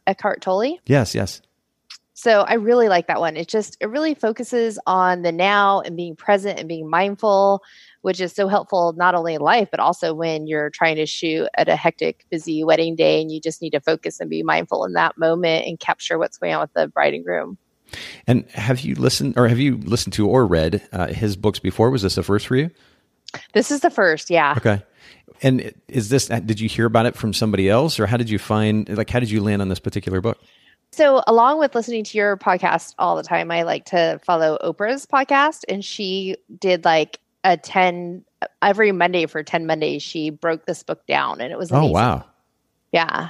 Eckhart 0.06 0.42
Tolle. 0.42 0.78
Yes, 0.86 1.16
yes. 1.16 1.42
So 2.22 2.42
I 2.42 2.54
really 2.54 2.88
like 2.88 3.08
that 3.08 3.20
one. 3.20 3.36
It 3.36 3.48
just 3.48 3.78
it 3.80 3.88
really 3.88 4.14
focuses 4.14 4.78
on 4.86 5.24
the 5.24 5.32
now 5.32 5.82
and 5.82 5.98
being 5.98 6.16
present 6.16 6.60
and 6.60 6.68
being 6.68 6.88
mindful, 6.88 7.64
which 8.02 8.20
is 8.20 8.34
so 8.34 8.48
helpful 8.48 8.94
not 8.98 9.16
only 9.16 9.34
in 9.36 9.42
life 9.42 9.70
but 9.72 9.80
also 9.80 10.14
when 10.14 10.48
you're 10.48 10.70
trying 10.70 10.96
to 10.96 11.06
shoot 11.06 11.48
at 11.56 11.70
a 11.70 11.76
hectic, 11.76 12.26
busy 12.30 12.64
wedding 12.64 12.96
day 12.96 13.22
and 13.22 13.32
you 13.32 13.40
just 13.40 13.62
need 13.62 13.72
to 13.72 13.80
focus 13.80 14.20
and 14.20 14.30
be 14.30 14.44
mindful 14.44 14.86
in 14.86 14.94
that 14.94 15.18
moment 15.18 15.66
and 15.66 15.80
capture 15.80 16.18
what's 16.18 16.38
going 16.38 16.54
on 16.54 16.62
with 16.62 16.74
the 16.74 16.88
bride 16.88 17.14
and 17.14 17.24
groom. 17.24 17.58
And 18.26 18.50
have 18.52 18.82
you 18.82 18.96
listened 18.96 19.38
or 19.38 19.48
have 19.48 19.60
you 19.60 19.78
listened 19.78 20.14
to 20.14 20.28
or 20.28 20.46
read 20.46 20.82
uh, 20.92 21.08
his 21.08 21.36
books 21.36 21.60
before? 21.60 21.90
Was 21.90 22.04
this 22.04 22.16
the 22.16 22.24
first 22.24 22.48
for 22.48 22.56
you? 22.56 22.70
This 23.54 23.72
is 23.72 23.82
the 23.82 23.90
first, 23.90 24.30
yeah. 24.30 24.54
Okay. 24.58 24.82
And 25.42 25.74
is 25.88 26.10
this 26.10 26.28
did 26.28 26.60
you 26.60 26.70
hear 26.70 26.86
about 26.86 27.06
it 27.06 27.16
from 27.16 27.34
somebody 27.34 27.70
else 27.70 28.00
or 28.00 28.06
how 28.06 28.18
did 28.18 28.30
you 28.30 28.40
find 28.40 28.88
like 28.96 29.10
how 29.10 29.20
did 29.20 29.32
you 29.32 29.42
land 29.42 29.62
on 29.62 29.70
this 29.70 29.80
particular 29.80 30.22
book? 30.22 30.40
So, 30.94 31.24
along 31.26 31.60
with 31.60 31.74
listening 31.74 32.04
to 32.04 32.18
your 32.18 32.36
podcast 32.36 32.96
all 33.00 33.16
the 33.16 33.24
time, 33.24 33.50
I 33.50 33.64
like 33.64 33.86
to 33.86 34.20
follow 34.26 34.58
Oprah's 34.62 35.06
podcast, 35.06 35.62
and 35.70 35.86
she 35.86 36.36
did 36.60 36.84
like 36.84 37.18
a 37.44 37.58
10 37.58 38.24
every 38.62 38.92
Monday 38.92 39.26
for 39.26 39.44
10 39.44 39.66
Mondays. 39.66 40.04
She 40.04 40.30
broke 40.30 40.66
this 40.66 40.84
book 40.84 41.06
down, 41.08 41.42
and 41.42 41.52
it 41.52 41.58
was 41.58 41.72
oh, 41.72 41.78
amazing. 41.78 41.96
Oh, 41.96 42.00
wow. 42.00 42.26
Yeah. 42.92 43.30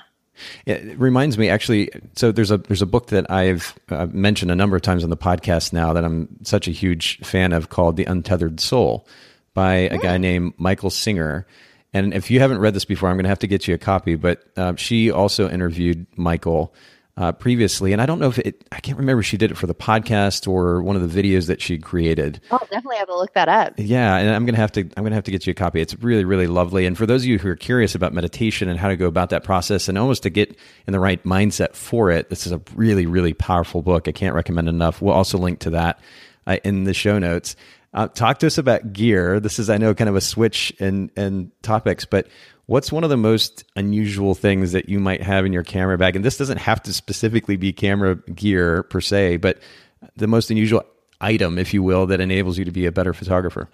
It 0.65 0.97
reminds 0.97 1.37
me 1.37 1.49
actually. 1.49 1.89
So 2.15 2.31
there's 2.31 2.51
a 2.51 2.57
there's 2.57 2.81
a 2.81 2.87
book 2.87 3.07
that 3.07 3.29
I've 3.29 3.77
uh, 3.89 4.07
mentioned 4.11 4.49
a 4.49 4.55
number 4.55 4.75
of 4.75 4.81
times 4.81 5.03
on 5.03 5.09
the 5.09 5.17
podcast 5.17 5.73
now 5.73 5.93
that 5.93 6.03
I'm 6.03 6.29
such 6.43 6.67
a 6.67 6.71
huge 6.71 7.19
fan 7.19 7.53
of 7.53 7.69
called 7.69 7.97
The 7.97 8.05
Untethered 8.05 8.59
Soul 8.59 9.07
by 9.53 9.73
a 9.73 9.97
guy 9.97 10.15
hmm. 10.15 10.21
named 10.21 10.53
Michael 10.57 10.89
Singer. 10.89 11.45
And 11.93 12.13
if 12.13 12.31
you 12.31 12.39
haven't 12.39 12.59
read 12.59 12.73
this 12.73 12.85
before, 12.85 13.09
I'm 13.09 13.17
going 13.17 13.25
to 13.25 13.29
have 13.29 13.39
to 13.39 13.47
get 13.47 13.67
you 13.67 13.75
a 13.75 13.77
copy. 13.77 14.15
But 14.15 14.43
uh, 14.55 14.75
she 14.77 15.11
also 15.11 15.49
interviewed 15.49 16.07
Michael 16.15 16.73
uh, 17.17 17.31
previously, 17.33 17.91
and 17.91 18.01
I 18.01 18.05
don't 18.05 18.19
know 18.19 18.29
if 18.29 18.39
it. 18.39 18.63
I 18.71 18.79
can't 18.79 18.97
remember 18.97 19.19
if 19.19 19.25
she 19.25 19.37
did 19.37 19.51
it 19.51 19.57
for 19.57 19.67
the 19.67 19.75
podcast 19.75 20.47
or 20.47 20.81
one 20.81 20.95
of 20.95 21.11
the 21.11 21.21
videos 21.21 21.47
that 21.47 21.61
she 21.61 21.77
created. 21.77 22.39
I'll 22.51 22.59
definitely 22.59 22.97
have 22.97 23.07
to 23.07 23.17
look 23.17 23.33
that 23.33 23.49
up. 23.49 23.73
Yeah, 23.77 24.15
and 24.15 24.29
I'm 24.29 24.45
gonna 24.45 24.57
have 24.57 24.71
to. 24.73 24.81
I'm 24.81 25.03
gonna 25.03 25.15
have 25.15 25.25
to 25.25 25.31
get 25.31 25.45
you 25.45 25.51
a 25.51 25.53
copy. 25.53 25.81
It's 25.81 25.95
really, 26.01 26.23
really 26.23 26.47
lovely. 26.47 26.85
And 26.85 26.97
for 26.97 27.05
those 27.05 27.23
of 27.23 27.27
you 27.27 27.37
who 27.37 27.49
are 27.49 27.55
curious 27.55 27.95
about 27.95 28.13
meditation 28.13 28.69
and 28.69 28.79
how 28.79 28.87
to 28.87 28.95
go 28.95 29.07
about 29.07 29.29
that 29.31 29.43
process, 29.43 29.89
and 29.89 29.97
almost 29.97 30.23
to 30.23 30.29
get 30.29 30.55
in 30.87 30.93
the 30.93 30.99
right 30.99 31.21
mindset 31.23 31.75
for 31.75 32.11
it, 32.11 32.29
this 32.29 32.45
is 32.45 32.53
a 32.53 32.61
really, 32.75 33.05
really 33.05 33.33
powerful 33.33 33.81
book. 33.81 34.07
I 34.07 34.13
can't 34.13 34.33
recommend 34.33 34.69
enough. 34.69 35.01
We'll 35.01 35.13
also 35.13 35.37
link 35.37 35.59
to 35.59 35.71
that 35.71 35.99
uh, 36.47 36.57
in 36.63 36.85
the 36.85 36.93
show 36.93 37.19
notes. 37.19 37.55
Uh, 37.93 38.07
talk 38.07 38.39
to 38.39 38.47
us 38.47 38.57
about 38.57 38.93
gear. 38.93 39.41
This 39.41 39.59
is, 39.59 39.69
I 39.69 39.77
know, 39.77 39.93
kind 39.93 40.09
of 40.09 40.15
a 40.15 40.21
switch 40.21 40.71
in 40.79 41.11
in 41.17 41.51
topics, 41.61 42.05
but 42.05 42.27
What's 42.67 42.91
one 42.91 43.03
of 43.03 43.09
the 43.09 43.17
most 43.17 43.63
unusual 43.75 44.35
things 44.35 44.71
that 44.71 44.87
you 44.87 44.99
might 44.99 45.21
have 45.21 45.45
in 45.45 45.53
your 45.53 45.63
camera 45.63 45.97
bag? 45.97 46.15
And 46.15 46.23
this 46.23 46.37
doesn't 46.37 46.57
have 46.57 46.81
to 46.83 46.93
specifically 46.93 47.57
be 47.57 47.73
camera 47.73 48.15
gear 48.15 48.83
per 48.83 49.01
se, 49.01 49.37
but 49.37 49.59
the 50.15 50.27
most 50.27 50.51
unusual 50.51 50.83
item, 51.19 51.57
if 51.57 51.73
you 51.73 51.83
will, 51.83 52.05
that 52.07 52.21
enables 52.21 52.57
you 52.57 52.65
to 52.65 52.71
be 52.71 52.85
a 52.85 52.91
better 52.91 53.13
photographer. 53.13 53.69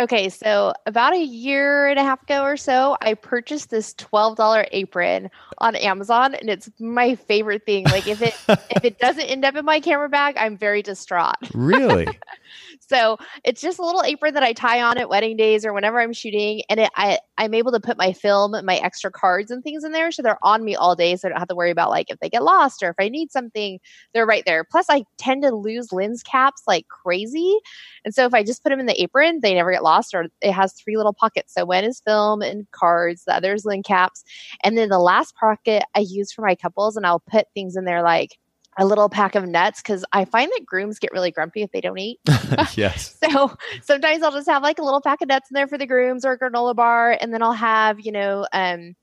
Okay, 0.00 0.28
so 0.28 0.72
about 0.86 1.12
a 1.12 1.22
year 1.22 1.86
and 1.86 2.00
a 2.00 2.02
half 2.02 2.20
ago 2.24 2.42
or 2.42 2.56
so, 2.56 2.96
I 3.00 3.14
purchased 3.14 3.70
this 3.70 3.94
twelve 3.94 4.36
dollar 4.36 4.66
apron 4.72 5.30
on 5.58 5.76
Amazon, 5.76 6.34
and 6.34 6.50
it's 6.50 6.68
my 6.80 7.14
favorite 7.14 7.64
thing. 7.64 7.84
Like 7.84 8.08
if 8.08 8.20
it 8.20 8.34
if 8.48 8.84
it 8.84 8.98
doesn't 9.04 9.22
end 9.22 9.44
up 9.44 9.54
in 9.54 9.64
my 9.64 9.78
camera 9.78 10.08
bag, 10.08 10.34
I'm 10.36 10.56
very 10.56 10.82
distraught. 10.82 11.36
Really? 11.54 12.08
So 12.80 13.18
it's 13.44 13.60
just 13.60 13.78
a 13.78 13.84
little 13.84 14.02
apron 14.02 14.34
that 14.34 14.42
I 14.42 14.52
tie 14.52 14.82
on 14.82 14.98
at 14.98 15.08
wedding 15.08 15.36
days 15.36 15.64
or 15.64 15.72
whenever 15.72 16.00
I'm 16.00 16.12
shooting, 16.12 16.62
and 16.68 16.80
it, 16.80 16.90
I 16.96 17.18
I'm 17.38 17.54
able 17.54 17.72
to 17.72 17.80
put 17.80 17.98
my 17.98 18.12
film, 18.12 18.54
my 18.64 18.76
extra 18.76 19.10
cards 19.10 19.50
and 19.50 19.62
things 19.62 19.84
in 19.84 19.92
there, 19.92 20.12
so 20.12 20.22
they're 20.22 20.38
on 20.42 20.64
me 20.64 20.76
all 20.76 20.94
day, 20.94 21.16
so 21.16 21.26
I 21.26 21.30
don't 21.30 21.38
have 21.38 21.48
to 21.48 21.54
worry 21.54 21.70
about 21.70 21.90
like 21.90 22.10
if 22.10 22.18
they 22.20 22.28
get 22.28 22.44
lost 22.44 22.82
or 22.82 22.90
if 22.90 22.96
I 22.98 23.08
need 23.08 23.32
something, 23.32 23.80
they're 24.12 24.26
right 24.26 24.44
there. 24.46 24.64
Plus, 24.64 24.86
I 24.88 25.04
tend 25.18 25.42
to 25.42 25.54
lose 25.54 25.92
lens 25.92 26.22
caps 26.22 26.62
like 26.66 26.86
crazy, 26.88 27.58
and 28.04 28.14
so 28.14 28.24
if 28.26 28.34
I 28.34 28.42
just 28.42 28.62
put 28.62 28.70
them 28.70 28.80
in 28.80 28.86
the 28.86 29.02
apron, 29.02 29.40
they 29.42 29.54
never 29.54 29.72
get 29.72 29.82
lost, 29.82 30.14
or 30.14 30.26
it 30.40 30.52
has 30.52 30.72
three 30.74 30.96
little 30.96 31.14
pockets. 31.14 31.54
So 31.54 31.64
one 31.64 31.84
is 31.84 32.00
film 32.00 32.42
and 32.42 32.70
cards, 32.70 33.24
the 33.24 33.34
other 33.34 33.54
is 33.54 33.64
lens 33.64 33.84
caps, 33.86 34.24
and 34.62 34.78
then 34.78 34.88
the 34.88 34.98
last 34.98 35.34
pocket 35.36 35.84
I 35.94 36.00
use 36.00 36.32
for 36.32 36.42
my 36.42 36.54
couples, 36.54 36.96
and 36.96 37.06
I'll 37.06 37.20
put 37.20 37.46
things 37.54 37.76
in 37.76 37.84
there 37.84 38.02
like 38.02 38.38
a 38.78 38.84
little 38.84 39.08
pack 39.08 39.34
of 39.34 39.46
nuts 39.46 39.82
because 39.82 40.04
I 40.12 40.24
find 40.24 40.50
that 40.50 40.66
grooms 40.66 40.98
get 40.98 41.12
really 41.12 41.30
grumpy 41.30 41.62
if 41.62 41.70
they 41.72 41.80
don't 41.80 41.98
eat. 41.98 42.18
yes. 42.74 43.18
so 43.30 43.56
sometimes 43.82 44.22
I'll 44.22 44.32
just 44.32 44.48
have 44.48 44.62
like 44.62 44.78
a 44.78 44.82
little 44.82 45.00
pack 45.00 45.20
of 45.22 45.28
nuts 45.28 45.50
in 45.50 45.54
there 45.54 45.68
for 45.68 45.78
the 45.78 45.86
grooms 45.86 46.24
or 46.24 46.32
a 46.32 46.38
granola 46.38 46.74
bar, 46.74 47.16
and 47.20 47.32
then 47.32 47.42
I'll 47.42 47.52
have 47.52 48.00
you 48.00 48.12
know 48.12 48.46
um, 48.52 48.94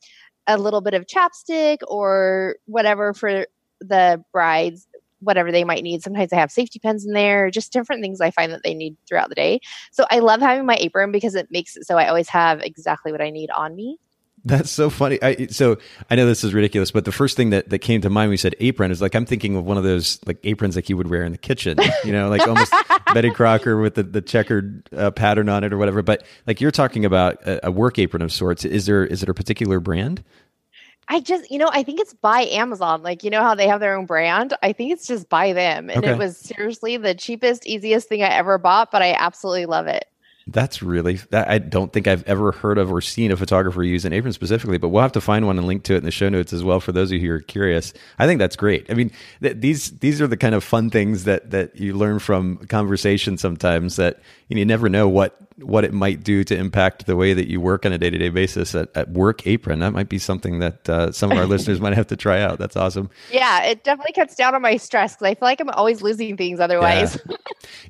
a 0.47 0.57
little 0.57 0.81
bit 0.81 0.93
of 0.93 1.05
chapstick 1.05 1.77
or 1.87 2.55
whatever 2.65 3.13
for 3.13 3.45
the 3.79 4.23
brides 4.31 4.87
whatever 5.21 5.51
they 5.51 5.63
might 5.63 5.83
need. 5.83 6.01
Sometimes 6.01 6.33
I 6.33 6.37
have 6.37 6.51
safety 6.51 6.79
pins 6.79 7.05
in 7.05 7.13
there, 7.13 7.49
just 7.49 7.71
different 7.71 8.01
things 8.01 8.21
I 8.21 8.31
find 8.31 8.51
that 8.51 8.63
they 8.63 8.73
need 8.73 8.97
throughout 9.07 9.29
the 9.29 9.35
day. 9.35 9.59
So 9.91 10.05
I 10.09 10.19
love 10.19 10.41
having 10.41 10.65
my 10.65 10.75
apron 10.75 11.11
because 11.11 11.35
it 11.35 11.47
makes 11.51 11.77
it 11.77 11.85
so 11.85 11.97
I 11.97 12.07
always 12.07 12.29
have 12.29 12.61
exactly 12.61 13.11
what 13.11 13.21
I 13.21 13.29
need 13.29 13.49
on 13.51 13.75
me. 13.75 13.97
That's 14.43 14.71
so 14.71 14.89
funny. 14.89 15.21
I, 15.21 15.47
so 15.47 15.77
I 16.09 16.15
know 16.15 16.25
this 16.25 16.43
is 16.43 16.53
ridiculous, 16.53 16.89
but 16.91 17.05
the 17.05 17.11
first 17.11 17.37
thing 17.37 17.51
that, 17.51 17.69
that 17.69 17.79
came 17.79 18.01
to 18.01 18.09
mind 18.09 18.29
when 18.29 18.33
you 18.33 18.37
said 18.37 18.55
apron 18.59 18.91
is 18.91 19.01
like 19.01 19.13
I'm 19.13 19.25
thinking 19.25 19.55
of 19.55 19.65
one 19.65 19.77
of 19.77 19.83
those 19.83 20.19
like 20.25 20.39
aprons 20.43 20.75
like 20.75 20.89
you 20.89 20.97
would 20.97 21.09
wear 21.09 21.23
in 21.23 21.31
the 21.31 21.37
kitchen, 21.37 21.77
you 22.03 22.11
know, 22.11 22.27
like 22.27 22.47
almost 22.47 22.73
Betty 23.13 23.29
Crocker 23.29 23.79
with 23.79 23.95
the, 23.95 24.03
the 24.03 24.21
checkered 24.21 24.89
uh, 24.95 25.11
pattern 25.11 25.47
on 25.47 25.63
it 25.63 25.73
or 25.73 25.77
whatever. 25.77 26.01
But 26.01 26.23
like 26.47 26.59
you're 26.59 26.71
talking 26.71 27.05
about 27.05 27.43
a, 27.43 27.67
a 27.67 27.71
work 27.71 27.99
apron 27.99 28.23
of 28.23 28.31
sorts. 28.31 28.65
Is 28.65 28.87
there 28.87 29.05
is 29.05 29.21
it 29.21 29.29
a 29.29 29.33
particular 29.33 29.79
brand? 29.79 30.23
I 31.07 31.19
just, 31.19 31.51
you 31.51 31.57
know, 31.57 31.69
I 31.69 31.83
think 31.83 31.99
it's 31.99 32.13
by 32.13 32.43
Amazon. 32.43 33.03
Like, 33.03 33.23
you 33.23 33.31
know 33.31 33.41
how 33.41 33.53
they 33.53 33.67
have 33.67 33.81
their 33.81 33.97
own 33.97 34.05
brand? 34.05 34.53
I 34.63 34.71
think 34.71 34.93
it's 34.93 35.05
just 35.05 35.27
by 35.27 35.51
them. 35.51 35.89
And 35.89 36.05
okay. 36.05 36.13
it 36.13 36.17
was 36.17 36.37
seriously 36.37 36.95
the 36.95 37.13
cheapest, 37.13 37.65
easiest 37.67 38.07
thing 38.07 38.23
I 38.23 38.27
ever 38.27 38.57
bought, 38.57 38.91
but 38.91 39.01
I 39.01 39.13
absolutely 39.13 39.65
love 39.65 39.87
it. 39.87 40.05
That's 40.51 40.81
really 40.81 41.15
that 41.29 41.49
I 41.49 41.57
don't 41.57 41.91
think 41.91 42.07
I've 42.07 42.23
ever 42.23 42.51
heard 42.51 42.77
of 42.77 42.91
or 42.91 43.01
seen 43.01 43.31
a 43.31 43.37
photographer 43.37 43.83
use 43.83 44.05
an 44.05 44.13
apron 44.13 44.33
specifically, 44.33 44.77
but 44.77 44.89
we'll 44.89 45.01
have 45.01 45.11
to 45.13 45.21
find 45.21 45.45
one 45.45 45.57
and 45.57 45.67
link 45.67 45.83
to 45.83 45.93
it 45.93 45.97
in 45.97 46.03
the 46.03 46.11
show 46.11 46.29
notes 46.29 46.53
as 46.53 46.63
well 46.63 46.79
for 46.79 46.91
those 46.91 47.11
of 47.11 47.21
you 47.21 47.27
who 47.27 47.33
are 47.33 47.39
curious. 47.39 47.93
I 48.19 48.27
think 48.27 48.39
that's 48.39 48.55
great. 48.55 48.89
I 48.89 48.93
mean, 48.93 49.11
th- 49.41 49.57
these 49.57 49.91
these 49.99 50.21
are 50.21 50.27
the 50.27 50.37
kind 50.37 50.55
of 50.55 50.63
fun 50.63 50.89
things 50.89 51.23
that 51.25 51.51
that 51.51 51.79
you 51.79 51.93
learn 51.93 52.19
from 52.19 52.57
conversation 52.67 53.37
sometimes 53.37 53.95
that 53.95 54.19
you, 54.47 54.55
know, 54.55 54.59
you 54.59 54.65
never 54.65 54.89
know 54.89 55.07
what 55.07 55.37
what 55.63 55.83
it 55.83 55.93
might 55.93 56.23
do 56.23 56.43
to 56.43 56.55
impact 56.55 57.05
the 57.05 57.15
way 57.15 57.33
that 57.33 57.47
you 57.47 57.61
work 57.61 57.85
on 57.85 57.93
a 57.93 57.97
day 57.97 58.09
to 58.09 58.17
day 58.17 58.29
basis 58.29 58.73
at, 58.75 58.89
at 58.95 59.09
work 59.09 59.45
apron. 59.47 59.79
That 59.79 59.93
might 59.93 60.09
be 60.09 60.17
something 60.17 60.59
that 60.59 60.89
uh, 60.89 61.11
some 61.11 61.31
of 61.31 61.37
our 61.37 61.45
listeners 61.47 61.79
might 61.79 61.93
have 61.93 62.07
to 62.07 62.15
try 62.15 62.41
out. 62.41 62.59
That's 62.59 62.75
awesome. 62.75 63.09
Yeah, 63.31 63.63
it 63.63 63.83
definitely 63.83 64.13
cuts 64.13 64.35
down 64.35 64.55
on 64.55 64.61
my 64.61 64.77
stress 64.77 65.15
because 65.15 65.27
I 65.27 65.35
feel 65.35 65.47
like 65.47 65.59
I'm 65.59 65.69
always 65.69 66.01
losing 66.01 66.37
things 66.37 66.59
otherwise. 66.59 67.19
Yeah, 67.27 67.35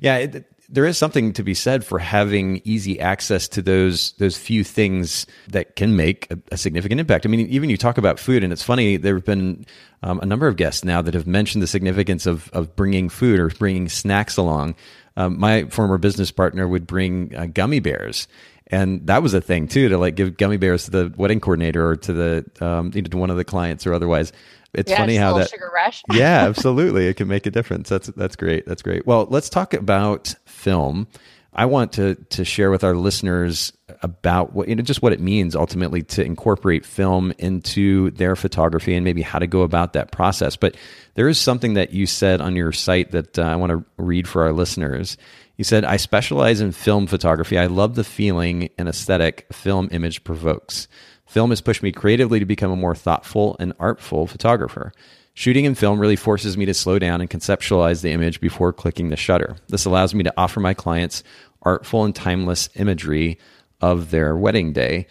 yeah 0.00 0.16
it, 0.18 0.51
there 0.72 0.86
is 0.86 0.96
something 0.96 1.34
to 1.34 1.42
be 1.42 1.52
said 1.52 1.84
for 1.84 1.98
having 1.98 2.62
easy 2.64 2.98
access 2.98 3.46
to 3.46 3.62
those 3.62 4.12
those 4.12 4.38
few 4.38 4.64
things 4.64 5.26
that 5.48 5.76
can 5.76 5.94
make 5.94 6.30
a, 6.32 6.38
a 6.50 6.56
significant 6.56 6.98
impact. 6.98 7.26
I 7.26 7.28
mean, 7.28 7.46
even 7.48 7.68
you 7.68 7.76
talk 7.76 7.98
about 7.98 8.18
food, 8.18 8.42
and 8.42 8.52
it's 8.52 8.62
funny. 8.62 8.96
There 8.96 9.14
have 9.14 9.24
been 9.24 9.66
um, 10.02 10.18
a 10.20 10.26
number 10.26 10.48
of 10.48 10.56
guests 10.56 10.82
now 10.82 11.02
that 11.02 11.12
have 11.12 11.26
mentioned 11.26 11.62
the 11.62 11.66
significance 11.66 12.24
of 12.24 12.48
of 12.54 12.74
bringing 12.74 13.10
food 13.10 13.38
or 13.38 13.48
bringing 13.50 13.88
snacks 13.88 14.38
along. 14.38 14.74
Um, 15.14 15.38
my 15.38 15.64
former 15.64 15.98
business 15.98 16.30
partner 16.30 16.66
would 16.66 16.86
bring 16.86 17.36
uh, 17.36 17.46
gummy 17.46 17.80
bears, 17.80 18.26
and 18.68 19.06
that 19.08 19.22
was 19.22 19.34
a 19.34 19.42
thing 19.42 19.68
too 19.68 19.90
to 19.90 19.98
like 19.98 20.14
give 20.14 20.38
gummy 20.38 20.56
bears 20.56 20.86
to 20.86 20.90
the 20.90 21.14
wedding 21.18 21.38
coordinator 21.38 21.86
or 21.86 21.96
to 21.96 22.12
the 22.14 22.66
um, 22.66 22.92
you 22.94 23.02
know, 23.02 23.08
to 23.10 23.18
one 23.18 23.30
of 23.30 23.36
the 23.36 23.44
clients 23.44 23.86
or 23.86 23.92
otherwise 23.92 24.32
it's 24.74 24.90
yeah, 24.90 24.96
funny 24.96 25.16
how 25.16 25.36
that 25.36 25.50
sugar 25.50 25.70
rush. 25.72 26.02
yeah, 26.12 26.44
absolutely, 26.48 27.06
it 27.06 27.14
can 27.14 27.28
make 27.28 27.44
a 27.44 27.50
difference. 27.50 27.90
That's 27.90 28.06
that's 28.08 28.36
great. 28.36 28.64
That's 28.66 28.80
great. 28.80 29.06
Well, 29.06 29.26
let's 29.28 29.50
talk 29.50 29.74
about 29.74 30.34
film. 30.62 31.08
I 31.54 31.66
want 31.66 31.92
to 31.94 32.14
to 32.30 32.44
share 32.44 32.70
with 32.70 32.82
our 32.82 32.94
listeners 32.94 33.74
about 34.02 34.54
what 34.54 34.68
you 34.68 34.74
know 34.74 34.82
just 34.82 35.02
what 35.02 35.12
it 35.12 35.20
means 35.20 35.54
ultimately 35.54 36.02
to 36.02 36.24
incorporate 36.24 36.86
film 36.86 37.32
into 37.38 38.10
their 38.12 38.36
photography 38.36 38.94
and 38.94 39.04
maybe 39.04 39.20
how 39.20 39.38
to 39.38 39.46
go 39.46 39.60
about 39.60 39.92
that 39.92 40.12
process. 40.12 40.56
But 40.56 40.76
there 41.14 41.28
is 41.28 41.38
something 41.38 41.74
that 41.74 41.92
you 41.92 42.06
said 42.06 42.40
on 42.40 42.56
your 42.56 42.72
site 42.72 43.10
that 43.10 43.38
uh, 43.38 43.42
I 43.42 43.56
want 43.56 43.70
to 43.70 43.84
read 43.98 44.26
for 44.26 44.44
our 44.44 44.52
listeners. 44.52 45.18
You 45.58 45.64
said, 45.64 45.84
"I 45.84 45.98
specialize 45.98 46.62
in 46.62 46.72
film 46.72 47.06
photography. 47.06 47.58
I 47.58 47.66
love 47.66 47.96
the 47.96 48.04
feeling 48.04 48.70
and 48.78 48.88
aesthetic 48.88 49.46
film 49.52 49.88
image 49.92 50.24
provokes." 50.24 50.88
Film 51.32 51.48
has 51.48 51.62
pushed 51.62 51.82
me 51.82 51.92
creatively 51.92 52.40
to 52.40 52.44
become 52.44 52.70
a 52.70 52.76
more 52.76 52.94
thoughtful 52.94 53.56
and 53.58 53.72
artful 53.80 54.26
photographer. 54.26 54.92
Shooting 55.32 55.64
in 55.64 55.74
film 55.74 55.98
really 55.98 56.14
forces 56.14 56.58
me 56.58 56.66
to 56.66 56.74
slow 56.74 56.98
down 56.98 57.22
and 57.22 57.30
conceptualize 57.30 58.02
the 58.02 58.12
image 58.12 58.38
before 58.38 58.70
clicking 58.70 59.08
the 59.08 59.16
shutter. 59.16 59.56
This 59.68 59.86
allows 59.86 60.14
me 60.14 60.24
to 60.24 60.34
offer 60.36 60.60
my 60.60 60.74
clients 60.74 61.24
artful 61.62 62.04
and 62.04 62.14
timeless 62.14 62.68
imagery 62.74 63.38
of 63.80 64.10
their 64.10 64.36
wedding 64.36 64.74
day. 64.74 65.06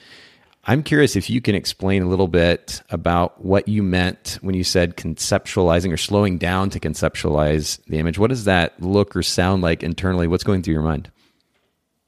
I'm 0.64 0.84
curious 0.84 1.16
if 1.16 1.28
you 1.28 1.42
can 1.42 1.56
explain 1.56 2.04
a 2.04 2.08
little 2.08 2.28
bit 2.28 2.84
about 2.92 3.44
what 3.44 3.68
you 3.68 3.82
meant 3.82 4.38
when 4.42 4.54
you 4.54 4.64
said 4.64 4.98
conceptualizing 4.98 5.92
or 5.92 5.98
slowing 5.98 6.38
down 6.38 6.70
to 6.70 6.80
conceptualize 6.80 7.84
the 7.86 7.98
image. 7.98 8.20
What 8.20 8.30
does 8.30 8.44
that 8.44 8.80
look 8.80 9.16
or 9.16 9.24
sound 9.24 9.64
like 9.64 9.82
internally? 9.82 10.28
What's 10.28 10.44
going 10.44 10.62
through 10.62 10.76
your 10.76 10.84
mind? 10.84 11.10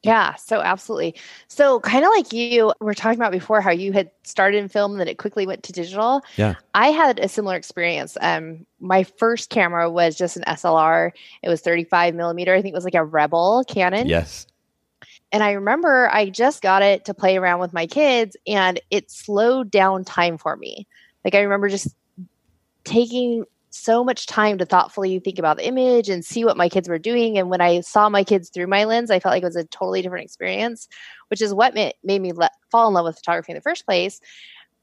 Yeah, 0.04 0.36
so 0.36 0.60
absolutely. 0.60 1.16
So, 1.48 1.80
kind 1.80 2.04
of 2.04 2.12
like 2.12 2.34
you 2.34 2.74
were 2.82 2.94
talking 2.94 3.18
about 3.18 3.32
before, 3.32 3.62
how 3.62 3.72
you 3.72 3.94
had 3.94 4.12
started 4.24 4.58
in 4.58 4.68
film 4.68 4.92
and 4.92 5.00
then 5.00 5.08
it 5.08 5.18
quickly 5.18 5.48
went 5.48 5.63
to 5.63 5.72
digital. 5.72 6.22
Yeah. 6.36 6.56
I 6.74 6.88
had 6.88 7.20
a 7.20 7.30
similar 7.30 7.56
experience. 7.56 8.18
Um, 8.20 8.66
my 8.82 9.04
first 9.04 9.50
camera 9.50 9.89
was 9.89 10.18
just 10.18 10.36
an 10.36 10.44
SLR, 10.44 11.12
it 11.42 11.48
was 11.48 11.62
35 11.62 12.16
millimeter. 12.16 12.54
I 12.54 12.62
think 12.62 12.74
it 12.74 12.76
was 12.76 12.84
like 12.84 12.96
a 12.96 13.04
Rebel 13.04 13.63
Canon. 13.66 14.08
Yes. 14.08 14.46
And 15.32 15.42
I 15.42 15.54
remember 15.54 16.10
I 16.13 16.30
just 16.30 16.62
got 16.62 16.84
it 16.84 17.06
to 17.06 17.13
play 17.13 17.38
around 17.38 17.60
with 17.60 17.74
my 17.74 17.88
kids 17.88 18.36
and 18.46 18.80
it 18.92 19.10
slowed 19.10 19.72
down 19.72 20.04
time 20.04 20.38
for 20.38 20.58
me. 20.58 20.86
Like, 21.24 21.34
I 21.34 21.42
remember 21.42 21.70
just 21.70 21.96
taking 22.84 23.46
so 23.74 24.04
much 24.04 24.26
time 24.26 24.58
to 24.58 24.66
thoughtfully 24.66 25.20
think 25.20 25.40
about 25.40 25.58
the 25.58 25.68
image 25.68 26.10
and 26.10 26.24
see 26.24 26.46
what 26.46 26.58
my 26.58 26.70
kids 26.70 26.88
were 26.88 27.00
doing. 27.00 27.38
And 27.38 27.50
when 27.50 27.62
I 27.62 27.82
saw 27.82 28.10
my 28.10 28.24
kids 28.24 28.50
through 28.50 28.68
my 28.68 28.84
lens, 28.84 29.12
I 29.12 29.20
felt 29.20 29.34
like 29.34 29.44
it 29.44 29.48
was 29.48 29.56
a 29.56 29.66
totally 29.66 30.02
different 30.02 30.26
experience, 30.26 30.88
which 31.30 31.42
is 31.42 31.54
what 31.54 31.74
made, 31.74 31.94
me 32.04 32.32
let, 32.32 32.52
fall 32.72 32.88
in 32.88 32.94
love 32.94 33.06
with 33.06 33.18
photography 33.18 33.52
in 33.52 33.56
the 33.56 33.62
first 33.62 33.86
place. 33.86 34.22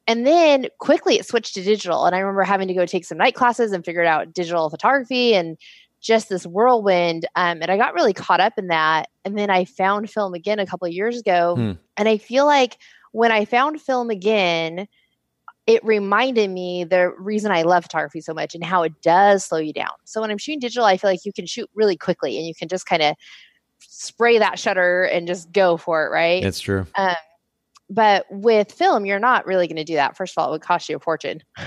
And 0.07 0.27
then 0.27 0.67
quickly 0.79 1.17
it 1.17 1.27
switched 1.27 1.55
to 1.55 1.63
digital. 1.63 2.05
And 2.05 2.17
I 2.17 2.19
remember 2.19 2.43
having 2.43 2.69
to 2.69 2.75
go 2.75 2.85
take 2.85 3.05
some 3.05 3.19
night 3.19 3.35
classes 3.35 3.73
and 3.73 3.85
figured 3.85 4.07
out 4.07 4.33
digital 4.33 4.69
photography 4.69 5.35
and 5.35 5.57
just 6.01 6.29
this 6.29 6.47
whirlwind. 6.47 7.27
Um, 7.37 7.63
and 7.63 7.71
I 7.71 7.77
got 7.77 7.95
really 7.95 8.15
caught 8.15 8.41
up 8.41 8.55
in 8.57 8.69
that. 8.69 9.09
And 9.25 9.39
then 9.39 9.51
I 9.51 9.67
found 9.67 10.11
film 10.11 10.35
again 10.35 10.59
a 10.59 10.67
couple 10.67 10.87
of 10.87 10.93
years 10.93 11.21
ago. 11.21 11.55
Hmm. 11.57 11.73
And 11.97 12.09
I 12.09 12.17
feel 12.19 12.47
like 12.47 12.79
when 13.13 13.31
I 13.31 13.45
found 13.45 13.81
film 13.81 14.11
again, 14.11 14.89
it 15.71 15.85
reminded 15.85 16.51
me 16.51 16.83
the 16.83 17.11
reason 17.17 17.53
I 17.53 17.63
love 17.63 17.85
photography 17.85 18.21
so 18.21 18.35
much 18.35 18.57
and 18.57 18.65
how 18.65 18.83
it 18.83 19.01
does 19.03 19.45
slow 19.45 19.59
you 19.59 19.73
down. 19.73 19.93
So 20.05 20.21
when 20.21 20.29
I'm 20.29 20.37
shooting 20.37 20.59
digital, 20.59 20.85
I 20.85 20.97
feel 20.97 21.09
like 21.09 21.25
you 21.25 21.33
can 21.33 21.47
shoot 21.47 21.71
really 21.75 21.97
quickly 21.97 22.37
and 22.37 22.45
you 22.45 22.57
can 22.57 22.67
just 22.67 22.87
kind 22.87 23.03
of 23.03 23.15
spray 23.79 24.39
that 24.39 24.59
shutter 24.59 25.05
and 25.05 25.29
just 25.29 25.53
go 25.53 25.77
for 25.77 26.05
it, 26.05 26.11
right? 26.11 26.43
It's 26.43 26.59
true. 26.59 26.89
Um, 26.97 27.15
but 27.89 28.27
with 28.31 28.73
film, 28.73 29.07
you're 29.07 29.21
not 29.21 29.47
really 29.47 29.69
going 29.69 29.77
to 29.77 29.85
do 29.85 29.95
that. 29.95 30.17
First 30.17 30.35
of 30.37 30.43
all, 30.43 30.49
it 30.49 30.51
would 30.53 30.63
cost 30.63 30.89
you 30.89 30.97
a 30.97 30.99
fortune. 30.99 31.45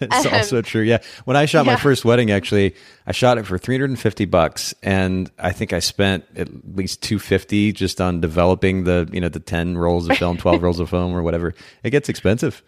it's 0.00 0.26
um, 0.26 0.34
also 0.34 0.60
true. 0.60 0.82
Yeah. 0.82 0.98
When 1.24 1.36
I 1.36 1.46
shot 1.46 1.64
yeah. 1.64 1.74
my 1.74 1.76
first 1.78 2.04
wedding, 2.04 2.32
actually, 2.32 2.74
I 3.06 3.12
shot 3.12 3.38
it 3.38 3.46
for 3.46 3.56
350 3.56 4.24
bucks 4.24 4.74
and 4.82 5.30
I 5.38 5.52
think 5.52 5.72
I 5.72 5.78
spent 5.78 6.24
at 6.34 6.48
least 6.76 7.02
250 7.02 7.72
just 7.72 8.00
on 8.00 8.20
developing 8.20 8.82
the, 8.82 9.08
you 9.12 9.20
know, 9.20 9.28
the 9.28 9.40
10 9.40 9.78
rolls 9.78 10.08
of 10.08 10.16
film, 10.16 10.38
12 10.38 10.60
rolls 10.64 10.80
of 10.80 10.90
film 10.90 11.14
or 11.14 11.22
whatever. 11.22 11.54
It 11.84 11.90
gets 11.90 12.08
expensive. 12.08 12.64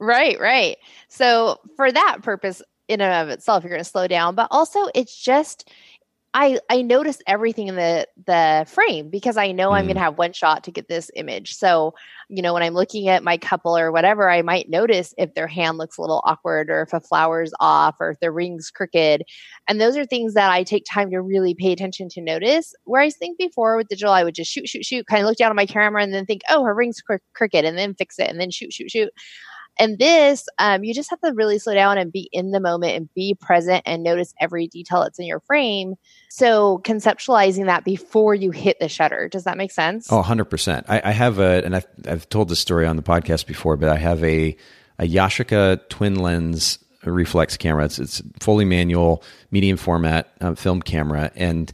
Right, 0.00 0.38
right. 0.38 0.76
So 1.08 1.58
for 1.76 1.90
that 1.90 2.18
purpose, 2.22 2.62
in 2.88 3.00
and 3.00 3.12
of 3.12 3.28
itself, 3.28 3.62
you're 3.62 3.70
going 3.70 3.82
to 3.82 3.88
slow 3.88 4.06
down. 4.06 4.34
But 4.34 4.48
also, 4.50 4.86
it's 4.94 5.16
just 5.22 5.70
I 6.34 6.58
I 6.70 6.82
notice 6.82 7.20
everything 7.26 7.68
in 7.68 7.76
the 7.76 8.06
the 8.26 8.66
frame 8.68 9.08
because 9.08 9.36
I 9.38 9.50
know 9.52 9.70
mm. 9.70 9.74
I'm 9.74 9.84
going 9.86 9.96
to 9.96 10.02
have 10.02 10.18
one 10.18 10.32
shot 10.34 10.62
to 10.64 10.70
get 10.70 10.86
this 10.86 11.10
image. 11.16 11.54
So 11.54 11.94
you 12.28 12.42
know 12.42 12.52
when 12.52 12.62
I'm 12.62 12.74
looking 12.74 13.08
at 13.08 13.24
my 13.24 13.38
couple 13.38 13.76
or 13.76 13.90
whatever, 13.90 14.28
I 14.30 14.42
might 14.42 14.68
notice 14.68 15.14
if 15.16 15.32
their 15.34 15.46
hand 15.46 15.78
looks 15.78 15.96
a 15.96 16.02
little 16.02 16.22
awkward 16.24 16.68
or 16.70 16.82
if 16.82 16.92
a 16.92 17.00
flower's 17.00 17.52
off 17.60 17.96
or 17.98 18.10
if 18.10 18.20
their 18.20 18.32
ring's 18.32 18.70
crooked. 18.70 19.22
And 19.68 19.80
those 19.80 19.96
are 19.96 20.04
things 20.04 20.34
that 20.34 20.50
I 20.50 20.64
take 20.64 20.84
time 20.84 21.10
to 21.10 21.22
really 21.22 21.54
pay 21.54 21.72
attention 21.72 22.08
to 22.10 22.20
notice. 22.20 22.74
Whereas 22.84 23.14
I 23.14 23.18
think 23.18 23.38
before 23.38 23.76
with 23.76 23.88
digital, 23.88 24.12
I 24.12 24.24
would 24.24 24.34
just 24.34 24.50
shoot, 24.50 24.68
shoot, 24.68 24.84
shoot, 24.84 25.06
kind 25.06 25.22
of 25.22 25.28
look 25.28 25.38
down 25.38 25.50
at 25.50 25.56
my 25.56 25.66
camera 25.66 26.02
and 26.02 26.12
then 26.12 26.26
think, 26.26 26.42
oh, 26.50 26.62
her 26.64 26.74
ring's 26.74 27.00
crooked, 27.00 27.64
and 27.64 27.78
then 27.78 27.94
fix 27.94 28.18
it, 28.18 28.28
and 28.28 28.40
then 28.40 28.50
shoot, 28.50 28.72
shoot, 28.72 28.90
shoot. 28.90 29.10
And 29.78 29.98
this, 29.98 30.46
um, 30.58 30.82
you 30.82 30.92
just 30.92 31.10
have 31.10 31.20
to 31.20 31.32
really 31.32 31.58
slow 31.58 31.74
down 31.74 31.98
and 31.98 32.10
be 32.10 32.28
in 32.32 32.50
the 32.50 32.60
moment 32.60 32.96
and 32.96 33.14
be 33.14 33.34
present 33.34 33.82
and 33.86 34.02
notice 34.02 34.34
every 34.40 34.66
detail 34.66 35.02
that's 35.02 35.18
in 35.18 35.26
your 35.26 35.40
frame. 35.40 35.94
So 36.28 36.80
conceptualizing 36.84 37.66
that 37.66 37.84
before 37.84 38.34
you 38.34 38.50
hit 38.50 38.80
the 38.80 38.88
shutter. 38.88 39.28
Does 39.28 39.44
that 39.44 39.56
make 39.56 39.70
sense? 39.70 40.10
Oh, 40.10 40.22
100%. 40.22 40.84
I, 40.88 41.00
I 41.04 41.10
have 41.12 41.38
a, 41.38 41.64
and 41.64 41.76
I've, 41.76 41.86
I've 42.06 42.28
told 42.28 42.48
this 42.48 42.60
story 42.60 42.86
on 42.86 42.96
the 42.96 43.02
podcast 43.02 43.46
before, 43.46 43.76
but 43.76 43.88
I 43.88 43.96
have 43.96 44.22
a, 44.24 44.56
a 44.98 45.08
Yashica 45.08 45.88
twin 45.88 46.16
lens 46.16 46.78
reflex 47.04 47.56
camera. 47.56 47.84
It's, 47.84 47.98
it's 47.98 48.22
fully 48.40 48.64
manual, 48.64 49.22
medium 49.50 49.76
format 49.76 50.32
um, 50.40 50.56
film 50.56 50.82
camera. 50.82 51.30
And 51.36 51.70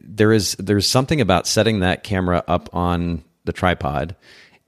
there 0.00 0.32
is, 0.32 0.56
there's 0.58 0.88
something 0.88 1.20
about 1.20 1.46
setting 1.46 1.80
that 1.80 2.02
camera 2.02 2.42
up 2.48 2.68
on 2.74 3.22
the 3.44 3.52
tripod 3.52 4.16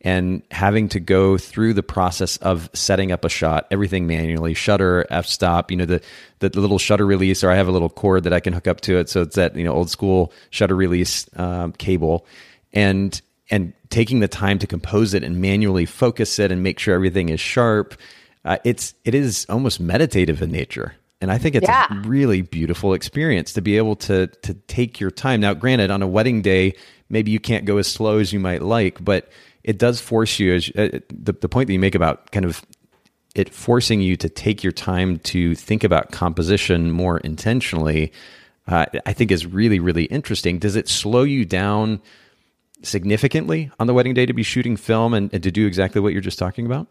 and 0.02 0.42
having 0.50 0.88
to 0.88 1.00
go 1.00 1.36
through 1.36 1.74
the 1.74 1.82
process 1.82 2.38
of 2.38 2.70
setting 2.72 3.12
up 3.12 3.24
a 3.24 3.28
shot, 3.28 3.66
everything 3.70 4.06
manually, 4.06 4.54
shutter, 4.54 5.06
f 5.10 5.26
stop, 5.26 5.70
you 5.70 5.76
know, 5.76 5.84
the, 5.84 6.00
the, 6.38 6.48
little 6.58 6.78
shutter 6.78 7.04
release, 7.04 7.44
or 7.44 7.50
I 7.50 7.56
have 7.56 7.68
a 7.68 7.72
little 7.72 7.90
cord 7.90 8.24
that 8.24 8.32
I 8.32 8.40
can 8.40 8.52
hook 8.52 8.66
up 8.66 8.80
to 8.82 8.98
it. 8.98 9.10
So 9.10 9.22
it's 9.22 9.36
that, 9.36 9.56
you 9.56 9.64
know, 9.64 9.74
old 9.74 9.90
school 9.90 10.32
shutter 10.50 10.74
release 10.74 11.28
um, 11.36 11.72
cable 11.72 12.26
and, 12.72 13.20
and 13.50 13.74
taking 13.90 14.20
the 14.20 14.28
time 14.28 14.58
to 14.60 14.66
compose 14.66 15.12
it 15.12 15.22
and 15.22 15.40
manually 15.40 15.84
focus 15.84 16.38
it 16.38 16.50
and 16.50 16.62
make 16.62 16.78
sure 16.78 16.94
everything 16.94 17.28
is 17.28 17.40
sharp. 17.40 17.94
Uh, 18.44 18.56
it's, 18.64 18.94
it 19.04 19.14
is 19.14 19.44
almost 19.50 19.80
meditative 19.80 20.40
in 20.40 20.50
nature. 20.50 20.94
And 21.20 21.30
I 21.30 21.36
think 21.36 21.54
it's 21.54 21.68
Yeah. 21.68 21.86
a 21.90 22.08
really 22.08 22.40
beautiful 22.40 22.94
experience 22.94 23.52
to 23.52 23.60
be 23.60 23.76
able 23.76 23.96
to 23.96 24.28
to 24.28 24.54
take 24.54 24.98
your 24.98 25.10
time. 25.10 25.40
Now, 25.42 25.52
granted, 25.52 25.90
on 25.90 26.00
a 26.00 26.06
wedding 26.06 26.40
day, 26.40 26.72
maybe 27.10 27.30
you 27.30 27.38
can't 27.38 27.66
go 27.66 27.76
as 27.76 27.86
slow 27.86 28.18
as 28.18 28.32
you 28.32 28.40
might 28.40 28.62
like, 28.62 29.04
but 29.04 29.28
it 29.64 29.78
does 29.78 30.00
force 30.00 30.38
you. 30.38 30.54
As 30.54 30.70
uh, 30.70 31.00
the 31.08 31.32
the 31.32 31.48
point 31.48 31.66
that 31.66 31.72
you 31.72 31.78
make 31.78 31.94
about 31.94 32.30
kind 32.30 32.44
of 32.44 32.64
it 33.34 33.52
forcing 33.52 34.00
you 34.00 34.16
to 34.16 34.28
take 34.28 34.62
your 34.62 34.72
time 34.72 35.18
to 35.18 35.54
think 35.54 35.84
about 35.84 36.10
composition 36.10 36.90
more 36.90 37.18
intentionally, 37.18 38.12
uh, 38.66 38.86
I 39.06 39.12
think 39.12 39.30
is 39.30 39.46
really 39.46 39.78
really 39.78 40.04
interesting. 40.04 40.58
Does 40.58 40.76
it 40.76 40.88
slow 40.88 41.22
you 41.22 41.44
down 41.44 42.00
significantly 42.82 43.70
on 43.78 43.86
the 43.86 43.94
wedding 43.94 44.14
day 44.14 44.26
to 44.26 44.32
be 44.32 44.42
shooting 44.42 44.76
film 44.76 45.12
and, 45.14 45.32
and 45.32 45.42
to 45.42 45.50
do 45.50 45.66
exactly 45.66 46.00
what 46.00 46.12
you're 46.12 46.22
just 46.22 46.38
talking 46.38 46.66
about? 46.66 46.88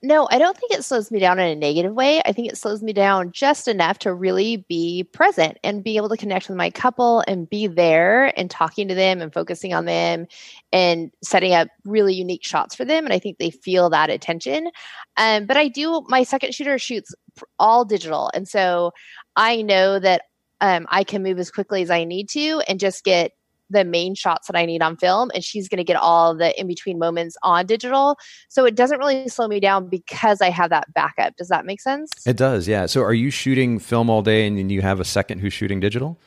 No, 0.00 0.28
I 0.30 0.38
don't 0.38 0.56
think 0.56 0.70
it 0.70 0.84
slows 0.84 1.10
me 1.10 1.18
down 1.18 1.40
in 1.40 1.48
a 1.48 1.56
negative 1.56 1.92
way. 1.92 2.22
I 2.24 2.30
think 2.30 2.48
it 2.48 2.56
slows 2.56 2.84
me 2.84 2.92
down 2.92 3.32
just 3.32 3.66
enough 3.66 3.98
to 4.00 4.14
really 4.14 4.58
be 4.68 5.02
present 5.02 5.58
and 5.64 5.82
be 5.82 5.96
able 5.96 6.08
to 6.10 6.16
connect 6.16 6.48
with 6.48 6.56
my 6.56 6.70
couple 6.70 7.24
and 7.26 7.50
be 7.50 7.66
there 7.66 8.32
and 8.38 8.48
talking 8.48 8.86
to 8.86 8.94
them 8.94 9.20
and 9.20 9.34
focusing 9.34 9.74
on 9.74 9.86
them 9.86 10.28
and 10.72 11.10
setting 11.24 11.52
up 11.52 11.66
really 11.84 12.14
unique 12.14 12.44
shots 12.44 12.76
for 12.76 12.84
them. 12.84 13.04
And 13.04 13.12
I 13.12 13.18
think 13.18 13.38
they 13.38 13.50
feel 13.50 13.90
that 13.90 14.08
attention. 14.08 14.70
Um, 15.16 15.46
but 15.46 15.56
I 15.56 15.66
do, 15.66 16.04
my 16.08 16.22
second 16.22 16.54
shooter 16.54 16.78
shoots 16.78 17.12
all 17.58 17.84
digital. 17.84 18.30
And 18.34 18.46
so 18.46 18.92
I 19.34 19.62
know 19.62 19.98
that 19.98 20.22
um, 20.60 20.86
I 20.90 21.02
can 21.02 21.24
move 21.24 21.40
as 21.40 21.50
quickly 21.50 21.82
as 21.82 21.90
I 21.90 22.04
need 22.04 22.28
to 22.30 22.62
and 22.68 22.78
just 22.78 23.02
get 23.02 23.32
the 23.70 23.84
main 23.84 24.14
shots 24.14 24.46
that 24.46 24.56
I 24.56 24.66
need 24.66 24.82
on 24.82 24.96
film, 24.96 25.30
and 25.34 25.44
she's 25.44 25.68
going 25.68 25.78
to 25.78 25.84
get 25.84 25.96
all 25.96 26.34
the 26.34 26.58
in 26.58 26.66
between 26.66 26.98
moments 26.98 27.36
on 27.42 27.66
digital. 27.66 28.18
So 28.48 28.64
it 28.64 28.74
doesn't 28.74 28.98
really 28.98 29.28
slow 29.28 29.48
me 29.48 29.60
down 29.60 29.88
because 29.88 30.40
I 30.40 30.50
have 30.50 30.70
that 30.70 30.92
backup. 30.94 31.36
Does 31.36 31.48
that 31.48 31.66
make 31.66 31.80
sense? 31.80 32.10
It 32.26 32.36
does, 32.36 32.68
yeah. 32.68 32.86
So 32.86 33.02
are 33.02 33.14
you 33.14 33.30
shooting 33.30 33.78
film 33.78 34.10
all 34.10 34.22
day 34.22 34.46
and 34.46 34.58
then 34.58 34.70
you 34.70 34.82
have 34.82 35.00
a 35.00 35.04
second 35.04 35.40
who's 35.40 35.52
shooting 35.52 35.80
digital? 35.80 36.18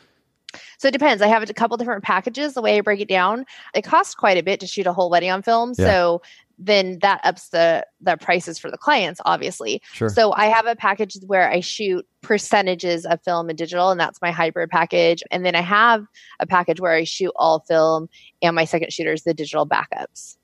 So 0.77 0.87
it 0.87 0.91
depends. 0.91 1.21
I 1.21 1.27
have 1.27 1.47
a 1.47 1.53
couple 1.53 1.77
different 1.77 2.03
packages. 2.03 2.55
The 2.55 2.61
way 2.61 2.77
I 2.77 2.81
break 2.81 2.99
it 2.99 3.07
down, 3.07 3.45
it 3.73 3.83
costs 3.83 4.15
quite 4.15 4.37
a 4.37 4.43
bit 4.43 4.59
to 4.61 4.67
shoot 4.67 4.87
a 4.87 4.93
whole 4.93 5.09
wedding 5.09 5.31
on 5.31 5.41
film. 5.43 5.73
Yeah. 5.77 5.85
So 5.85 6.21
then 6.61 6.99
that 7.01 7.19
ups 7.23 7.49
the 7.49 7.85
the 7.99 8.15
prices 8.17 8.59
for 8.59 8.69
the 8.69 8.77
clients, 8.77 9.19
obviously. 9.25 9.81
Sure. 9.93 10.09
So 10.09 10.31
I 10.33 10.45
have 10.45 10.67
a 10.67 10.75
package 10.75 11.17
where 11.25 11.49
I 11.49 11.59
shoot 11.59 12.07
percentages 12.21 13.05
of 13.05 13.21
film 13.23 13.49
and 13.49 13.57
digital, 13.57 13.89
and 13.89 13.99
that's 13.99 14.21
my 14.21 14.31
hybrid 14.31 14.69
package. 14.69 15.23
And 15.31 15.43
then 15.45 15.55
I 15.55 15.61
have 15.61 16.05
a 16.39 16.45
package 16.45 16.79
where 16.79 16.93
I 16.93 17.03
shoot 17.03 17.31
all 17.35 17.59
film, 17.67 18.09
and 18.41 18.55
my 18.55 18.65
second 18.65 18.93
shooter 18.93 19.13
is 19.13 19.23
the 19.23 19.33
digital 19.33 19.67
backups. 19.67 20.37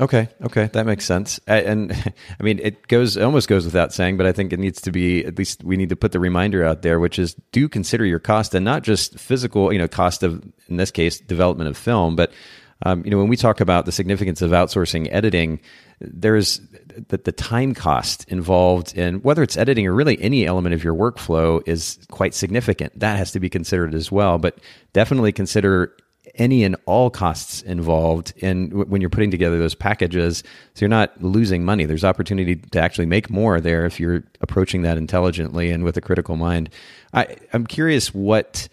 Okay, 0.00 0.28
okay, 0.42 0.70
that 0.72 0.86
makes 0.86 1.04
sense. 1.04 1.38
And 1.46 1.92
I 2.40 2.42
mean, 2.42 2.58
it 2.60 2.88
goes 2.88 3.16
it 3.16 3.22
almost 3.22 3.48
goes 3.48 3.64
without 3.64 3.92
saying, 3.92 4.16
but 4.16 4.26
I 4.26 4.32
think 4.32 4.52
it 4.52 4.58
needs 4.58 4.80
to 4.82 4.90
be 4.90 5.24
at 5.24 5.38
least 5.38 5.62
we 5.62 5.76
need 5.76 5.90
to 5.90 5.96
put 5.96 6.10
the 6.10 6.20
reminder 6.20 6.64
out 6.64 6.82
there, 6.82 6.98
which 6.98 7.18
is 7.18 7.34
do 7.52 7.68
consider 7.68 8.04
your 8.04 8.18
cost 8.18 8.54
and 8.54 8.64
not 8.64 8.82
just 8.82 9.18
physical, 9.18 9.72
you 9.72 9.78
know, 9.78 9.86
cost 9.86 10.24
of 10.24 10.44
in 10.68 10.78
this 10.78 10.90
case 10.90 11.20
development 11.20 11.70
of 11.70 11.76
film, 11.76 12.16
but 12.16 12.32
um, 12.82 13.04
you 13.04 13.10
know 13.10 13.18
when 13.18 13.28
we 13.28 13.36
talk 13.36 13.60
about 13.60 13.86
the 13.86 13.92
significance 13.92 14.42
of 14.42 14.50
outsourcing 14.50 15.08
editing, 15.10 15.60
there's 16.00 16.60
the, 17.08 17.18
the 17.18 17.32
time 17.32 17.74
cost 17.74 18.28
involved 18.28 18.96
in 18.96 19.16
whether 19.22 19.42
it's 19.42 19.56
editing 19.56 19.86
or 19.86 19.94
really 19.94 20.20
any 20.20 20.46
element 20.46 20.74
of 20.74 20.84
your 20.84 20.94
workflow 20.94 21.62
is 21.66 21.98
quite 22.10 22.34
significant. 22.34 22.98
That 22.98 23.16
has 23.16 23.32
to 23.32 23.40
be 23.40 23.48
considered 23.48 23.94
as 23.94 24.10
well, 24.10 24.38
but 24.38 24.58
definitely 24.92 25.32
consider 25.32 25.94
any 26.36 26.64
and 26.64 26.76
all 26.86 27.10
costs 27.10 27.62
involved 27.62 28.32
in 28.38 28.70
when 28.88 29.00
you're 29.00 29.10
putting 29.10 29.30
together 29.30 29.58
those 29.58 29.74
packages 29.74 30.42
so 30.74 30.80
you're 30.80 30.88
not 30.88 31.22
losing 31.22 31.64
money 31.64 31.84
there's 31.84 32.02
opportunity 32.02 32.56
to 32.56 32.80
actually 32.80 33.06
make 33.06 33.30
more 33.30 33.60
there 33.60 33.84
if 33.84 34.00
you're 34.00 34.24
approaching 34.40 34.82
that 34.82 34.96
intelligently 34.96 35.70
and 35.70 35.84
with 35.84 35.96
a 35.96 36.00
critical 36.00 36.36
mind 36.36 36.70
I, 37.12 37.36
i'm 37.52 37.66
curious 37.66 38.12
what 38.14 38.68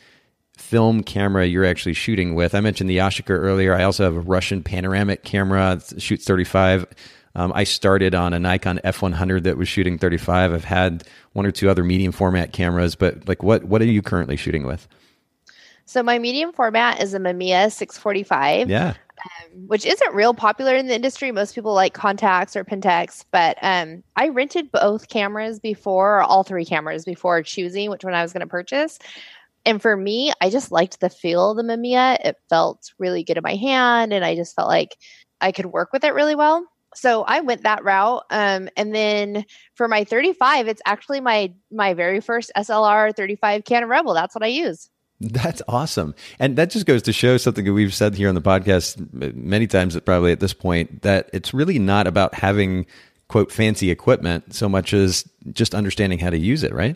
film 0.71 1.03
camera 1.03 1.45
you're 1.45 1.65
actually 1.65 1.91
shooting 1.91 2.34
with 2.34 2.55
i 2.55 2.62
mentioned 2.62 2.89
the 2.89 2.95
yashica 2.95 3.31
earlier 3.31 3.75
i 3.75 3.84
also 3.84 4.05
have 4.05 4.15
a 4.15 4.21
russian 4.21 4.63
panoramic 4.63 5.25
camera 5.25 5.81
shoots 5.97 6.23
35 6.25 6.86
um, 7.36 7.51
i 7.53 7.65
started 7.65 8.15
on 8.15 8.34
a 8.34 8.39
nikon 8.39 8.79
f100 8.86 9.43
that 9.43 9.57
was 9.57 9.67
shooting 9.67 9.97
35 9.97 10.53
i've 10.53 10.63
had 10.63 11.03
one 11.34 11.45
or 11.45 11.51
two 11.51 11.69
other 11.69 11.84
medium 11.84 12.13
format 12.13 12.53
cameras 12.53 12.95
but 12.95 13.27
like 13.27 13.43
what 13.43 13.65
what 13.65 13.81
are 13.81 13.86
you 13.86 14.01
currently 14.01 14.38
shooting 14.38 14.65
with 14.65 14.88
So 15.84 16.01
my 16.01 16.17
medium 16.19 16.53
format 16.53 17.01
is 17.03 17.13
a 17.13 17.19
Mamiya 17.19 17.69
645. 17.69 18.69
yeah 18.69 18.93
which 19.67 19.86
isn't 19.86 20.15
real 20.15 20.34
popular 20.34 20.75
in 20.75 20.88
the 20.88 20.95
industry. 20.95 21.31
Most 21.31 21.53
people 21.53 21.73
like 21.73 21.93
Contax 21.93 22.55
or 22.55 22.63
Pentax, 22.63 23.25
but 23.31 23.57
um, 23.62 24.03
I 24.15 24.29
rented 24.29 24.71
both 24.71 25.10
cameras 25.10 25.60
before, 25.60 26.21
all 26.21 26.43
three 26.43 26.65
cameras 26.65 27.05
before 27.05 27.43
choosing 27.43 27.89
which 27.89 28.03
one 28.03 28.13
I 28.13 28.23
was 28.23 28.34
going 28.34 28.41
to 28.41 28.47
purchase. 28.47 28.97
And 29.65 29.82
for 29.82 29.95
me, 29.95 30.32
I 30.41 30.50
just 30.50 30.71
liked 30.71 31.00
the 31.00 31.10
feel 31.10 31.52
of 31.52 31.58
the 31.58 31.63
Mamiya. 31.63 32.17
It 32.26 32.38
felt 32.50 32.91
really 32.97 33.24
good 33.24 33.38
in 33.38 33.43
my 33.43 33.56
hand, 33.56 34.13
and 34.13 34.26
I 34.26 34.36
just 34.36 34.56
felt 34.56 34.67
like 34.67 34.97
I 35.39 35.52
could 35.52 35.67
work 35.67 35.93
with 35.93 36.04
it 36.04 36.13
really 36.13 36.36
well. 36.36 36.65
So 36.93 37.24
I 37.24 37.39
went 37.39 37.63
that 37.63 37.84
route. 37.84 38.24
Um, 38.30 38.69
and 38.76 38.93
then 38.93 39.45
for 39.76 39.88
my 39.88 40.04
35, 40.04 40.67
it's 40.67 40.82
actually 40.86 41.21
my 41.21 41.54
my 41.71 41.93
very 41.93 42.19
first 42.19 42.52
SLR 42.58 43.15
35 43.15 43.63
Canon 43.65 43.89
Rebel. 43.89 44.13
That's 44.13 44.36
what 44.36 44.43
I 44.43 44.47
use. 44.47 44.89
That's 45.21 45.62
awesome. 45.67 46.15
And 46.39 46.56
that 46.58 46.71
just 46.71 46.88
goes 46.88 47.04
to 47.04 47.13
show 47.13 47.38
something 47.38 47.63
that 47.65 47.74
we've 47.74 47.93
said 47.93 48.15
here 48.15 48.28
on 48.28 48.34
the 48.34 48.41
podcast 48.41 49.13
many 49.13 49.67
times, 49.67 49.97
probably 50.00 50.32
at 50.32 50.39
this 50.39 50.54
point, 50.54 51.04
that 51.04 51.30
it's 51.32 51.54
really 51.54 51.78
not 51.78 52.08
about 52.08 52.34
having, 52.34 52.88
quote, 53.28 53.52
fancy 53.52 53.91
equipment 53.91 54.56
so 54.56 54.67
much 54.67 54.93
as 54.93 55.30
just 55.52 55.76
understanding 55.76 56.17
how 56.17 56.32
to 56.32 56.39
use 56.39 56.63
it, 56.63 56.74
right? 56.74 56.95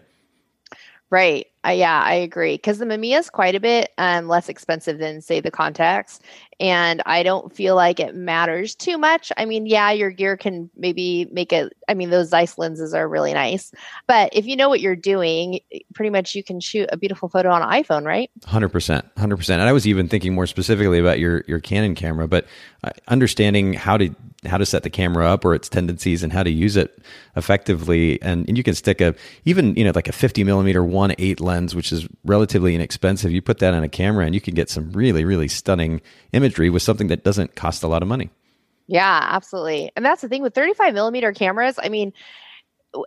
Right. 1.11 1.45
Uh, 1.65 1.71
yeah, 1.71 2.01
I 2.03 2.13
agree. 2.13 2.55
Because 2.55 2.77
the 2.77 2.85
Mamiya 2.85 3.19
is 3.19 3.29
quite 3.29 3.55
a 3.55 3.59
bit 3.59 3.91
um, 3.97 4.27
less 4.27 4.49
expensive 4.49 4.99
than, 4.99 5.21
say, 5.21 5.39
the 5.39 5.51
Contax. 5.51 6.19
And 6.59 7.01
I 7.05 7.23
don't 7.23 7.53
feel 7.53 7.75
like 7.75 7.99
it 7.99 8.15
matters 8.15 8.75
too 8.75 8.97
much. 8.97 9.31
I 9.35 9.43
mean, 9.43 9.65
yeah, 9.65 9.91
your 9.91 10.09
gear 10.09 10.37
can 10.37 10.69
maybe 10.77 11.27
make 11.31 11.51
it. 11.51 11.73
I 11.89 11.93
mean, 11.93 12.11
those 12.11 12.29
Zeiss 12.29 12.57
lenses 12.57 12.93
are 12.93 13.09
really 13.09 13.33
nice. 13.33 13.73
But 14.07 14.29
if 14.33 14.45
you 14.45 14.55
know 14.55 14.69
what 14.69 14.79
you're 14.79 14.95
doing, 14.95 15.59
pretty 15.93 16.11
much 16.11 16.33
you 16.33 16.43
can 16.43 16.61
shoot 16.61 16.87
a 16.93 16.97
beautiful 16.97 17.27
photo 17.27 17.49
on 17.49 17.61
an 17.61 17.83
iPhone, 17.83 18.05
right? 18.05 18.31
Hundred 18.45 18.69
percent, 18.69 19.05
hundred 19.17 19.35
percent. 19.35 19.59
And 19.59 19.67
I 19.67 19.73
was 19.73 19.85
even 19.85 20.07
thinking 20.07 20.33
more 20.33 20.47
specifically 20.47 20.99
about 20.99 21.19
your 21.19 21.43
your 21.45 21.59
Canon 21.59 21.93
camera, 21.93 22.25
but 22.25 22.45
uh, 22.85 22.91
understanding 23.09 23.73
how 23.73 23.97
to 23.97 24.15
how 24.45 24.57
to 24.57 24.65
set 24.65 24.83
the 24.83 24.89
camera 24.89 25.27
up 25.29 25.43
or 25.43 25.55
its 25.55 25.67
tendencies 25.67 26.23
and 26.23 26.31
how 26.31 26.43
to 26.43 26.51
use 26.51 26.77
it 26.77 26.99
effectively. 27.35 28.21
And, 28.21 28.47
and 28.47 28.57
you 28.57 28.63
can 28.63 28.75
stick 28.75 29.01
a 29.01 29.13
even 29.43 29.75
you 29.75 29.83
know 29.83 29.91
like 29.93 30.07
a 30.07 30.13
fifty 30.13 30.45
millimeter 30.45 30.85
one 30.85 31.13
eight 31.17 31.41
lens, 31.41 31.54
which 31.75 31.91
is 31.91 32.07
relatively 32.23 32.75
inexpensive. 32.75 33.31
You 33.31 33.41
put 33.41 33.59
that 33.59 33.73
on 33.73 33.83
a 33.83 33.89
camera, 33.89 34.25
and 34.25 34.35
you 34.35 34.41
can 34.41 34.55
get 34.55 34.69
some 34.69 34.91
really 34.91 35.25
really 35.25 35.47
stunning 35.47 36.01
imagery 36.33 36.69
with 36.69 36.81
something 36.81 37.07
that 37.07 37.23
doesn't 37.23 37.55
cost 37.55 37.83
a 37.83 37.87
lot 37.87 38.01
of 38.01 38.07
money. 38.07 38.29
Yeah, 38.87 39.19
absolutely. 39.31 39.91
And 39.95 40.05
that's 40.05 40.21
the 40.21 40.29
thing 40.29 40.43
with 40.43 40.53
35 40.53 40.93
millimeter 40.93 41.33
cameras. 41.33 41.79
I 41.81 41.89
mean, 41.89 42.13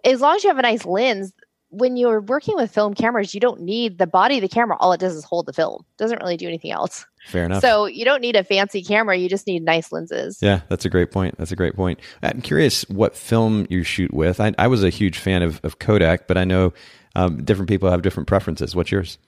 as 0.05 0.21
long 0.21 0.37
as 0.37 0.45
you 0.45 0.51
have 0.51 0.59
a 0.59 0.63
nice 0.63 0.85
lens, 0.85 1.33
when 1.71 1.97
you're 1.97 2.21
working 2.21 2.57
with 2.57 2.71
film 2.71 2.95
cameras, 2.95 3.35
you 3.35 3.41
don't 3.41 3.61
need 3.61 3.99
the 3.99 4.07
body 4.07 4.37
of 4.37 4.43
the 4.43 4.49
camera. 4.49 4.77
All 4.81 4.93
it 4.93 5.01
does 5.01 5.15
is 5.15 5.25
hold 5.25 5.47
the 5.47 5.53
film. 5.53 5.85
doesn't 5.99 6.21
really 6.21 6.37
do 6.37 6.49
anything 6.49 6.71
else. 6.71 7.05
Fair 7.27 7.45
enough. 7.45 7.61
So 7.61 7.85
you 7.85 8.05
don't 8.07 8.23
need 8.23 8.37
a 8.37 8.45
fancy 8.45 8.83
camera. 8.83 9.17
You 9.17 9.29
just 9.29 9.47
need 9.47 9.63
nice 9.63 9.93
lenses. 9.93 10.39
Yeah, 10.41 10.63
that's 10.69 10.87
a 10.87 10.89
great 10.89 11.11
point. 11.11 11.37
That's 11.37 11.53
a 11.53 11.57
great 11.57 11.77
point. 11.77 12.01
I'm 12.23 12.41
curious 12.41 12.89
what 12.89 13.15
film 13.15 13.67
you 13.69 13.83
shoot 13.83 14.15
with. 14.15 14.41
I, 14.41 14.55
I 14.57 14.67
was 14.67 14.83
a 14.83 14.89
huge 14.89 15.19
fan 15.19 15.43
of, 15.43 15.61
of 15.63 15.79
Kodak, 15.79 16.27
but 16.27 16.39
I 16.39 16.45
know 16.45 16.73
um, 17.15 17.43
different 17.45 17.69
people 17.69 17.91
have 17.91 18.03
different 18.03 18.27
preferences. 18.27 18.75
What's 18.77 18.91
yours? 18.93 19.19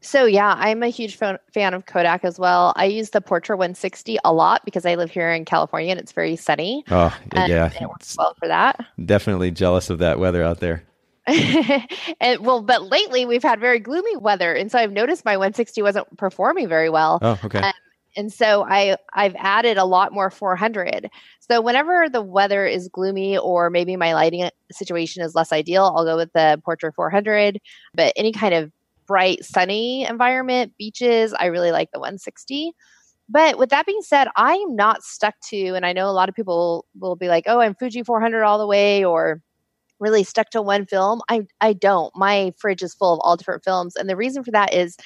So 0.00 0.26
yeah, 0.26 0.54
I'm 0.58 0.82
a 0.82 0.88
huge 0.88 1.16
fan 1.16 1.38
fan 1.52 1.74
of 1.74 1.86
Kodak 1.86 2.24
as 2.24 2.38
well. 2.38 2.72
I 2.76 2.84
use 2.84 3.10
the 3.10 3.20
Portra 3.20 3.50
160 3.56 4.18
a 4.24 4.32
lot 4.32 4.64
because 4.64 4.86
I 4.86 4.94
live 4.94 5.10
here 5.10 5.30
in 5.32 5.44
California 5.44 5.90
and 5.90 5.98
it's 5.98 6.12
very 6.12 6.36
sunny. 6.36 6.84
Oh, 6.90 7.16
And 7.32 7.50
yeah. 7.50 7.70
it 7.80 7.88
works 7.88 8.14
well 8.16 8.34
for 8.38 8.46
that. 8.46 8.84
Definitely 9.04 9.50
jealous 9.50 9.90
of 9.90 9.98
that 9.98 10.18
weather 10.20 10.42
out 10.44 10.60
there. 10.60 10.84
and 11.26 12.40
well, 12.44 12.62
but 12.62 12.82
lately 12.90 13.24
we've 13.26 13.42
had 13.44 13.60
very 13.60 13.78
gloomy 13.78 14.16
weather, 14.16 14.52
and 14.54 14.72
so 14.72 14.78
I've 14.78 14.90
noticed 14.90 15.24
my 15.24 15.36
160 15.36 15.80
wasn't 15.80 16.16
performing 16.16 16.68
very 16.68 16.90
well. 16.90 17.20
Oh, 17.22 17.38
okay. 17.44 17.60
Um, 17.60 17.72
and 18.16 18.32
so 18.32 18.64
I 18.68 18.96
I've 19.14 19.34
added 19.36 19.78
a 19.78 19.84
lot 19.84 20.12
more 20.12 20.30
400. 20.30 21.10
So 21.40 21.60
whenever 21.60 22.08
the 22.08 22.22
weather 22.22 22.66
is 22.66 22.88
gloomy 22.88 23.38
or 23.38 23.70
maybe 23.70 23.96
my 23.96 24.14
lighting 24.14 24.48
situation 24.70 25.22
is 25.22 25.34
less 25.34 25.52
ideal, 25.52 25.92
I'll 25.96 26.04
go 26.04 26.16
with 26.16 26.32
the 26.32 26.60
Portra 26.66 26.92
400. 26.94 27.60
But 27.94 28.12
any 28.16 28.32
kind 28.32 28.54
of 28.54 28.72
bright 29.06 29.44
sunny 29.44 30.06
environment, 30.06 30.72
beaches, 30.78 31.34
I 31.34 31.46
really 31.46 31.72
like 31.72 31.90
the 31.92 31.98
160. 31.98 32.72
But 33.28 33.58
with 33.58 33.70
that 33.70 33.86
being 33.86 34.02
said, 34.02 34.28
I 34.36 34.54
am 34.54 34.76
not 34.76 35.02
stuck 35.02 35.34
to, 35.50 35.74
and 35.74 35.86
I 35.86 35.92
know 35.92 36.08
a 36.08 36.12
lot 36.12 36.28
of 36.28 36.34
people 36.34 36.84
will 36.98 37.16
be 37.16 37.28
like, 37.28 37.44
"Oh, 37.46 37.60
I'm 37.60 37.74
Fuji 37.74 38.02
400 38.02 38.42
all 38.44 38.58
the 38.58 38.66
way," 38.66 39.04
or 39.04 39.40
really 40.00 40.24
stuck 40.24 40.50
to 40.50 40.62
one 40.62 40.86
film. 40.86 41.22
I 41.28 41.46
I 41.60 41.72
don't. 41.74 42.14
My 42.16 42.52
fridge 42.58 42.82
is 42.82 42.94
full 42.94 43.14
of 43.14 43.20
all 43.22 43.36
different 43.36 43.64
films, 43.64 43.96
and 43.96 44.08
the 44.08 44.16
reason 44.16 44.44
for 44.44 44.50
that 44.52 44.74
is, 44.74 44.96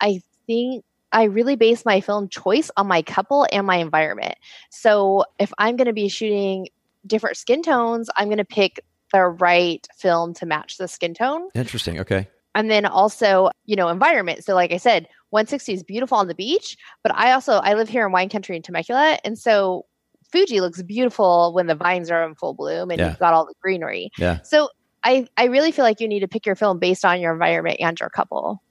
I 0.00 0.20
think 0.46 0.84
I 1.12 1.24
really 1.24 1.56
base 1.56 1.84
my 1.84 2.00
film 2.00 2.28
choice 2.28 2.70
on 2.76 2.86
my 2.86 3.02
couple 3.02 3.46
and 3.52 3.66
my 3.66 3.76
environment. 3.76 4.34
So 4.70 5.24
if 5.38 5.52
I'm 5.58 5.76
going 5.76 5.86
to 5.86 5.92
be 5.92 6.08
shooting 6.08 6.68
different 7.06 7.36
skin 7.36 7.62
tones, 7.62 8.08
I'm 8.16 8.28
going 8.28 8.38
to 8.38 8.44
pick 8.44 8.84
the 9.12 9.22
right 9.22 9.86
film 9.96 10.32
to 10.34 10.46
match 10.46 10.78
the 10.78 10.88
skin 10.88 11.14
tone. 11.14 11.48
Interesting. 11.54 12.00
Okay. 12.00 12.28
And 12.54 12.70
then 12.70 12.84
also, 12.86 13.50
you 13.66 13.76
know, 13.76 13.88
environment. 13.88 14.44
So 14.44 14.54
like 14.54 14.72
I 14.72 14.76
said, 14.76 15.06
160 15.30 15.72
is 15.72 15.82
beautiful 15.82 16.18
on 16.18 16.28
the 16.28 16.34
beach, 16.34 16.76
but 17.02 17.14
I 17.14 17.32
also 17.32 17.54
I 17.54 17.74
live 17.74 17.88
here 17.88 18.04
in 18.06 18.12
wine 18.12 18.28
country 18.28 18.56
in 18.56 18.62
Temecula, 18.62 19.18
and 19.24 19.38
so 19.38 19.86
Fuji 20.30 20.60
looks 20.60 20.82
beautiful 20.82 21.52
when 21.54 21.66
the 21.66 21.74
vines 21.74 22.10
are 22.10 22.22
in 22.24 22.34
full 22.34 22.52
bloom 22.54 22.90
and 22.90 22.98
Yeah. 23.00 23.08
you've 23.08 23.18
got 23.18 23.32
all 23.34 23.46
the 23.46 23.54
greenery. 23.62 24.10
Yeah. 24.18 24.40
So 24.42 24.68
I 25.04 25.26
I 25.38 25.44
really 25.46 25.72
feel 25.72 25.84
like 25.84 26.00
you 26.00 26.08
need 26.08 26.20
to 26.20 26.28
pick 26.28 26.44
your 26.44 26.54
film 26.54 26.78
based 26.78 27.04
on 27.04 27.20
your 27.20 27.32
environment 27.32 27.78
and 27.80 27.98
your 27.98 28.10
couple. 28.10 28.62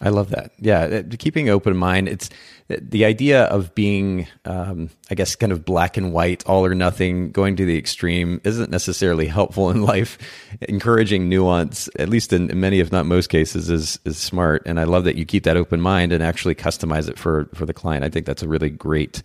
I 0.00 0.08
love 0.08 0.30
that. 0.30 0.52
Yeah, 0.58 0.80
uh, 0.80 1.02
keeping 1.18 1.50
open 1.50 1.76
mind. 1.76 2.08
It's 2.08 2.30
uh, 2.70 2.76
the 2.80 3.04
idea 3.04 3.44
of 3.44 3.74
being, 3.74 4.26
um, 4.44 4.88
I 5.10 5.14
guess, 5.14 5.36
kind 5.36 5.52
of 5.52 5.64
black 5.64 5.96
and 5.96 6.12
white, 6.12 6.44
all 6.46 6.64
or 6.64 6.74
nothing, 6.74 7.30
going 7.30 7.56
to 7.56 7.66
the 7.66 7.76
extreme, 7.76 8.40
isn't 8.42 8.70
necessarily 8.70 9.26
helpful 9.26 9.70
in 9.70 9.82
life. 9.92 10.18
Encouraging 10.62 11.28
nuance, 11.28 11.90
at 11.98 12.08
least 12.08 12.32
in, 12.32 12.50
in 12.50 12.58
many, 12.58 12.80
if 12.80 12.90
not 12.90 13.06
most 13.06 13.28
cases, 13.28 13.68
is 13.68 13.98
is 14.04 14.16
smart. 14.16 14.62
And 14.64 14.80
I 14.80 14.84
love 14.84 15.04
that 15.04 15.16
you 15.16 15.24
keep 15.24 15.44
that 15.44 15.56
open 15.56 15.80
mind 15.80 16.12
and 16.12 16.22
actually 16.22 16.54
customize 16.54 17.08
it 17.08 17.18
for 17.18 17.48
for 17.54 17.66
the 17.66 17.74
client. 17.74 18.04
I 18.04 18.08
think 18.08 18.24
that's 18.24 18.42
a 18.42 18.48
really 18.48 18.70
great 18.70 19.22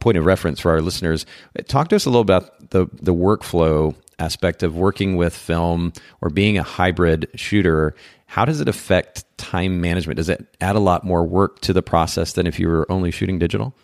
point 0.00 0.18
of 0.18 0.26
reference 0.26 0.58
for 0.58 0.70
our 0.70 0.80
listeners. 0.80 1.26
Talk 1.68 1.88
to 1.88 1.96
us 1.96 2.06
a 2.06 2.10
little 2.10 2.22
about 2.22 2.70
the 2.70 2.86
the 2.94 3.14
workflow 3.14 3.94
aspect 4.18 4.62
of 4.62 4.76
working 4.76 5.16
with 5.16 5.34
film 5.34 5.92
or 6.20 6.30
being 6.30 6.58
a 6.58 6.62
hybrid 6.62 7.28
shooter. 7.34 7.94
How 8.26 8.44
does 8.44 8.60
it 8.60 8.68
affect 8.68 9.24
time 9.38 9.80
management? 9.80 10.18
Does 10.18 10.28
it 10.28 10.46
add 10.60 10.76
a 10.76 10.80
lot 10.80 11.04
more 11.04 11.24
work 11.24 11.60
to 11.60 11.72
the 11.72 11.82
process 11.82 12.32
than 12.32 12.46
if 12.46 12.60
you 12.60 12.68
were 12.68 12.90
only 12.90 13.10
shooting 13.10 13.38
digital? 13.38 13.74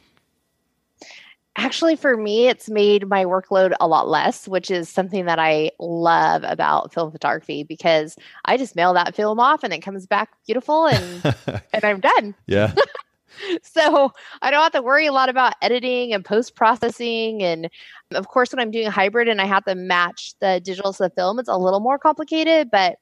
Actually, 1.58 1.96
for 1.96 2.18
me, 2.18 2.48
it's 2.48 2.68
made 2.68 3.08
my 3.08 3.24
workload 3.24 3.72
a 3.80 3.88
lot 3.88 4.08
less, 4.08 4.46
which 4.46 4.70
is 4.70 4.90
something 4.90 5.24
that 5.24 5.38
I 5.38 5.70
love 5.78 6.44
about 6.44 6.92
film 6.92 7.10
photography 7.10 7.62
because 7.62 8.14
I 8.44 8.58
just 8.58 8.76
mail 8.76 8.92
that 8.92 9.14
film 9.14 9.40
off 9.40 9.64
and 9.64 9.72
it 9.72 9.80
comes 9.80 10.06
back 10.06 10.28
beautiful 10.44 10.86
and 10.86 11.34
and 11.72 11.84
I'm 11.84 12.00
done. 12.00 12.34
Yeah. 12.46 12.74
so 13.62 14.12
I 14.42 14.50
don't 14.50 14.62
have 14.62 14.72
to 14.72 14.82
worry 14.82 15.06
a 15.06 15.12
lot 15.12 15.28
about 15.28 15.54
editing 15.62 16.12
and 16.12 16.24
post 16.24 16.54
processing. 16.54 17.42
And 17.42 17.68
of 18.12 18.28
course, 18.28 18.52
when 18.52 18.60
I'm 18.60 18.70
doing 18.70 18.88
hybrid 18.88 19.28
and 19.28 19.40
I 19.40 19.46
have 19.46 19.64
to 19.64 19.74
match 19.74 20.34
the 20.40 20.60
digital 20.64 20.92
to 20.92 21.04
the 21.04 21.10
film, 21.10 21.38
it's 21.38 21.48
a 21.48 21.56
little 21.56 21.80
more 21.80 21.98
complicated, 21.98 22.70
but 22.70 22.96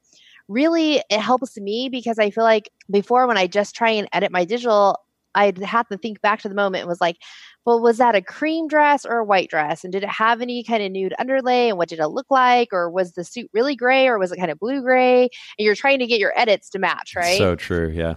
really 0.49 1.03
it 1.11 1.21
helps 1.21 1.57
me 1.57 1.89
because 1.89 2.19
I 2.19 2.31
feel 2.31 2.45
like 2.45 2.71
before 2.91 3.27
when 3.27 3.39
I 3.39 3.47
just 3.47 3.75
try 3.75 3.91
and 3.91 4.09
edit 4.13 4.31
my 4.31 4.45
digital, 4.45 4.99
I'd 5.35 5.59
have 5.59 5.89
to 5.89 5.99
think 5.99 6.21
back 6.21 6.41
to 6.41 6.49
the 6.49 6.55
moment 6.55 6.83
and 6.83 6.89
was 6.89 7.01
like, 7.01 7.17
well, 7.65 7.81
was 7.81 7.99
that 7.99 8.15
a 8.15 8.23
cream 8.23 8.69
dress 8.69 9.05
or 9.05 9.19
a 9.19 9.25
white 9.25 9.49
dress? 9.49 9.85
And 9.85 9.93
did 9.93 10.03
it 10.03 10.09
have 10.09 10.43
any 10.43 10.63
kind 10.63 10.83
of 10.83 10.93
nude 10.93 11.15
underlay? 11.19 11.71
And 11.71 11.79
what 11.79 11.89
did 11.89 11.99
it 11.99 12.09
look 12.09 12.27
like? 12.31 12.69
Or 12.73 12.91
was 12.91 13.13
the 13.13 13.25
suit 13.25 13.51
really 13.53 13.75
gray 13.75 14.07
or 14.07 14.19
was 14.19 14.33
it 14.33 14.37
kind 14.37 14.51
of 14.51 14.59
blue 14.59 14.83
gray? 14.83 15.23
And 15.23 15.31
you're 15.59 15.75
trying 15.75 15.99
to 16.01 16.07
get 16.07 16.21
your 16.21 16.33
edits 16.37 16.69
to 16.71 16.79
match, 16.79 17.15
right? 17.17 17.39
So 17.39 17.57
true. 17.57 17.89
Yeah. 17.89 18.15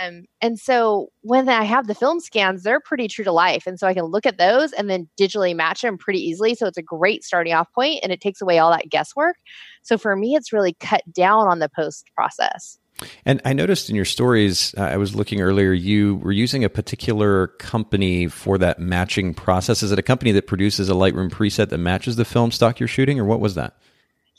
Um, 0.00 0.24
and 0.40 0.58
so 0.58 1.08
when 1.22 1.48
I 1.48 1.64
have 1.64 1.86
the 1.86 1.94
film 1.94 2.20
scans, 2.20 2.62
they're 2.62 2.80
pretty 2.80 3.08
true 3.08 3.24
to 3.24 3.32
life. 3.32 3.66
And 3.66 3.78
so 3.78 3.86
I 3.86 3.94
can 3.94 4.04
look 4.04 4.26
at 4.26 4.38
those 4.38 4.72
and 4.72 4.88
then 4.88 5.08
digitally 5.18 5.54
match 5.54 5.82
them 5.82 5.98
pretty 5.98 6.20
easily. 6.20 6.54
So 6.54 6.66
it's 6.66 6.78
a 6.78 6.82
great 6.82 7.24
starting 7.24 7.52
off 7.52 7.72
point 7.72 8.00
and 8.02 8.12
it 8.12 8.20
takes 8.20 8.40
away 8.40 8.58
all 8.58 8.70
that 8.70 8.88
guesswork. 8.90 9.36
So 9.82 9.98
for 9.98 10.14
me, 10.16 10.34
it's 10.34 10.52
really 10.52 10.74
cut 10.74 11.02
down 11.12 11.48
on 11.48 11.58
the 11.58 11.68
post 11.68 12.10
process. 12.14 12.78
And 13.24 13.40
I 13.44 13.52
noticed 13.52 13.88
in 13.88 13.96
your 13.96 14.04
stories, 14.04 14.74
uh, 14.76 14.82
I 14.82 14.96
was 14.96 15.14
looking 15.14 15.40
earlier, 15.40 15.72
you 15.72 16.16
were 16.16 16.32
using 16.32 16.64
a 16.64 16.68
particular 16.68 17.48
company 17.58 18.26
for 18.26 18.58
that 18.58 18.80
matching 18.80 19.34
process. 19.34 19.84
Is 19.84 19.92
it 19.92 20.00
a 20.00 20.02
company 20.02 20.32
that 20.32 20.48
produces 20.48 20.88
a 20.88 20.94
Lightroom 20.94 21.30
preset 21.30 21.68
that 21.68 21.78
matches 21.78 22.16
the 22.16 22.24
film 22.24 22.50
stock 22.50 22.80
you're 22.80 22.88
shooting, 22.88 23.20
or 23.20 23.24
what 23.24 23.38
was 23.38 23.54
that? 23.54 23.76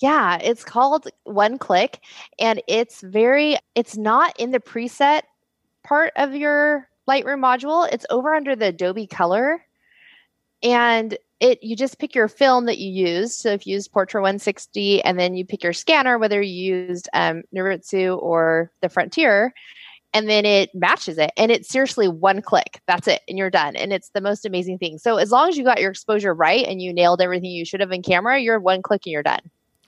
Yeah, 0.02 0.38
it's 0.42 0.64
called 0.64 1.08
One 1.24 1.58
Click 1.58 2.00
and 2.40 2.62
it's 2.68 3.02
very, 3.02 3.58
it's 3.76 3.98
not 3.98 4.34
in 4.40 4.52
the 4.52 4.60
preset 4.60 5.24
part 5.84 6.14
of 6.16 6.36
your 6.36 6.88
Lightroom 7.10 7.40
module. 7.40 7.92
It's 7.92 8.06
over 8.10 8.36
under 8.36 8.56
the 8.56 8.68
Adobe 8.68 9.08
Color. 9.08 9.64
And 10.62 11.18
it 11.40 11.64
you 11.64 11.76
just 11.76 12.00
pick 12.00 12.14
your 12.14 12.28
film 12.28 12.66
that 12.66 12.80
you 12.80 12.92
use. 12.92 13.36
So 13.36 13.52
if 13.52 13.66
you 13.66 13.74
use 13.74 13.88
Portra 13.88 14.16
160 14.16 15.02
and 15.04 15.18
then 15.18 15.36
you 15.36 15.46
pick 15.46 15.64
your 15.64 15.74
scanner, 15.74 16.18
whether 16.18 16.42
you 16.42 16.88
used 16.88 17.08
um, 17.14 17.44
Noritsu 17.56 18.22
or 18.22 18.72
the 18.82 18.90
Frontier, 18.90 19.54
and 20.14 20.28
then 20.28 20.46
it 20.46 20.74
matches 20.74 21.18
it. 21.18 21.32
And 21.38 21.52
it's 21.52 21.70
seriously 21.70 22.08
one 22.08 22.42
click. 22.42 22.82
That's 22.88 23.08
it. 23.08 23.22
And 23.28 23.38
you're 23.38 23.50
done. 23.50 23.76
And 23.76 23.94
it's 23.94 24.10
the 24.10 24.22
most 24.22 24.46
amazing 24.46 24.80
thing. 24.80 24.98
So 24.98 25.18
as 25.18 25.32
long 25.32 25.50
as 25.50 25.58
you 25.58 25.64
got 25.64 25.82
your 25.82 25.92
exposure 25.92 26.34
right 26.34 26.66
and 26.66 26.82
you 26.82 26.94
nailed 26.94 27.22
everything 27.22 27.52
you 27.52 27.66
should 27.66 27.80
have 27.80 27.92
in 27.92 28.02
camera, 28.02 28.40
you're 28.40 28.60
one 28.60 28.82
click 28.82 29.04
and 29.06 29.14
you're 29.14 29.24
done. 29.24 29.42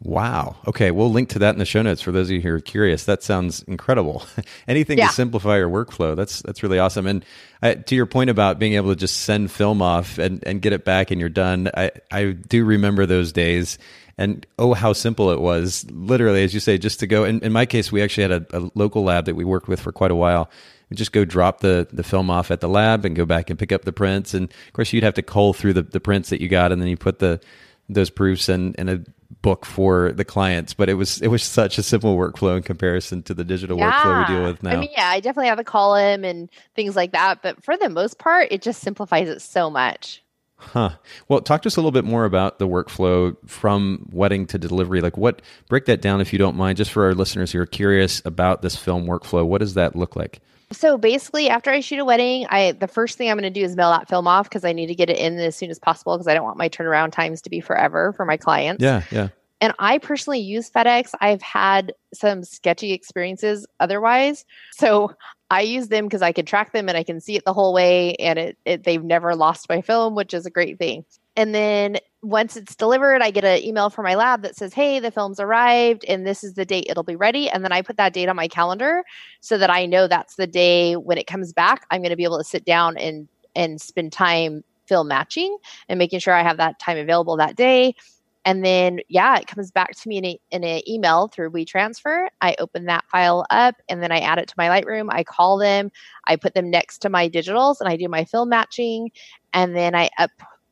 Wow. 0.04 0.56
Okay, 0.68 0.90
we'll 0.90 1.12
link 1.12 1.30
to 1.30 1.40
that 1.40 1.54
in 1.54 1.60
the 1.60 1.66
show 1.66 1.84
notes 1.84 2.02
for 2.02 2.12
those 2.12 2.28
of 2.30 2.32
you 2.32 2.42
who 2.42 2.50
are 2.50 2.60
curious. 2.60 3.06
That 3.06 3.22
sounds 3.22 3.62
incredible. 3.64 4.24
Anything 4.68 4.98
Yeah. 4.98 5.08
to 5.08 5.14
simplify 5.14 5.58
your 5.58 5.70
workflow. 5.70 6.16
That's 6.16 6.42
that's 6.42 6.64
really 6.64 6.80
awesome. 6.80 7.06
And 7.06 7.24
I, 7.62 7.76
to 7.76 7.96
your 7.96 8.08
point 8.08 8.32
about 8.32 8.58
being 8.58 8.74
able 8.74 8.90
to 8.90 8.96
just 8.96 9.18
send 9.22 9.52
film 9.52 9.80
off 9.82 10.18
and, 10.18 10.44
and 10.44 10.60
get 10.60 10.74
it 10.74 10.86
back 10.86 11.12
and 11.12 11.20
you're 11.20 11.30
done, 11.30 11.70
I, 11.78 11.92
I 12.12 12.32
do 12.32 12.66
remember 12.66 13.06
those 13.06 13.32
days. 13.32 13.78
And 14.18 14.46
oh, 14.58 14.74
how 14.74 14.94
simple 14.94 15.32
it 15.32 15.40
was. 15.40 15.86
Literally, 15.92 16.44
as 16.44 16.54
you 16.54 16.60
say, 16.60 16.78
just 16.80 17.00
to 17.02 17.08
go. 17.08 17.24
In, 17.24 17.40
in 17.42 17.52
my 17.52 17.66
case, 17.68 17.92
we 17.92 18.02
actually 18.02 18.24
had 18.24 18.32
a, 18.32 18.58
a 18.58 18.72
local 18.74 19.04
lab 19.04 19.26
that 19.26 19.36
we 19.36 19.44
worked 19.46 19.68
with 19.68 19.80
for 19.80 19.92
quite 19.92 20.12
a 20.12 20.16
while. 20.16 20.50
Just 20.94 21.12
go 21.12 21.24
drop 21.26 21.62
the, 21.62 21.88
the 21.94 22.04
film 22.04 22.30
off 22.30 22.52
at 22.52 22.60
the 22.60 22.68
lab 22.68 23.06
and 23.06 23.16
go 23.16 23.26
back 23.26 23.50
and 23.50 23.58
pick 23.58 23.72
up 23.72 23.84
the 23.86 23.94
prints. 23.94 24.34
And 24.34 24.46
of 24.50 24.74
course, 24.74 24.92
you'd 24.94 25.04
have 25.04 25.14
to 25.14 25.22
cull 25.22 25.54
through 25.54 25.74
the, 25.74 25.84
the 25.84 26.00
prints 26.02 26.30
that 26.30 26.42
you 26.42 26.50
got, 26.50 26.72
and 26.72 26.82
then 26.82 26.90
you 26.90 26.98
put 26.98 27.20
the 27.20 27.40
those 27.88 28.10
proofs 28.10 28.50
in, 28.50 28.74
in 28.76 28.90
a 28.90 29.00
book 29.42 29.66
for 29.66 30.12
the 30.12 30.26
clients. 30.26 30.74
But 30.74 30.90
it 30.90 30.96
was 30.96 31.22
it 31.22 31.28
was 31.28 31.44
such 31.44 31.78
a 31.78 31.84
simple 31.84 32.18
workflow 32.18 32.58
in 32.58 32.64
comparison 32.64 33.24
to 33.24 33.34
the 33.34 33.44
digital 33.44 33.78
workflow 33.78 34.28
we 34.28 34.34
deal 34.34 34.44
with 34.44 34.64
now. 34.64 34.72
I 34.72 34.76
mean, 34.78 34.92
yeah, 34.92 35.08
I 35.08 35.20
definitely 35.20 35.50
have 35.50 35.60
a 35.60 35.64
column 35.64 36.24
and 36.24 36.50
things 36.76 36.96
like 36.96 37.12
that. 37.12 37.42
But 37.42 37.64
for 37.64 37.78
the 37.78 37.90
most 37.90 38.18
part, 38.18 38.48
it 38.52 38.62
just 38.62 38.82
simplifies 38.82 39.30
it 39.30 39.42
so 39.42 39.70
much. 39.70 40.24
Huh. 40.58 40.92
Well, 41.28 41.42
talk 41.42 41.64
to 41.64 41.68
us 41.68 41.76
a 41.76 41.80
little 41.80 41.92
bit 41.92 42.06
more 42.06 42.24
about 42.24 42.60
the 42.60 42.68
workflow 42.68 43.36
from 43.48 44.08
wedding 44.12 44.46
to 44.48 44.60
delivery. 44.60 45.02
Like, 45.02 45.18
what? 45.18 45.42
Break 45.68 45.86
that 45.86 46.02
down 46.02 46.22
if 46.22 46.32
you 46.32 46.38
don't 46.38 46.56
mind, 46.56 46.78
just 46.78 46.92
for 46.92 47.06
our 47.06 47.16
listeners 47.16 47.52
who 47.52 47.60
are 47.60 47.66
curious 47.66 48.22
about 48.26 48.62
this 48.62 48.76
film 48.76 49.08
workflow. 49.08 49.44
What 49.44 49.58
does 49.58 49.74
that 49.74 49.96
look 49.96 50.16
like? 50.16 50.40
So 50.72 50.98
basically, 50.98 51.50
after 51.50 51.70
I 51.70 51.80
shoot 51.82 52.00
a 52.00 52.06
wedding, 52.06 52.46
I 52.50 52.72
the 52.74 52.88
first 52.88 53.18
thing 53.18 53.30
I'm 53.30 53.38
going 53.38 53.52
to 53.52 53.60
do 53.60 53.66
is 53.66 53.76
mail 53.76 53.92
that 53.92 54.08
film 54.08 54.28
off 54.28 54.50
because 54.50 54.64
I 54.64 54.74
need 54.74 54.88
to 54.88 54.96
get 54.96 55.10
it 55.10 55.18
in 55.18 55.38
as 55.40 55.56
soon 55.56 55.70
as 55.70 55.80
possible 55.80 56.16
because 56.16 56.28
I 56.28 56.34
don't 56.34 56.44
want 56.44 56.58
my 56.58 56.70
turnaround 56.70 57.12
times 57.12 57.42
to 57.42 57.50
be 57.50 57.60
forever 57.60 58.14
for 58.14 58.26
my 58.26 58.38
clients. 58.38 58.84
Yeah, 58.84 59.04
yeah. 59.12 59.30
And 59.60 59.74
I 59.78 60.00
personally 60.00 60.40
use 60.40 60.72
FedEx. 60.72 61.12
I've 61.22 61.42
had 61.44 61.94
some 62.16 62.44
sketchy 62.44 62.94
experiences 62.94 63.68
otherwise. 63.80 64.44
So 64.72 65.14
I 65.52 65.62
use 65.62 65.90
them 65.90 66.06
because 66.06 66.24
I 66.24 66.32
can 66.32 66.48
track 66.48 66.72
them 66.72 66.90
and 66.90 66.98
I 66.98 67.04
can 67.04 67.22
see 67.22 67.36
it 67.36 67.46
the 67.46 67.54
whole 67.54 67.74
way 67.74 68.16
and 68.16 68.40
it, 68.40 68.58
it 68.66 68.84
they've 68.84 69.04
never 69.04 69.36
lost 69.36 69.70
my 69.70 69.82
film, 69.82 70.16
which 70.16 70.34
is 70.34 70.48
a 70.48 70.50
great 70.50 70.80
thing. 70.80 71.06
And 71.36 71.54
then 71.54 71.98
once 72.24 72.56
it's 72.56 72.76
delivered, 72.76 73.22
I 73.22 73.32
get 73.32 73.44
an 73.44 73.64
email 73.64 73.90
from 73.90 74.04
my 74.04 74.16
lab 74.16 74.44
that 74.44 74.56
says, 74.56 74.74
Hey, 74.74 75.00
the 75.00 75.12
film's 75.12 75.40
arrived 75.40 76.06
and 76.08 76.26
this 76.26 76.44
is 76.44 76.54
the 76.54 76.66
date 76.66 76.86
it'll 76.90 77.04
be 77.04 77.16
ready. 77.16 77.50
And 77.50 77.64
then 77.64 77.72
I 77.72 77.82
put 77.82 77.98
that 77.98 78.14
date 78.14 78.30
on 78.30 78.36
my 78.36 78.48
calendar 78.48 79.04
so 79.40 79.58
that 79.58 79.70
I 79.70 79.86
know 79.86 80.08
that's 80.08 80.36
the 80.36 80.48
day 80.48 80.96
when 80.96 81.18
it 81.18 81.28
comes 81.28 81.52
back, 81.52 81.86
I'm 81.90 82.02
going 82.02 82.12
to 82.12 82.16
be 82.16 82.24
able 82.24 82.38
to 82.38 82.44
sit 82.44 82.66
down 82.66 82.98
and 82.98 83.28
and 83.56 83.82
spend 83.82 84.14
time 84.14 84.64
film 84.86 85.08
matching 85.08 85.58
and 85.90 85.98
making 85.98 86.20
sure 86.20 86.34
I 86.34 86.44
have 86.44 86.58
that 86.58 86.80
time 86.80 86.98
available 86.98 87.38
that 87.38 87.56
day. 87.56 87.96
And 88.44 88.66
then, 88.66 89.02
yeah, 89.08 89.38
it 89.38 89.48
comes 89.48 89.70
back 89.72 89.92
to 89.92 90.10
me 90.10 90.18
in, 90.18 90.26
in 90.50 90.64
an 90.64 90.82
email 90.90 91.28
through 91.28 91.52
WeTransfer. 91.52 92.28
I 92.42 92.56
open 92.60 92.86
that 92.86 93.06
file 93.12 93.46
up 93.52 93.76
and 93.88 94.02
then 94.02 94.12
I 94.12 94.20
add 94.20 94.40
it 94.40 94.48
to 94.48 94.56
my 94.58 94.68
Lightroom. 94.68 95.10
I 95.12 95.24
call 95.24 95.58
them, 95.60 95.92
I 96.28 96.38
put 96.38 96.56
them 96.56 96.70
next 96.70 97.00
to 97.00 97.10
my 97.10 97.30
digitals 97.30 97.80
and 97.80 97.88
I 97.88 97.98
do 97.98 98.08
my 98.08 98.26
film 98.26 98.50
matching. 98.50 99.12
And 99.54 99.76
then 99.76 99.94
I 99.94 100.10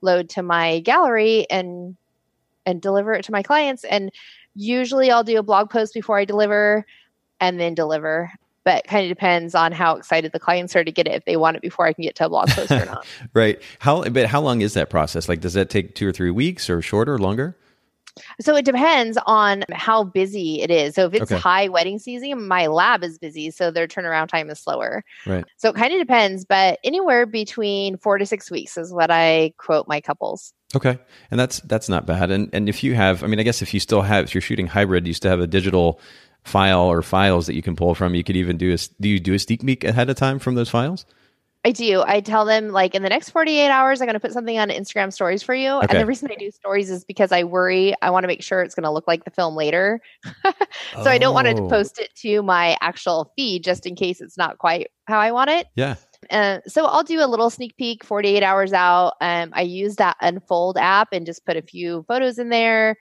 upload 0.02 0.30
to 0.30 0.44
my 0.44 0.80
gallery 0.80 1.48
and 1.50 1.96
and 2.66 2.82
deliver 2.82 3.14
it 3.14 3.26
to 3.26 3.32
my 3.32 3.42
clients. 3.42 3.84
And 3.84 4.12
usually 4.56 5.12
I'll 5.12 5.24
do 5.24 5.40
a 5.40 5.44
blog 5.44 5.70
post 5.70 5.94
before 5.94 6.20
I 6.20 6.26
deliver 6.26 6.86
and 7.40 7.60
then 7.60 7.74
deliver. 7.74 8.32
But 8.66 8.86
kind 8.86 9.06
of 9.06 9.10
depends 9.10 9.56
on 9.56 9.72
how 9.72 9.96
excited 9.96 10.32
the 10.32 10.40
clients 10.40 10.76
are 10.76 10.84
to 10.84 10.92
get 10.92 11.08
it 11.08 11.14
if 11.14 11.26
they 11.26 11.38
want 11.38 11.56
it 11.56 11.62
before 11.62 11.88
I 11.88 11.94
can 11.94 12.04
get 12.04 12.16
to 12.18 12.26
a 12.26 12.30
blog 12.30 12.50
post 12.50 12.72
or 12.72 12.86
not. 12.86 13.06
Right. 13.34 13.60
How? 13.80 14.04
But 14.10 14.28
how 14.28 14.42
long 14.42 14.62
is 14.62 14.74
that 14.74 14.90
process? 14.90 15.28
Like, 15.28 15.40
does 15.40 15.54
that 15.54 15.70
take 15.70 15.96
two 15.96 16.08
or 16.08 16.12
three 16.12 16.30
weeks, 16.30 16.70
or 16.70 16.82
shorter, 16.82 17.18
longer? 17.18 17.58
So 18.42 18.56
it 18.56 18.66
depends 18.66 19.18
on 19.26 19.64
how 19.72 20.04
busy 20.04 20.62
it 20.62 20.72
is. 20.72 20.96
So 20.96 21.06
if 21.06 21.14
it's 21.14 21.32
Okay. 21.32 21.40
high 21.40 21.68
wedding 21.70 22.00
season, 22.00 22.48
my 22.48 22.68
lab 22.68 23.04
is 23.04 23.18
busy, 23.18 23.52
so 23.52 23.72
their 23.72 23.88
turnaround 23.88 24.28
time 24.28 24.50
is 24.50 24.60
slower. 24.60 25.04
Right. 25.26 25.46
So 25.58 25.70
it 25.70 25.76
kind 25.76 25.94
of 25.94 26.00
depends, 26.00 26.46
but 26.46 26.80
anywhere 26.84 27.26
between 27.26 27.98
four 27.98 28.18
to 28.18 28.26
six 28.26 28.50
weeks 28.50 28.78
is 28.78 28.94
what 28.94 29.12
I 29.12 29.54
quote 29.58 29.88
my 29.88 30.02
couples. 30.02 30.54
Okay, 30.76 31.00
and 31.32 31.40
that's 31.40 31.62
that's 31.62 31.90
not 31.90 32.06
bad. 32.06 32.30
And 32.30 32.50
and 32.54 32.70
if 32.70 32.84
you 32.84 32.94
have, 32.94 33.24
I 33.24 33.28
mean, 33.28 33.40
I 33.40 33.44
guess 33.44 33.62
if 33.62 33.74
you 33.74 33.80
still 33.80 34.04
have, 34.04 34.26
if 34.26 34.36
you're 34.36 34.42
shooting 34.42 34.68
hybrid, 34.68 35.08
you 35.08 35.14
still 35.14 35.32
have 35.32 35.40
a 35.40 35.48
digital 35.48 36.00
file 36.44 36.82
or 36.82 37.02
files 37.02 37.48
that 37.48 37.56
you 37.56 37.62
can 37.64 37.76
pull 37.76 37.96
from. 37.96 38.14
You 38.14 38.24
could 38.24 38.36
even 38.36 38.58
do 38.58 38.74
a. 38.74 38.78
Do 39.02 39.10
you 39.10 39.20
do 39.20 39.34
a 39.34 39.40
sneak 39.40 39.66
peek 39.66 39.84
ahead 39.84 40.10
of 40.10 40.16
time 40.16 40.38
from 40.38 40.54
those 40.56 40.70
files? 40.70 41.06
I 41.66 41.72
do. 41.72 42.04
I 42.08 42.22
tell 42.22 42.46
them 42.46 42.70
like 42.70 42.96
in 42.96 43.04
the 43.04 43.10
next 43.10 43.32
48 43.32 43.68
hours, 43.70 44.00
I'm 44.00 44.08
going 44.08 44.14
to 44.14 44.20
put 44.20 44.32
something 44.32 44.58
on 44.58 44.70
Instagram 44.70 45.12
stories 45.12 45.44
for 45.44 45.54
you. 45.54 45.72
Okay. 45.72 45.88
And 45.90 46.00
the 46.00 46.06
reason 46.06 46.32
I 46.32 46.36
do 46.36 46.50
stories 46.52 46.90
is 46.90 47.04
because 47.04 47.34
I 47.34 47.44
worry, 47.44 47.94
I 48.02 48.12
want 48.12 48.24
to 48.24 48.28
make 48.28 48.42
sure 48.42 48.62
it's 48.62 48.76
going 48.76 48.86
to 48.86 48.92
look 48.92 49.08
like 49.08 49.26
the 49.26 49.32
film 49.32 49.56
later. 49.56 50.00
so 50.24 50.54
oh. 50.96 51.04
I 51.04 51.18
don't 51.18 51.34
want 51.34 51.48
to 51.48 51.62
oh. 51.62 51.70
post 51.70 52.00
it 52.00 52.16
to 52.22 52.42
my 52.44 52.78
actual 52.80 53.34
feed 53.36 53.66
just 53.66 53.86
in 53.86 53.96
case 53.96 54.22
it's 54.22 54.38
not 54.38 54.58
quite 54.58 54.90
how 55.06 55.20
I 55.20 55.34
want 55.34 55.50
it. 55.50 55.68
Yeah. 55.76 55.96
Uh, 56.30 56.60
so 56.66 56.86
I'll 56.86 57.04
do 57.04 57.22
a 57.22 57.28
little 57.28 57.50
sneak 57.50 57.76
peek 57.76 58.06
48 58.06 58.42
hours 58.42 58.72
out. 58.72 59.16
Um, 59.20 59.50
I 59.54 59.64
use 59.64 59.98
that 59.98 60.16
Unfold 60.22 60.78
app 60.78 61.10
and 61.12 61.26
just 61.26 61.46
put 61.46 61.58
a 61.58 61.62
few 61.62 62.06
photos 62.08 62.40
in 62.40 62.50
there 62.50 62.96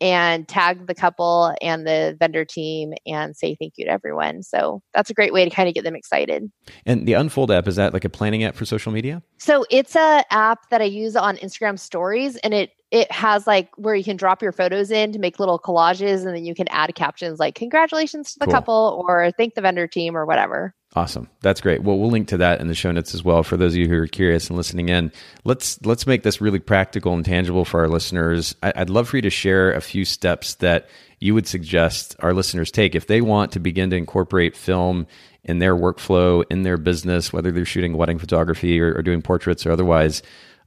and 0.00 0.48
tag 0.48 0.86
the 0.86 0.94
couple 0.94 1.54
and 1.60 1.86
the 1.86 2.16
vendor 2.18 2.44
team 2.44 2.94
and 3.06 3.36
say 3.36 3.54
thank 3.54 3.74
you 3.76 3.84
to 3.84 3.90
everyone. 3.90 4.42
So 4.42 4.82
that's 4.94 5.10
a 5.10 5.14
great 5.14 5.32
way 5.32 5.44
to 5.44 5.50
kind 5.50 5.68
of 5.68 5.74
get 5.74 5.84
them 5.84 5.94
excited. 5.94 6.50
And 6.86 7.06
the 7.06 7.14
Unfold 7.14 7.50
app 7.50 7.68
is 7.68 7.76
that 7.76 7.92
like 7.92 8.04
a 8.04 8.08
planning 8.08 8.42
app 8.42 8.54
for 8.54 8.64
social 8.64 8.92
media? 8.92 9.22
So 9.38 9.64
it's 9.70 9.94
a 9.96 10.24
app 10.30 10.70
that 10.70 10.80
I 10.80 10.84
use 10.84 11.16
on 11.16 11.36
Instagram 11.36 11.78
stories 11.78 12.36
and 12.36 12.54
it 12.54 12.70
it 12.90 13.10
has 13.12 13.46
like 13.46 13.70
where 13.76 13.94
you 13.94 14.02
can 14.02 14.16
drop 14.16 14.42
your 14.42 14.50
photos 14.50 14.90
in 14.90 15.12
to 15.12 15.18
make 15.20 15.38
little 15.38 15.60
collages 15.60 16.26
and 16.26 16.34
then 16.34 16.44
you 16.44 16.56
can 16.56 16.66
add 16.70 16.92
captions 16.96 17.38
like 17.38 17.54
congratulations 17.54 18.32
to 18.32 18.40
the 18.40 18.46
cool. 18.46 18.52
couple 18.52 19.04
or 19.06 19.30
thank 19.36 19.54
the 19.54 19.60
vendor 19.60 19.86
team 19.86 20.16
or 20.16 20.26
whatever. 20.26 20.74
Awesome. 20.96 21.28
That's 21.40 21.60
great. 21.60 21.84
Well, 21.84 21.98
we'll 21.98 22.10
link 22.10 22.28
to 22.28 22.38
that 22.38 22.60
in 22.60 22.66
the 22.66 22.74
show 22.74 22.90
notes 22.90 23.14
as 23.14 23.22
well 23.22 23.44
for 23.44 23.56
those 23.56 23.74
of 23.74 23.78
you 23.78 23.88
who 23.88 23.94
are 23.94 24.08
curious 24.08 24.48
and 24.48 24.56
listening 24.56 24.88
in. 24.88 25.12
Let's 25.44 25.80
let's 25.86 26.04
make 26.04 26.24
this 26.24 26.40
really 26.40 26.58
practical 26.58 27.14
and 27.14 27.24
tangible 27.24 27.64
for 27.64 27.80
our 27.80 27.88
listeners. 27.88 28.56
I, 28.60 28.72
would 28.76 28.90
love 28.90 29.08
for 29.08 29.16
you 29.16 29.22
to 29.22 29.30
share 29.30 29.72
a 29.72 29.80
few 29.80 30.04
steps 30.04 30.56
that 30.56 30.88
you 31.20 31.32
would 31.34 31.46
suggest 31.46 32.16
our 32.18 32.34
listeners 32.34 32.72
take 32.72 32.96
if 32.96 33.06
they 33.06 33.20
want 33.20 33.52
to 33.52 33.60
begin 33.60 33.90
to 33.90 33.96
incorporate 33.96 34.56
film 34.56 35.06
in 35.44 35.60
their 35.60 35.76
workflow, 35.76 36.42
in 36.50 36.64
their 36.64 36.76
business, 36.76 37.32
whether 37.32 37.52
they're 37.52 37.64
shooting 37.64 37.96
wedding 37.96 38.18
photography 38.18 38.80
or, 38.80 38.92
or 38.96 39.02
doing 39.02 39.22
portraits 39.22 39.64
or 39.64 39.70
otherwise. 39.70 40.22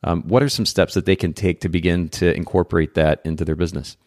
Um, 0.05 0.23
what 0.23 0.41
are 0.41 0.49
some 0.49 0.65
steps 0.65 0.93
that 0.93 1.05
they 1.05 1.15
can 1.17 1.33
take 1.33 1.61
to 1.61 1.69
begin 1.69 2.07
to 2.09 2.33
incorporate 2.33 2.93
that 2.93 3.21
into 3.25 3.43
their 3.43 3.55
business? 3.55 3.97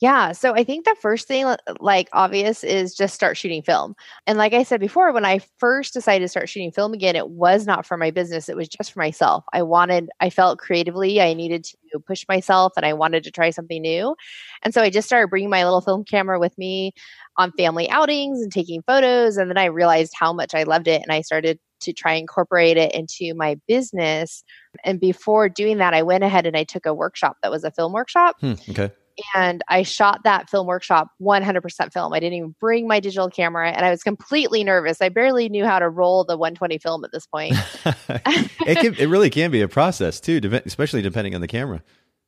Yeah. 0.00 0.32
So 0.32 0.54
I 0.54 0.64
think 0.64 0.86
the 0.86 0.96
first 0.98 1.28
thing, 1.28 1.54
like 1.78 2.08
obvious, 2.14 2.64
is 2.64 2.94
just 2.94 3.14
start 3.14 3.36
shooting 3.36 3.62
film. 3.62 3.94
And 4.26 4.38
like 4.38 4.54
I 4.54 4.62
said 4.62 4.80
before, 4.80 5.12
when 5.12 5.26
I 5.26 5.40
first 5.58 5.92
decided 5.92 6.24
to 6.24 6.28
start 6.28 6.48
shooting 6.48 6.72
film 6.72 6.94
again, 6.94 7.16
it 7.16 7.28
was 7.28 7.66
not 7.66 7.84
for 7.84 7.98
my 7.98 8.10
business, 8.10 8.48
it 8.48 8.56
was 8.56 8.68
just 8.68 8.92
for 8.92 8.98
myself. 8.98 9.44
I 9.52 9.62
wanted, 9.62 10.08
I 10.18 10.30
felt 10.30 10.58
creatively, 10.58 11.20
I 11.20 11.34
needed 11.34 11.64
to 11.92 12.00
push 12.00 12.24
myself 12.30 12.72
and 12.78 12.86
I 12.86 12.94
wanted 12.94 13.24
to 13.24 13.30
try 13.30 13.50
something 13.50 13.82
new. 13.82 14.16
And 14.62 14.72
so 14.72 14.80
I 14.80 14.88
just 14.88 15.06
started 15.06 15.28
bringing 15.28 15.50
my 15.50 15.64
little 15.64 15.82
film 15.82 16.04
camera 16.04 16.40
with 16.40 16.56
me 16.56 16.92
on 17.36 17.52
family 17.52 17.88
outings 17.90 18.40
and 18.40 18.50
taking 18.50 18.82
photos. 18.86 19.36
And 19.36 19.50
then 19.50 19.58
I 19.58 19.66
realized 19.66 20.14
how 20.18 20.32
much 20.32 20.54
I 20.54 20.62
loved 20.62 20.88
it 20.88 21.02
and 21.02 21.12
I 21.12 21.20
started 21.20 21.58
to 21.80 21.92
try 21.92 22.14
incorporate 22.14 22.78
it 22.78 22.94
into 22.94 23.34
my 23.34 23.58
business. 23.68 24.44
And 24.82 24.98
before 24.98 25.50
doing 25.50 25.76
that, 25.76 25.92
I 25.92 26.02
went 26.02 26.24
ahead 26.24 26.46
and 26.46 26.56
I 26.56 26.64
took 26.64 26.86
a 26.86 26.94
workshop 26.94 27.36
that 27.42 27.50
was 27.50 27.64
a 27.64 27.70
film 27.70 27.92
workshop. 27.92 28.36
Hmm, 28.40 28.54
okay 28.70 28.90
and 29.34 29.62
I 29.68 29.82
shot 29.82 30.24
that 30.24 30.48
film 30.50 30.66
workshop 30.66 31.08
100% 31.20 31.92
film. 31.92 32.12
I 32.12 32.20
didn't 32.20 32.34
even 32.34 32.54
bring 32.60 32.86
my 32.86 33.00
digital 33.00 33.28
camera 33.28 33.70
and 33.70 33.84
I 33.84 33.90
was 33.90 34.02
completely 34.02 34.64
nervous. 34.64 35.00
I 35.00 35.08
barely 35.08 35.48
knew 35.48 35.64
how 35.64 35.78
to 35.78 35.88
roll 35.88 36.24
the 36.24 36.36
120 36.36 36.78
film 36.78 37.04
at 37.04 37.12
this 37.12 37.26
point. 37.26 37.54
it 38.08 38.78
can, 38.78 38.94
it 38.94 39.08
really 39.08 39.30
can 39.30 39.50
be 39.50 39.62
a 39.62 39.68
process 39.68 40.20
too, 40.20 40.40
especially 40.64 41.02
depending 41.02 41.34
on 41.34 41.40
the 41.40 41.48
camera. 41.48 41.82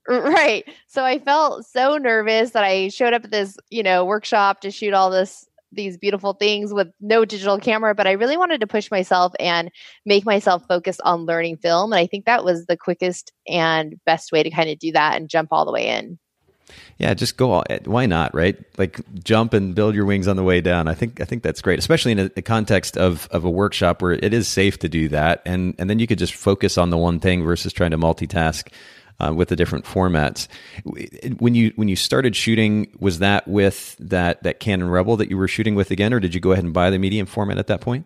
Right. 0.09 0.65
So 0.89 1.05
I 1.05 1.21
felt 1.21 1.65
so 1.67 1.97
nervous 1.97 2.51
that 2.51 2.65
I 2.65 2.89
showed 2.89 3.13
up 3.13 3.25
at 3.25 3.31
this, 3.31 3.57
you 3.71 3.83
know, 3.83 4.05
workshop 4.05 4.61
to 4.63 4.71
shoot 4.71 4.95
all 4.95 5.11
this 5.11 5.47
these 5.73 5.97
beautiful 5.97 6.35
things 6.35 6.73
with 6.73 6.89
no 7.01 7.25
digital 7.25 7.59
camera, 7.59 7.95
but 7.95 8.07
I 8.07 8.13
really 8.13 8.37
wanted 8.37 8.61
to 8.61 8.67
push 8.67 8.91
myself 8.91 9.33
and 9.41 9.71
make 10.05 10.25
myself 10.25 10.65
focus 10.69 11.01
on 11.01 11.27
learning 11.27 11.59
film. 11.59 11.93
And 11.93 12.01
I 12.01 12.07
think 12.07 12.27
that 12.27 12.45
was 12.45 12.67
the 12.67 12.77
quickest 12.77 13.33
and 13.49 13.99
best 14.05 14.33
way 14.33 14.43
to 14.43 14.51
kind 14.51 14.71
of 14.71 14.79
do 14.79 14.93
that 14.93 15.17
and 15.17 15.29
jump 15.29 15.49
all 15.51 15.65
the 15.65 15.73
way 15.73 15.89
in. 15.89 16.19
Yeah, 16.99 17.15
just 17.15 17.37
go. 17.37 17.51
All, 17.53 17.65
why 17.85 18.07
not? 18.07 18.35
Right? 18.35 18.57
Like 18.79 19.01
jump 19.25 19.55
and 19.55 19.75
build 19.75 19.95
your 19.95 20.05
wings 20.05 20.29
on 20.29 20.37
the 20.37 20.43
way 20.43 20.61
down. 20.61 20.89
I 20.89 20.95
think 20.95 21.21
I 21.21 21.25
think 21.25 21.43
that's 21.43 21.61
great, 21.61 21.79
especially 21.79 22.13
in 22.13 22.19
a, 22.19 22.31
a, 22.37 22.43
context 22.43 22.97
of 22.97 23.29
of 23.31 23.45
a 23.45 23.51
workshop 23.51 24.03
where 24.03 24.13
it 24.13 24.33
is 24.33 24.49
safe 24.49 24.79
to 24.81 24.89
do 24.89 25.09
that, 25.09 25.43
and 25.45 25.75
and 25.79 25.89
then 25.89 25.99
you 25.99 26.07
could 26.07 26.19
just 26.19 26.35
focus 26.35 26.79
on 26.79 26.91
the 26.91 26.99
one 26.99 27.21
thing 27.21 27.43
versus 27.43 27.73
trying 27.73 27.91
to 27.93 27.99
multitask. 27.99 28.69
Uh, 29.21 29.33
with 29.33 29.51
the 29.51 29.55
different 29.55 29.85
formats, 29.85 30.49
when 31.39 31.55
you 31.55 31.73
when 31.77 31.87
you 31.87 31.95
started 31.95 32.35
shooting, 32.35 32.91
was 32.99 33.21
that 33.21 33.47
with 33.47 33.95
that 34.01 34.43
that 34.43 34.59
Canon 34.59 34.89
Rebel 34.89 35.17
that 35.19 35.31
you 35.31 35.37
were 35.37 35.47
shooting 35.47 35.77
with 35.77 35.93
again, 35.93 36.13
or 36.13 36.19
did 36.19 36.35
you 36.35 36.41
go 36.41 36.51
ahead 36.51 36.65
and 36.65 36.73
buy 36.73 36.91
the 36.91 36.99
medium 36.99 37.27
format 37.27 37.59
at 37.59 37.69
that 37.69 37.81
point? 37.81 38.05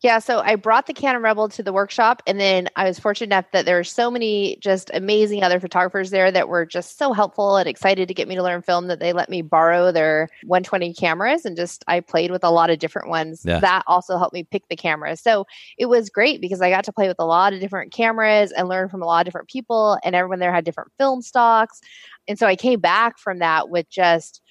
Yeah, 0.00 0.18
so 0.18 0.40
I 0.40 0.56
brought 0.56 0.86
the 0.86 0.94
Canon 0.94 1.22
Rebel 1.22 1.48
to 1.50 1.62
the 1.62 1.72
workshop, 1.72 2.22
and 2.26 2.40
then 2.40 2.68
I 2.76 2.84
was 2.84 2.98
fortunate 2.98 3.26
enough 3.26 3.50
that 3.52 3.66
there 3.66 3.76
were 3.76 3.84
so 3.84 4.10
many 4.10 4.56
just 4.60 4.90
amazing 4.94 5.42
other 5.42 5.60
photographers 5.60 6.10
there 6.10 6.30
that 6.32 6.48
were 6.48 6.64
just 6.64 6.96
so 6.96 7.12
helpful 7.12 7.56
and 7.56 7.68
excited 7.68 8.08
to 8.08 8.14
get 8.14 8.28
me 8.28 8.34
to 8.36 8.42
learn 8.42 8.62
film 8.62 8.86
that 8.86 8.98
they 8.98 9.12
let 9.12 9.28
me 9.28 9.42
borrow 9.42 9.92
their 9.92 10.28
120 10.44 10.94
cameras, 10.94 11.44
and 11.44 11.56
just 11.56 11.84
I 11.86 12.00
played 12.00 12.30
with 12.30 12.44
a 12.44 12.50
lot 12.50 12.70
of 12.70 12.78
different 12.78 13.08
ones. 13.08 13.42
Yeah. 13.44 13.60
That 13.60 13.82
also 13.86 14.16
helped 14.16 14.34
me 14.34 14.44
pick 14.44 14.66
the 14.68 14.76
cameras. 14.76 15.20
So 15.20 15.46
it 15.76 15.86
was 15.86 16.08
great 16.08 16.40
because 16.40 16.62
I 16.62 16.70
got 16.70 16.84
to 16.84 16.92
play 16.92 17.08
with 17.08 17.18
a 17.18 17.26
lot 17.26 17.52
of 17.52 17.60
different 17.60 17.92
cameras 17.92 18.52
and 18.52 18.68
learn 18.68 18.88
from 18.88 19.02
a 19.02 19.06
lot 19.06 19.20
of 19.20 19.24
different 19.26 19.48
people, 19.48 19.98
and 20.02 20.14
everyone 20.14 20.38
there 20.38 20.52
had 20.52 20.64
different 20.64 20.92
film 20.96 21.20
stocks. 21.20 21.80
And 22.26 22.38
so 22.38 22.46
I 22.46 22.56
came 22.56 22.80
back 22.80 23.18
from 23.18 23.40
that 23.40 23.68
with 23.68 23.88
just 23.90 24.42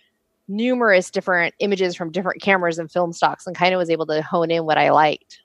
numerous 0.47 1.11
different 1.11 1.53
images 1.59 1.95
from 1.95 2.11
different 2.11 2.41
cameras 2.41 2.79
and 2.79 2.91
film 2.91 3.13
stocks 3.13 3.47
and 3.47 3.55
kind 3.55 3.73
of 3.73 3.79
was 3.79 3.89
able 3.89 4.05
to 4.05 4.21
hone 4.21 4.51
in 4.51 4.65
what 4.65 4.77
I 4.77 4.91
liked. 4.91 5.39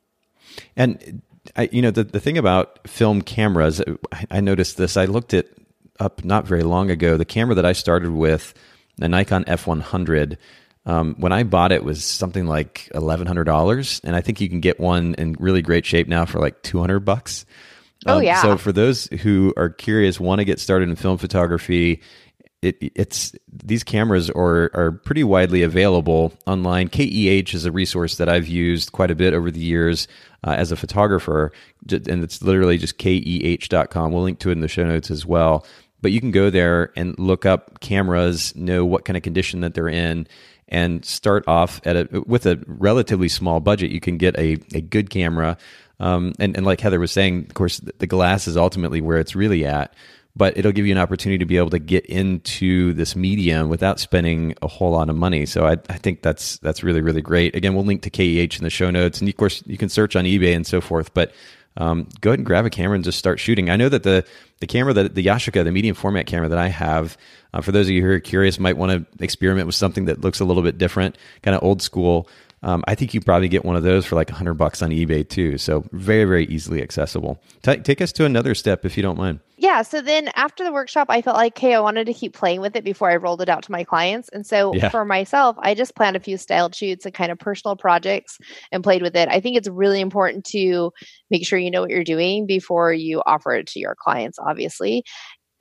And 0.77 1.23
I, 1.57 1.69
you 1.73 1.83
know, 1.83 1.91
the, 1.91 2.05
the 2.05 2.21
thing 2.21 2.39
about 2.39 2.87
film 2.89 3.23
cameras, 3.23 3.83
I, 4.31 4.41
noticed 4.41 4.77
this. 4.77 4.97
I 4.97 5.07
looked 5.07 5.35
it 5.35 5.57
up 5.99 6.25
not 6.25 6.47
very 6.47 6.63
long 6.63 6.91
ago. 6.91 7.17
The 7.17 7.25
camera 7.25 7.55
that 7.57 7.67
I 7.67 7.73
started 7.73 8.11
with, 8.11 8.55
the 8.97 9.09
Nikon 9.09 9.45
F100, 9.45 10.37
um, 10.85 11.15
when 11.19 11.33
I 11.33 11.43
bought 11.43 11.73
it 11.73 11.85
was 11.85 12.05
something 12.05 12.47
like 12.47 12.91
eleven 12.93 13.27
hundred 13.27 13.45
dollars, 13.45 14.01
and 14.03 14.17
I 14.17 14.21
think 14.21 14.41
you 14.41 14.49
can 14.49 14.61
get 14.61 14.81
one 14.81 15.15
in 15.15 15.37
really 15.39 15.63
great 15.63 15.87
shape 15.87 16.09
now 16.09 16.25
for 16.25 16.41
like 16.41 16.61
two 16.63 16.81
hundred 16.81 17.01
bucks. 17.01 17.47
Oh, 18.05 18.15
um, 18.15 18.19
oh 18.19 18.21
yeah. 18.21 18.43
So 18.43 18.57
for 18.57 18.73
those 18.73 19.07
who 19.07 19.55
are 19.57 19.71
curious, 19.71 20.19
want 20.19 20.41
to 20.41 20.45
get 20.45 20.59
started 20.59 20.89
in 20.89 20.97
film 20.97 21.19
photography, 21.19 22.03
it, 22.63 22.77
it's 22.81 23.33
these 23.53 23.83
cameras 23.83 24.31
are 24.31 24.71
are 24.73 24.93
pretty 24.93 25.25
widely 25.25 25.63
available 25.63 26.33
online. 26.47 26.89
KEH 26.89 27.55
is 27.55 27.65
a 27.65 27.73
resource 27.73 28.17
that 28.17 28.29
I've 28.29 28.47
used 28.47 28.93
quite 28.93 29.11
a 29.11 29.17
bit 29.17 29.35
over 29.35 29.51
the 29.51 29.61
years 29.61 30.07
uh, 30.45 30.53
as 30.53 30.71
a 30.71 30.77
photographer, 30.77 31.53
and 31.91 32.23
it's 32.23 32.41
literally 32.41 32.79
just 32.79 32.99
keh.com. 32.99 34.13
We'll 34.13 34.23
link 34.23 34.39
to 34.41 34.51
it 34.51 34.53
in 34.53 34.61
the 34.61 34.69
show 34.69 34.85
notes 34.85 35.11
as 35.11 35.27
well. 35.27 35.67
But 36.01 36.13
you 36.13 36.21
can 36.21 36.31
go 36.31 36.51
there 36.51 36.93
and 36.97 37.17
look 37.19 37.47
up 37.47 37.81
cameras, 37.81 38.55
know 38.57 38.85
what 38.85 39.05
kind 39.05 39.17
of 39.17 39.23
condition 39.23 39.61
that 39.61 39.75
they're 39.75 39.89
in, 39.89 40.27
and 40.69 41.05
start 41.05 41.45
off 41.49 41.81
at 41.85 41.97
a 41.97 42.23
with 42.27 42.47
a 42.47 42.63
relatively 42.67 43.29
small 43.29 43.59
budget. 43.59 43.91
You 43.91 44.01
can 44.01 44.19
get 44.19 44.39
a 44.39 44.59
a 44.73 44.81
good 44.81 45.11
camera. 45.11 45.59
Um, 46.01 46.33
and, 46.41 46.57
and 46.57 46.67
like 46.67 46.81
Heather 46.81 46.99
was 46.99 47.13
saying, 47.13 47.47
of 47.49 47.55
course, 47.55 47.81
the 47.99 48.09
glass 48.09 48.49
is 48.49 48.57
ultimately 48.57 49.01
where 49.01 49.19
it's 49.19 49.37
really 49.37 49.65
at 49.65 49.95
but 50.35 50.57
it'll 50.57 50.73
give 50.73 50.87
you 50.87 50.93
an 50.93 50.99
opportunity 50.99 51.39
to 51.39 51.45
be 51.45 51.57
able 51.57 51.71
to 51.71 51.79
get 51.79 52.07
into 52.07 52.95
this 52.95 53.15
medium 53.15 53.69
without 53.69 54.01
spending 54.01 54.55
a 54.63 54.69
whole 54.69 54.93
lot 54.93 55.11
of 55.11 55.17
money. 55.17 55.45
So 55.45 55.67
I, 55.67 55.73
I 55.73 55.99
think 55.99 56.23
that's 56.23 56.59
that's 56.59 56.83
really 56.83 57.01
really 57.01 57.23
great. 57.23 57.55
Again, 57.55 57.75
we'll 57.75 57.85
link 57.85 58.03
to 58.03 58.11
KEH 58.11 58.57
in 58.57 58.65
the 58.65 58.71
show 58.71 58.91
notes, 58.91 59.21
and 59.21 59.29
of 59.29 59.37
course 59.37 59.63
you 59.67 59.77
can 59.77 59.89
search 59.89 60.17
on 60.17 60.25
eBay 60.25 60.55
and 60.55 60.67
so 60.67 60.81
forth. 60.81 61.13
But 61.15 61.33
um, 61.77 62.09
go 62.21 62.31
ahead 62.31 62.39
and 62.39 62.47
grab 62.47 62.67
a 62.67 62.71
camera 62.71 62.95
and 62.95 63.05
just 63.05 63.19
start 63.19 63.41
shooting. 63.41 63.71
I 63.71 63.77
know 63.77 63.89
that 63.89 64.03
the 64.03 64.25
the 64.61 64.67
camera 64.67 64.93
that 64.95 65.15
the 65.15 65.25
Yashica, 65.25 65.65
the 65.65 65.73
medium 65.73 65.95
format 65.95 66.27
camera 66.27 66.49
that 66.49 66.59
I 66.59 66.69
have, 66.69 67.17
uh, 67.53 67.61
for 67.61 67.73
those 67.73 67.87
of 67.87 67.93
you 67.93 68.03
who 68.03 68.11
are 68.11 68.21
curious, 68.21 68.59
might 68.59 68.77
want 68.77 68.93
to 68.93 69.25
experiment 69.25 69.67
with 69.67 69.75
something 69.75 70.07
that 70.07 70.21
looks 70.21 70.41
a 70.41 70.45
little 70.45 70.63
bit 70.63 70.79
different, 70.79 71.17
kind 71.43 71.55
of 71.55 71.63
old 71.63 71.83
school. 71.83 72.29
Um, 72.63 72.85
I 72.87 72.95
think 72.95 73.13
you 73.13 73.21
probably 73.21 73.49
get 73.49 73.65
one 73.65 73.77
of 73.77 73.83
those 73.83 74.07
for 74.07 74.15
like 74.15 74.31
a 74.31 74.35
hundred 74.35 74.55
bucks 74.55 74.83
on 74.83 74.91
eBay 74.91 75.29
too. 75.29 75.59
So 75.59 75.85
very, 75.93 76.25
very 76.25 76.47
easily 76.47 76.83
accessible. 76.83 77.43
T- 77.63 77.79
take 77.79 78.01
us 78.01 78.13
to 78.13 78.25
another 78.25 78.55
step 78.55 78.85
if 78.85 78.97
you 78.97 79.03
don't 79.03 79.19
mind. 79.19 79.41
Yeah. 79.57 79.83
So 79.83 80.01
then 80.01 80.29
after 80.35 80.65
the 80.65 80.73
workshop, 80.73 81.07
I 81.09 81.23
felt 81.23 81.37
like, 81.37 81.57
hey, 81.57 81.75
I 81.75 81.81
wanted 81.81 82.07
to 82.07 82.15
keep 82.15 82.35
playing 82.35 82.61
with 82.61 82.77
it 82.77 82.85
before 82.85 83.11
I 83.11 83.17
rolled 83.17 83.43
it 83.43 83.49
out 83.49 83.63
to 83.65 83.73
my 83.73 83.85
clients. 83.85 84.29
And 84.33 84.47
so 84.47 84.75
yeah. 84.75 84.89
for 84.89 85.05
myself, 85.05 85.57
I 85.61 85.75
just 85.75 85.95
planned 85.95 86.17
a 86.17 86.21
few 86.21 86.37
styled 86.37 86.75
shoots 86.75 87.05
and 87.05 87.15
kind 87.15 87.31
of 87.33 87.39
personal 87.39 87.77
projects 87.77 88.39
and 88.71 88.83
played 88.83 89.03
with 89.03 89.17
it. 89.17 89.29
I 89.29 89.41
think 89.41 89.57
it's 89.57 89.69
really 89.69 90.01
important 90.01 90.45
to 90.47 90.93
make 91.31 91.47
sure 91.47 91.59
you 91.59 91.71
know 91.71 91.83
what 91.83 91.91
you're 91.91 92.05
doing 92.05 92.47
before 92.47 92.93
you 92.93 93.23
offer 93.27 93.55
it 93.55 93.67
to 93.69 93.81
your 93.81 93.97
clients, 93.99 94.39
obviously 94.39 95.05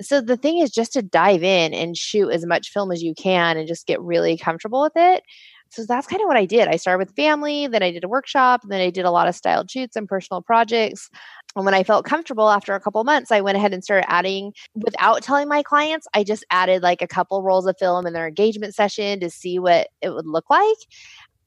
so 0.01 0.19
the 0.19 0.37
thing 0.37 0.57
is 0.57 0.71
just 0.71 0.93
to 0.93 1.03
dive 1.03 1.43
in 1.43 1.75
and 1.75 1.95
shoot 1.95 2.29
as 2.29 2.43
much 2.43 2.69
film 2.69 2.91
as 2.91 3.03
you 3.03 3.13
can 3.13 3.55
and 3.55 3.67
just 3.67 3.85
get 3.85 4.01
really 4.01 4.35
comfortable 4.35 4.81
with 4.81 4.93
it 4.95 5.23
so 5.71 5.85
that's 5.85 6.05
kind 6.05 6.21
of 6.21 6.27
what 6.27 6.37
I 6.37 6.45
did. 6.45 6.67
I 6.67 6.75
started 6.75 6.99
with 6.99 7.15
family, 7.15 7.65
then 7.65 7.81
I 7.81 7.91
did 7.91 8.03
a 8.03 8.09
workshop, 8.09 8.61
then 8.67 8.81
I 8.81 8.89
did 8.89 9.05
a 9.05 9.11
lot 9.11 9.27
of 9.27 9.35
styled 9.35 9.71
shoots 9.71 9.95
and 9.95 10.07
personal 10.07 10.41
projects. 10.41 11.09
And 11.55 11.65
when 11.65 11.73
I 11.73 11.83
felt 11.83 12.05
comfortable 12.05 12.49
after 12.49 12.75
a 12.75 12.79
couple 12.79 13.03
months, 13.05 13.31
I 13.31 13.41
went 13.41 13.57
ahead 13.57 13.73
and 13.73 13.83
started 13.83 14.09
adding, 14.11 14.53
without 14.75 15.23
telling 15.23 15.47
my 15.47 15.63
clients, 15.63 16.07
I 16.13 16.23
just 16.23 16.45
added 16.51 16.81
like 16.81 17.01
a 17.01 17.07
couple 17.07 17.41
rolls 17.41 17.65
of 17.65 17.77
film 17.79 18.05
in 18.05 18.13
their 18.13 18.27
engagement 18.27 18.75
session 18.75 19.19
to 19.21 19.29
see 19.29 19.59
what 19.59 19.87
it 20.01 20.09
would 20.09 20.27
look 20.27 20.49
like. 20.49 20.77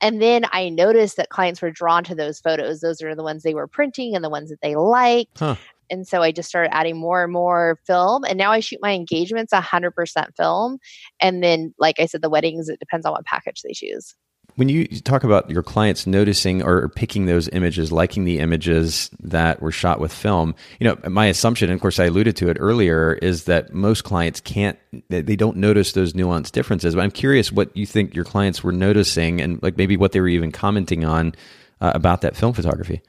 And 0.01 0.20
then 0.20 0.45
I 0.53 0.68
noticed 0.68 1.16
that 1.16 1.31
clients 1.31 1.62
were 1.62 1.70
drawn 1.70 2.05
to 2.05 2.14
those 2.14 2.41
photos. 2.41 2.81
Those 2.81 3.03
are 3.03 3.14
the 3.14 3.22
ones 3.22 3.43
they 3.43 3.55
were 3.55 3.66
printing 3.66 4.14
and 4.14 4.25
the 4.25 4.31
ones 4.31 4.51
that 4.51 4.61
they 4.61 4.75
liked. 4.75 5.39
Huh. 5.39 5.57
And 5.95 6.07
so 6.07 6.22
I 6.22 6.32
just 6.32 6.49
started 6.49 6.74
adding 6.74 6.97
more 6.97 7.22
and 7.22 7.32
more 7.32 7.78
film. 7.86 8.24
And 8.24 8.36
now 8.36 8.51
I 8.51 8.59
shoot 8.59 8.80
my 8.82 8.92
engagements 8.92 9.53
100% 9.53 10.36
film. 10.36 10.78
And 11.20 11.42
then, 11.42 11.72
like 11.78 12.01
I 12.01 12.07
said, 12.07 12.20
the 12.20 12.28
weddings, 12.28 12.68
it 12.68 12.80
depends 12.80 13.07
on 13.07 13.12
what 13.12 13.24
package 13.24 13.62
they 13.62 13.72
choose. 13.72 14.16
When 14.57 14.68
you 14.68 14.86
talk 14.86 15.24
about 15.24 15.51
your 15.51 15.62
clients 15.62 16.07
noticing 16.07 16.62
or 16.62 16.88
picking 16.88 17.26
those 17.26 17.49
images, 17.49 17.92
liking 17.92 18.24
the 18.24 18.40
images 18.40 19.09
that 19.20 19.62
were 19.62 19.72
shot 19.72 20.01
with 20.01 20.12
film, 20.12 20.55
you 20.80 20.86
know, 20.86 20.99
my 21.09 21.26
assumption, 21.26 21.70
and 21.70 21.76
of 21.76 21.80
course 21.80 21.99
I 21.99 22.07
alluded 22.07 22.36
to 22.36 22.49
it 22.51 22.57
earlier, 22.61 23.14
is 23.14 23.45
that 23.45 23.72
most 23.72 24.03
clients 24.03 24.40
can't, 24.40 24.78
they 25.09 25.36
don't 25.36 25.57
notice 25.57 25.92
those 25.92 26.12
nuanced 26.12 26.53
differences. 26.53 26.95
But 26.97 27.03
I'm 27.03 27.11
curious 27.12 27.53
what 27.53 27.76
you 27.76 27.86
think 27.86 28.14
your 28.14 28.24
clients 28.24 28.64
were 28.64 28.72
noticing 28.72 29.40
and 29.40 29.62
like 29.62 29.76
maybe 29.76 29.97
what 29.97 30.12
they 30.12 30.20
were 30.20 30.28
even 30.28 30.51
commenting 30.51 31.05
on 31.05 31.34
uh, 31.80 31.92
about 31.95 32.20
that 32.22 32.36
film 32.36 32.53
photography. 32.53 33.01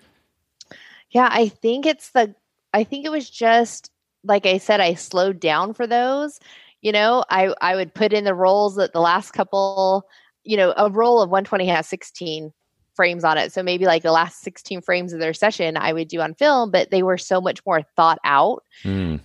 Yeah, 1.12 1.30
I 1.32 1.48
think 1.48 1.86
it's 1.86 2.12
the, 2.12 2.36
I 2.76 2.84
think 2.84 3.06
it 3.06 3.12
was 3.12 3.30
just, 3.30 3.90
like 4.24 4.46
I 4.46 4.58
said, 4.58 4.82
I 4.82 4.94
slowed 4.94 5.40
down 5.40 5.74
for 5.74 5.88
those. 5.88 6.40
You 6.82 6.92
know, 6.92 7.24
I, 7.30 7.54
I 7.62 7.76
would 7.76 7.94
put 7.94 8.14
in 8.14 8.26
the 8.26 8.36
rolls 8.36 8.76
that 8.76 8.94
the 8.94 9.02
last 9.02 9.32
couple 9.32 10.06
you 10.46 10.56
know, 10.56 10.74
a 10.78 10.90
roll 10.90 11.22
of 11.22 11.30
120 11.30 11.68
has 11.68 11.88
16 11.88 12.54
frames 12.96 13.24
on 13.24 13.38
it. 13.38 13.52
So 13.52 13.62
maybe 13.62 13.86
like 13.86 14.04
the 14.04 14.12
last 14.12 14.42
16 14.42 14.82
frames 14.82 15.12
of 15.12 15.20
their 15.20 15.34
session 15.34 15.76
I 15.76 15.92
would 15.92 16.08
do 16.08 16.22
on 16.22 16.34
film, 16.36 16.72
but 16.72 16.92
they 16.92 17.04
were 17.04 17.18
so 17.18 17.42
much 17.42 17.60
more 17.66 17.82
thought 17.96 18.20
out. 18.24 18.64
Mm. 18.84 19.20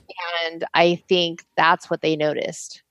And 0.45 0.65
I 0.75 1.03
think 1.09 1.45
that's 1.57 1.89
what 1.89 2.01
they 2.01 2.17
noticed. 2.17 2.83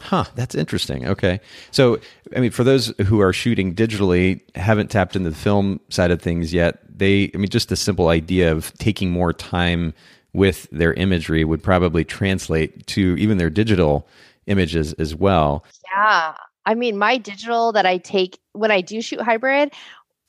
Huh, 0.00 0.24
that's 0.36 0.54
interesting. 0.54 1.06
Okay. 1.06 1.40
So, 1.72 1.98
I 2.34 2.40
mean, 2.40 2.52
for 2.52 2.62
those 2.62 2.94
who 3.06 3.20
are 3.20 3.32
shooting 3.32 3.74
digitally, 3.74 4.40
haven't 4.54 4.90
tapped 4.90 5.16
into 5.16 5.30
the 5.30 5.36
film 5.36 5.80
side 5.88 6.10
of 6.10 6.22
things 6.22 6.54
yet, 6.54 6.78
they, 6.88 7.30
I 7.34 7.38
mean, 7.38 7.48
just 7.48 7.68
the 7.68 7.76
simple 7.76 8.08
idea 8.08 8.52
of 8.52 8.72
taking 8.74 9.10
more 9.10 9.32
time 9.32 9.92
with 10.32 10.68
their 10.70 10.92
imagery 10.94 11.44
would 11.44 11.62
probably 11.62 12.04
translate 12.04 12.86
to 12.86 13.16
even 13.18 13.38
their 13.38 13.50
digital 13.50 14.06
images 14.46 14.92
as 14.94 15.14
well. 15.14 15.64
Yeah. 15.90 16.34
I 16.64 16.74
mean, 16.74 16.98
my 16.98 17.16
digital 17.16 17.72
that 17.72 17.86
I 17.86 17.96
take 17.96 18.38
when 18.52 18.70
I 18.70 18.82
do 18.82 19.00
shoot 19.00 19.20
hybrid, 19.20 19.72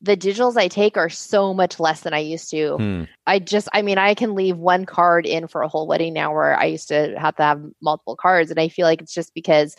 the 0.02 0.16
digitals 0.16 0.56
I 0.56 0.68
take 0.68 0.98
are 0.98 1.10
so 1.10 1.54
much 1.54 1.80
less 1.80 2.02
than 2.02 2.14
I 2.14 2.20
used 2.20 2.50
to. 2.52 2.78
Hmm. 2.78 3.04
I 3.28 3.40
just, 3.40 3.68
I 3.74 3.82
mean, 3.82 3.98
I 3.98 4.14
can 4.14 4.34
leave 4.34 4.58
one 4.58 4.86
card 4.86 5.26
in 5.26 5.48
for 5.48 5.62
a 5.62 5.68
whole 5.68 5.88
wedding 5.88 6.14
now 6.14 6.34
where 6.34 6.58
I 6.58 6.66
used 6.66 6.88
to 6.88 7.16
have 7.20 7.36
to 7.36 7.44
have 7.44 7.62
multiple 7.82 8.16
cards. 8.16 8.50
And 8.50 8.60
I 8.60 8.70
feel 8.70 8.86
like 8.86 9.02
it's 9.02 9.14
just 9.14 9.34
because 9.34 9.76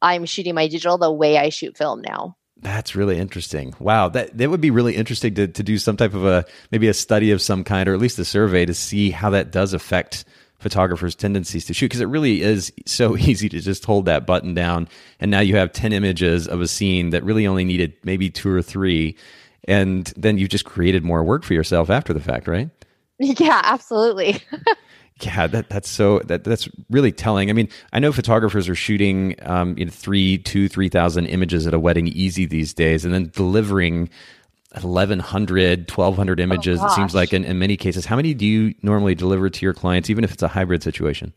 I'm 0.00 0.26
shooting 0.26 0.54
my 0.54 0.68
digital 0.68 0.96
the 0.96 1.12
way 1.12 1.38
I 1.38 1.48
shoot 1.48 1.76
film 1.76 2.02
now. 2.02 2.36
That's 2.60 2.96
really 2.96 3.18
interesting. 3.18 3.74
Wow, 3.78 4.08
that 4.08 4.36
that 4.36 4.50
would 4.50 4.60
be 4.60 4.72
really 4.72 4.96
interesting 4.96 5.34
to 5.34 5.46
to 5.46 5.62
do 5.62 5.78
some 5.78 5.96
type 5.96 6.12
of 6.12 6.26
a 6.26 6.44
maybe 6.72 6.88
a 6.88 6.94
study 6.94 7.30
of 7.30 7.40
some 7.40 7.62
kind, 7.62 7.88
or 7.88 7.94
at 7.94 8.00
least 8.00 8.18
a 8.18 8.24
survey 8.24 8.66
to 8.66 8.74
see 8.74 9.10
how 9.10 9.30
that 9.30 9.52
does 9.52 9.74
affect 9.74 10.24
photographers' 10.58 11.14
tendencies 11.14 11.66
to 11.66 11.74
shoot 11.74 11.86
because 11.86 12.00
it 12.00 12.06
really 12.06 12.42
is 12.42 12.72
so 12.84 13.16
easy 13.16 13.48
to 13.48 13.60
just 13.60 13.84
hold 13.84 14.06
that 14.06 14.26
button 14.26 14.54
down 14.54 14.88
and 15.20 15.30
now 15.30 15.38
you 15.38 15.56
have 15.56 15.72
10 15.72 15.92
images 15.92 16.48
of 16.48 16.60
a 16.60 16.66
scene 16.66 17.10
that 17.10 17.22
really 17.22 17.46
only 17.46 17.64
needed 17.64 17.94
maybe 18.02 18.28
two 18.28 18.50
or 18.52 18.60
three 18.60 19.16
and 19.68 20.12
then 20.16 20.38
you 20.38 20.48
just 20.48 20.64
created 20.64 21.04
more 21.04 21.22
work 21.22 21.44
for 21.44 21.54
yourself 21.54 21.90
after 21.90 22.12
the 22.12 22.20
fact 22.20 22.48
right? 22.48 22.70
Yeah 23.20 23.60
absolutely. 23.64 24.42
Yeah 25.20 25.48
that, 25.48 25.68
that's 25.68 25.88
so 25.88 26.20
that 26.26 26.44
that's 26.44 26.68
really 26.90 27.10
telling. 27.10 27.50
I 27.50 27.52
mean 27.52 27.68
i 27.92 27.98
know 27.98 28.12
photographers 28.12 28.68
are 28.68 28.76
shooting 28.76 29.34
um, 29.42 29.76
you 29.76 29.84
know 29.84 29.90
three 29.90 30.38
two 30.38 30.68
three 30.68 30.88
thousand 30.88 31.26
images 31.26 31.66
at 31.66 31.74
a 31.74 31.78
wedding 31.78 32.06
easy 32.06 32.46
these 32.46 32.72
days 32.72 33.04
and 33.04 33.12
then 33.12 33.30
delivering 33.34 34.10
1100 34.72 35.90
1200 35.90 36.40
images 36.40 36.78
oh, 36.80 36.86
it 36.86 36.90
seems 36.90 37.14
like 37.14 37.32
in, 37.32 37.42
in 37.44 37.58
many 37.58 37.76
cases. 37.76 38.04
How 38.04 38.16
many 38.16 38.34
do 38.34 38.46
you 38.46 38.74
normally 38.82 39.14
deliver 39.14 39.50
to 39.50 39.66
your 39.66 39.74
clients 39.74 40.08
even 40.10 40.24
if 40.24 40.32
it's 40.32 40.42
a 40.42 40.48
hybrid 40.48 40.82
situation? 40.82 41.32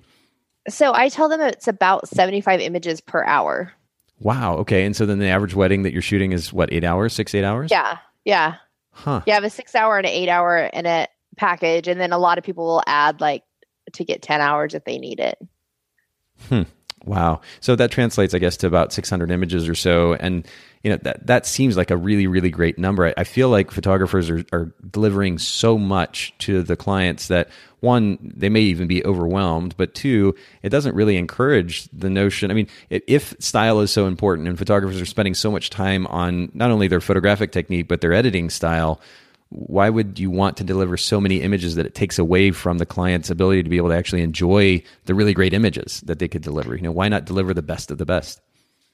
So 0.68 0.94
i 0.94 1.10
tell 1.10 1.28
them 1.28 1.42
it's 1.42 1.68
about 1.68 2.08
75 2.08 2.60
images 2.60 3.02
per 3.02 3.24
hour. 3.24 3.74
Wow 4.20 4.58
okay 4.58 4.86
and 4.86 4.96
so 4.96 5.08
then 5.08 5.18
the 5.18 5.30
average 5.30 5.56
wedding 5.56 5.82
that 5.84 5.92
you're 5.94 6.04
shooting 6.04 6.34
is 6.34 6.54
what 6.54 6.72
eight 6.72 6.84
hours 6.84 7.14
six 7.14 7.34
eight 7.34 7.44
hours? 7.44 7.72
Yeah 7.72 7.98
yeah. 8.26 8.56
Huh. 8.92 9.22
I 9.26 9.32
have 9.32 9.44
a 9.44 9.50
six 9.50 9.76
hour 9.76 9.98
and 9.98 10.06
an 10.06 10.12
eight 10.12 10.30
hour 10.30 10.58
in 10.58 10.86
a 10.86 11.08
package 11.38 11.88
and 11.88 12.00
then 12.00 12.12
a 12.12 12.18
lot 12.18 12.38
of 12.38 12.44
people 12.44 12.66
will 12.66 12.84
add 12.86 13.22
like 13.22 13.44
to 13.94 14.04
get 14.04 14.22
10 14.22 14.42
hours 14.42 14.74
if 14.74 14.84
they 14.84 14.98
need 14.98 15.20
it. 15.20 15.38
Hmm 16.50 16.64
Wow. 17.06 17.42
So 17.62 17.76
that 17.76 17.92
translates, 17.92 18.34
I 18.34 18.40
guess, 18.40 18.58
to 18.58 18.68
about 18.68 18.94
600 18.94 19.32
images 19.32 19.68
or 19.68 19.76
so. 19.76 20.14
And, 20.14 20.48
you 20.84 20.92
know, 20.92 20.98
that, 20.98 21.26
that 21.28 21.46
seems 21.46 21.76
like 21.76 21.90
a 21.90 21.98
really, 21.98 22.28
really 22.28 22.52
great 22.52 22.78
number. 22.78 23.08
I, 23.08 23.14
I 23.18 23.24
feel 23.24 23.50
like 23.50 23.72
photographers 23.72 24.30
are, 24.30 24.46
are 24.54 24.72
delivering 24.90 25.40
so 25.40 25.78
much 25.78 26.34
to 26.40 26.62
the 26.62 26.76
clients 26.76 27.28
that 27.30 27.50
one, 27.80 28.20
they 28.22 28.50
may 28.50 28.62
even 28.62 28.88
be 28.88 29.04
overwhelmed, 29.04 29.76
but 29.76 29.96
two, 29.96 30.36
it 30.62 30.70
doesn't 30.70 30.94
really 30.94 31.18
encourage 31.18 31.86
the 31.92 32.12
notion. 32.12 32.52
I 32.52 32.54
mean, 32.54 32.68
if 32.92 33.36
style 33.40 33.80
is 33.80 33.90
so 33.90 34.06
important 34.06 34.48
and 34.48 34.58
photographers 34.58 35.02
are 35.02 35.06
spending 35.06 35.34
so 35.34 35.50
much 35.50 35.72
time 35.72 36.06
on 36.08 36.52
not 36.54 36.70
only 36.70 36.88
their 36.88 37.02
photographic 37.02 37.52
technique, 37.52 37.88
but 37.88 38.02
their 38.02 38.14
editing 38.14 38.52
style, 38.52 39.02
why 39.52 39.90
would 39.90 40.18
you 40.18 40.32
want 40.32 40.56
to 40.58 40.64
deliver 40.64 40.96
so 40.96 41.20
many 41.20 41.42
images 41.42 41.76
that 41.76 41.86
it 41.86 41.94
takes 41.94 42.18
away 42.18 42.52
from 42.52 42.78
the 42.78 42.86
client's 42.86 43.30
ability 43.30 43.62
to 43.62 43.70
be 43.70 43.76
able 43.76 43.90
to 43.90 43.96
actually 43.96 44.22
enjoy 44.22 44.82
the 45.06 45.14
really 45.14 45.34
great 45.34 45.54
images 45.54 46.00
that 46.06 46.20
they 46.20 46.30
could 46.30 46.42
deliver? 46.42 46.74
You 46.74 46.84
know, 46.84 46.92
why 46.92 47.10
not 47.10 47.26
deliver 47.26 47.54
the 47.54 47.62
best 47.62 47.92
of 47.92 47.98
the 47.98 48.06
best? 48.06 48.40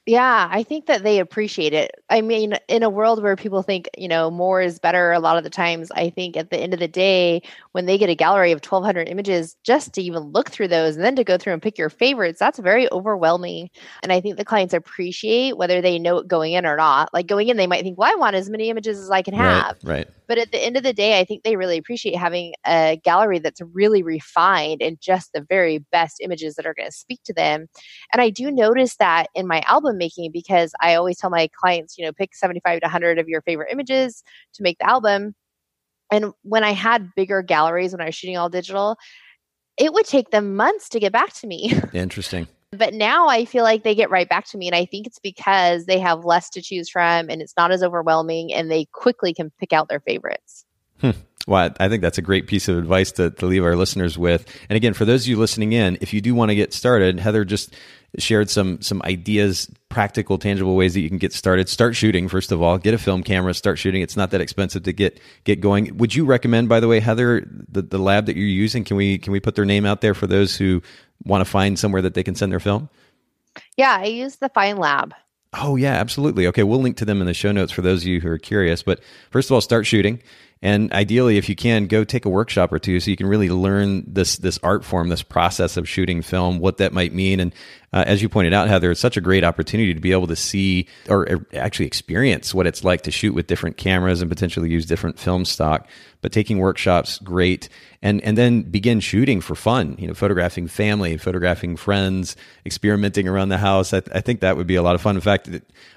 Yeah, 0.08 0.48
I 0.50 0.62
think 0.62 0.86
that 0.86 1.02
they 1.02 1.18
appreciate 1.18 1.74
it. 1.74 1.90
I 2.08 2.22
mean, 2.22 2.54
in 2.66 2.82
a 2.82 2.88
world 2.88 3.22
where 3.22 3.36
people 3.36 3.60
think, 3.60 3.90
you 3.98 4.08
know, 4.08 4.30
more 4.30 4.62
is 4.62 4.78
better 4.78 5.12
a 5.12 5.20
lot 5.20 5.36
of 5.36 5.44
the 5.44 5.50
times, 5.50 5.90
I 5.90 6.08
think 6.08 6.34
at 6.34 6.48
the 6.48 6.56
end 6.56 6.72
of 6.72 6.80
the 6.80 6.88
day, 6.88 7.42
when 7.72 7.84
they 7.84 7.98
get 7.98 8.08
a 8.08 8.14
gallery 8.14 8.52
of 8.52 8.64
1200 8.64 9.06
images, 9.06 9.54
just 9.64 9.92
to 9.92 10.02
even 10.02 10.22
look 10.22 10.48
through 10.48 10.68
those 10.68 10.96
and 10.96 11.04
then 11.04 11.14
to 11.16 11.24
go 11.24 11.36
through 11.36 11.52
and 11.52 11.60
pick 11.60 11.76
your 11.76 11.90
favorites, 11.90 12.38
that's 12.38 12.58
very 12.58 12.90
overwhelming. 12.90 13.68
And 14.02 14.10
I 14.10 14.22
think 14.22 14.38
the 14.38 14.46
clients 14.46 14.72
appreciate 14.72 15.58
whether 15.58 15.82
they 15.82 15.98
know 15.98 16.16
it 16.16 16.26
going 16.26 16.54
in 16.54 16.64
or 16.64 16.78
not. 16.78 17.12
Like 17.12 17.26
going 17.26 17.48
in, 17.48 17.58
they 17.58 17.66
might 17.66 17.82
think, 17.82 17.98
well, 17.98 18.10
I 18.10 18.16
want 18.18 18.34
as 18.34 18.48
many 18.48 18.70
images 18.70 18.98
as 18.98 19.10
I 19.10 19.20
can 19.20 19.34
have. 19.34 19.76
Right. 19.82 20.06
right. 20.06 20.08
But 20.26 20.38
at 20.38 20.52
the 20.52 20.64
end 20.64 20.78
of 20.78 20.82
the 20.82 20.92
day, 20.94 21.20
I 21.20 21.24
think 21.24 21.42
they 21.42 21.56
really 21.56 21.76
appreciate 21.76 22.16
having 22.16 22.54
a 22.66 22.98
gallery 23.04 23.40
that's 23.40 23.60
really 23.72 24.02
refined 24.02 24.80
and 24.82 24.98
just 25.00 25.32
the 25.34 25.40
very 25.40 25.78
best 25.90 26.16
images 26.22 26.54
that 26.54 26.66
are 26.66 26.74
going 26.74 26.88
to 26.88 26.96
speak 26.96 27.20
to 27.24 27.34
them. 27.34 27.66
And 28.12 28.22
I 28.22 28.30
do 28.30 28.50
notice 28.50 28.96
that 28.96 29.28
in 29.34 29.46
my 29.46 29.62
album 29.66 29.97
making 29.98 30.30
because 30.32 30.72
I 30.80 30.94
always 30.94 31.18
tell 31.18 31.30
my 31.30 31.48
clients, 31.58 31.98
you 31.98 32.04
know, 32.04 32.12
pick 32.12 32.34
75 32.34 32.80
to 32.80 32.86
100 32.86 33.18
of 33.18 33.28
your 33.28 33.42
favorite 33.42 33.68
images 33.70 34.22
to 34.54 34.62
make 34.62 34.78
the 34.78 34.88
album. 34.88 35.34
And 36.10 36.32
when 36.42 36.64
I 36.64 36.72
had 36.72 37.14
bigger 37.14 37.42
galleries 37.42 37.92
when 37.92 38.00
I 38.00 38.06
was 38.06 38.14
shooting 38.14 38.36
all 38.36 38.48
digital, 38.48 38.96
it 39.76 39.92
would 39.92 40.06
take 40.06 40.30
them 40.30 40.56
months 40.56 40.88
to 40.90 41.00
get 41.00 41.12
back 41.12 41.32
to 41.34 41.46
me. 41.46 41.72
Interesting. 41.92 42.48
But 42.70 42.92
now 42.94 43.28
I 43.28 43.44
feel 43.44 43.64
like 43.64 43.82
they 43.82 43.94
get 43.94 44.10
right 44.10 44.28
back 44.28 44.46
to 44.48 44.58
me. 44.58 44.66
And 44.66 44.74
I 44.74 44.84
think 44.84 45.06
it's 45.06 45.18
because 45.18 45.86
they 45.86 45.98
have 45.98 46.24
less 46.24 46.50
to 46.50 46.62
choose 46.62 46.88
from 46.88 47.30
and 47.30 47.40
it's 47.40 47.54
not 47.56 47.72
as 47.72 47.82
overwhelming 47.82 48.52
and 48.52 48.70
they 48.70 48.86
quickly 48.92 49.32
can 49.32 49.50
pick 49.58 49.72
out 49.72 49.88
their 49.88 50.00
favorites. 50.00 50.66
Hmm. 51.00 51.10
Well, 51.48 51.70
I 51.80 51.88
think 51.88 52.02
that's 52.02 52.18
a 52.18 52.22
great 52.22 52.46
piece 52.46 52.68
of 52.68 52.76
advice 52.76 53.10
to, 53.12 53.30
to 53.30 53.46
leave 53.46 53.64
our 53.64 53.74
listeners 53.74 54.18
with. 54.18 54.44
And 54.68 54.76
again, 54.76 54.92
for 54.92 55.06
those 55.06 55.22
of 55.22 55.28
you 55.28 55.36
listening 55.38 55.72
in, 55.72 55.96
if 56.02 56.12
you 56.12 56.20
do 56.20 56.34
want 56.34 56.50
to 56.50 56.54
get 56.54 56.74
started, 56.74 57.18
Heather 57.18 57.46
just 57.46 57.74
shared 58.18 58.50
some 58.50 58.82
some 58.82 59.00
ideas, 59.02 59.70
practical, 59.88 60.36
tangible 60.36 60.76
ways 60.76 60.92
that 60.92 61.00
you 61.00 61.08
can 61.08 61.16
get 61.16 61.32
started. 61.32 61.70
Start 61.70 61.96
shooting 61.96 62.28
first 62.28 62.52
of 62.52 62.60
all. 62.60 62.76
Get 62.76 62.92
a 62.92 62.98
film 62.98 63.22
camera. 63.22 63.54
Start 63.54 63.78
shooting. 63.78 64.02
It's 64.02 64.14
not 64.14 64.30
that 64.32 64.42
expensive 64.42 64.82
to 64.82 64.92
get 64.92 65.20
get 65.44 65.62
going. 65.62 65.96
Would 65.96 66.14
you 66.14 66.26
recommend, 66.26 66.68
by 66.68 66.80
the 66.80 66.88
way, 66.88 67.00
Heather, 67.00 67.46
the, 67.66 67.80
the 67.80 67.98
lab 67.98 68.26
that 68.26 68.36
you're 68.36 68.46
using? 68.46 68.84
Can 68.84 68.98
we 68.98 69.16
can 69.16 69.32
we 69.32 69.40
put 69.40 69.54
their 69.54 69.64
name 69.64 69.86
out 69.86 70.02
there 70.02 70.12
for 70.12 70.26
those 70.26 70.54
who 70.54 70.82
want 71.24 71.40
to 71.40 71.50
find 71.50 71.78
somewhere 71.78 72.02
that 72.02 72.12
they 72.12 72.22
can 72.22 72.34
send 72.34 72.52
their 72.52 72.60
film? 72.60 72.90
Yeah, 73.78 73.96
I 73.98 74.04
use 74.04 74.36
the 74.36 74.50
FIND 74.50 74.78
Lab. 74.78 75.14
Oh 75.54 75.76
yeah, 75.76 75.94
absolutely. 75.94 76.46
Okay, 76.48 76.62
we'll 76.62 76.80
link 76.80 76.98
to 76.98 77.06
them 77.06 77.22
in 77.22 77.26
the 77.26 77.32
show 77.32 77.52
notes 77.52 77.72
for 77.72 77.80
those 77.80 78.02
of 78.02 78.06
you 78.06 78.20
who 78.20 78.28
are 78.28 78.38
curious. 78.38 78.82
But 78.82 79.00
first 79.30 79.48
of 79.48 79.54
all, 79.54 79.62
start 79.62 79.86
shooting. 79.86 80.20
And 80.60 80.92
ideally, 80.92 81.38
if 81.38 81.48
you 81.48 81.54
can, 81.54 81.86
go 81.86 82.02
take 82.02 82.24
a 82.24 82.28
workshop 82.28 82.72
or 82.72 82.78
two 82.78 82.98
so 82.98 83.10
you 83.10 83.16
can 83.16 83.26
really 83.26 83.48
learn 83.48 84.04
this 84.06 84.36
this 84.36 84.58
art 84.62 84.84
form, 84.84 85.08
this 85.08 85.22
process 85.22 85.76
of 85.76 85.88
shooting 85.88 86.20
film, 86.20 86.58
what 86.58 86.78
that 86.78 86.92
might 86.92 87.14
mean. 87.14 87.38
And 87.38 87.54
uh, 87.92 88.04
as 88.06 88.20
you 88.20 88.28
pointed 88.28 88.52
out, 88.52 88.68
Heather, 88.68 88.90
it's 88.90 89.00
such 89.00 89.16
a 89.16 89.20
great 89.20 89.44
opportunity 89.44 89.94
to 89.94 90.00
be 90.00 90.12
able 90.12 90.26
to 90.26 90.36
see 90.36 90.86
or 91.08 91.46
actually 91.54 91.86
experience 91.86 92.52
what 92.52 92.66
it's 92.66 92.84
like 92.84 93.02
to 93.02 93.10
shoot 93.10 93.34
with 93.34 93.46
different 93.46 93.78
cameras 93.78 94.20
and 94.20 94.30
potentially 94.30 94.68
use 94.68 94.84
different 94.84 95.18
film 95.18 95.44
stock. 95.44 95.88
But 96.20 96.32
taking 96.32 96.58
workshops, 96.58 97.18
great, 97.18 97.68
and 98.02 98.20
and 98.22 98.36
then 98.36 98.62
begin 98.62 98.98
shooting 98.98 99.40
for 99.40 99.54
fun. 99.54 99.94
You 100.00 100.08
know, 100.08 100.14
photographing 100.14 100.66
family, 100.66 101.16
photographing 101.16 101.76
friends, 101.76 102.34
experimenting 102.66 103.28
around 103.28 103.50
the 103.50 103.58
house. 103.58 103.94
I, 103.94 104.02
I 104.12 104.20
think 104.20 104.40
that 104.40 104.56
would 104.56 104.66
be 104.66 104.74
a 104.74 104.82
lot 104.82 104.96
of 104.96 105.00
fun. 105.00 105.14
In 105.14 105.20
fact, 105.20 105.48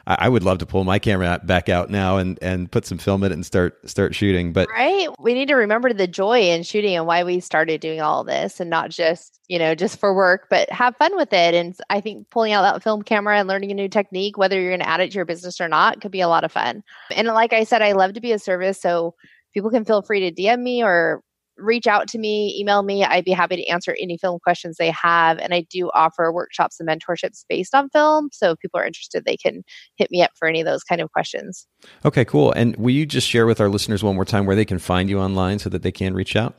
I, 0.05 0.17
I 0.19 0.29
would 0.29 0.43
love 0.43 0.59
to 0.59 0.67
pull 0.67 0.83
my 0.83 0.99
camera 0.99 1.41
back 1.43 1.69
out 1.69 1.89
now 1.89 2.17
and 2.17 2.37
and 2.39 2.71
put 2.71 2.85
some 2.85 2.99
film 2.99 3.23
in 3.23 3.31
it 3.31 3.35
and 3.35 3.45
start 3.45 3.89
start 3.89 4.13
shooting 4.13 4.50
But 4.53 4.69
right, 4.69 5.09
we 5.19 5.33
need 5.33 5.47
to 5.47 5.55
remember 5.55 5.93
the 5.93 6.07
joy 6.07 6.41
in 6.41 6.63
shooting 6.63 6.95
and 6.95 7.05
why 7.05 7.23
we 7.23 7.39
started 7.39 7.81
doing 7.81 8.01
all 8.01 8.23
this, 8.23 8.59
and 8.59 8.69
not 8.69 8.89
just 8.89 9.39
you 9.47 9.59
know 9.59 9.75
just 9.75 9.99
for 9.99 10.13
work, 10.13 10.47
but 10.49 10.69
have 10.71 10.95
fun 10.97 11.15
with 11.15 11.33
it. 11.33 11.53
And 11.53 11.75
I 11.89 12.01
think 12.01 12.29
pulling 12.29 12.53
out 12.53 12.61
that 12.61 12.83
film 12.83 13.01
camera 13.01 13.37
and 13.37 13.47
learning 13.47 13.71
a 13.71 13.75
new 13.75 13.89
technique, 13.89 14.37
whether 14.37 14.59
you're 14.59 14.71
going 14.71 14.79
to 14.81 14.89
add 14.89 15.01
it 15.01 15.11
to 15.11 15.15
your 15.15 15.25
business 15.25 15.61
or 15.61 15.67
not, 15.67 16.01
could 16.01 16.11
be 16.11 16.21
a 16.21 16.27
lot 16.27 16.43
of 16.43 16.51
fun. 16.51 16.83
And 17.15 17.27
like 17.27 17.53
I 17.53 17.63
said, 17.63 17.81
I 17.81 17.93
love 17.93 18.13
to 18.13 18.21
be 18.21 18.31
a 18.31 18.39
service, 18.39 18.81
so 18.81 19.15
people 19.53 19.69
can 19.69 19.85
feel 19.85 20.01
free 20.01 20.29
to 20.29 20.41
DM 20.41 20.61
me 20.61 20.83
or 20.83 21.23
reach 21.61 21.87
out 21.87 22.07
to 22.09 22.17
me, 22.17 22.55
email 22.59 22.83
me. 22.83 23.03
I'd 23.03 23.25
be 23.25 23.31
happy 23.31 23.55
to 23.57 23.67
answer 23.67 23.95
any 23.99 24.17
film 24.17 24.39
questions 24.39 24.77
they 24.77 24.91
have. 24.91 25.37
And 25.39 25.53
I 25.53 25.61
do 25.69 25.89
offer 25.93 26.31
workshops 26.31 26.79
and 26.79 26.89
mentorships 26.89 27.45
based 27.47 27.73
on 27.75 27.89
film. 27.89 28.29
So 28.31 28.51
if 28.51 28.59
people 28.59 28.79
are 28.79 28.85
interested, 28.85 29.25
they 29.25 29.37
can 29.37 29.63
hit 29.95 30.11
me 30.11 30.21
up 30.21 30.31
for 30.35 30.47
any 30.47 30.61
of 30.61 30.65
those 30.65 30.83
kind 30.83 31.01
of 31.01 31.11
questions. 31.11 31.67
Okay, 32.05 32.25
cool. 32.25 32.51
And 32.51 32.75
will 32.77 32.91
you 32.91 33.05
just 33.05 33.27
share 33.27 33.45
with 33.45 33.61
our 33.61 33.69
listeners 33.69 34.03
one 34.03 34.15
more 34.15 34.25
time 34.25 34.45
where 34.45 34.55
they 34.55 34.65
can 34.65 34.79
find 34.79 35.09
you 35.09 35.19
online 35.19 35.59
so 35.59 35.69
that 35.69 35.83
they 35.83 35.91
can 35.91 36.13
reach 36.13 36.35
out? 36.35 36.55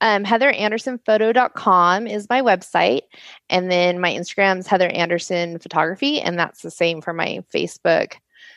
Um, 0.00 0.24
HeatherAndersonPhoto.com 0.24 2.06
is 2.06 2.28
my 2.28 2.42
website. 2.42 3.02
And 3.48 3.70
then 3.70 4.00
my 4.00 4.12
Instagram 4.12 4.58
is 4.58 4.66
Heather 4.66 4.88
Anderson 4.88 5.58
Photography. 5.58 6.20
And 6.20 6.38
that's 6.38 6.62
the 6.62 6.70
same 6.70 7.00
for 7.00 7.12
my 7.12 7.42
Facebook. 7.54 8.14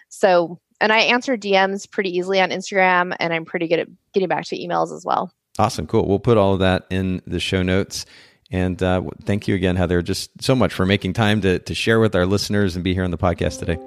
So 0.09 0.59
and 0.81 0.91
I 0.91 0.99
answer 0.99 1.37
DMs 1.37 1.89
pretty 1.89 2.15
easily 2.17 2.39
on 2.41 2.49
Instagram, 2.49 3.15
and 3.19 3.33
I'm 3.33 3.45
pretty 3.45 3.67
good 3.67 3.79
at 3.79 3.87
getting 4.13 4.29
back 4.29 4.45
to 4.45 4.57
emails 4.57 4.95
as 4.95 5.03
well. 5.05 5.31
Awesome, 5.57 5.87
cool. 5.87 6.07
We'll 6.07 6.19
put 6.19 6.37
all 6.37 6.53
of 6.53 6.59
that 6.59 6.85
in 6.89 7.21
the 7.27 7.39
show 7.39 7.61
notes. 7.61 8.05
And 8.51 8.81
uh, 8.81 9.03
thank 9.23 9.47
you 9.47 9.55
again, 9.55 9.75
Heather, 9.75 10.01
just 10.01 10.41
so 10.41 10.55
much 10.55 10.73
for 10.73 10.85
making 10.85 11.13
time 11.13 11.41
to, 11.41 11.59
to 11.59 11.75
share 11.75 11.99
with 11.99 12.15
our 12.15 12.25
listeners 12.25 12.75
and 12.75 12.83
be 12.83 12.93
here 12.93 13.03
on 13.03 13.11
the 13.11 13.17
podcast 13.17 13.59
today. 13.59 13.77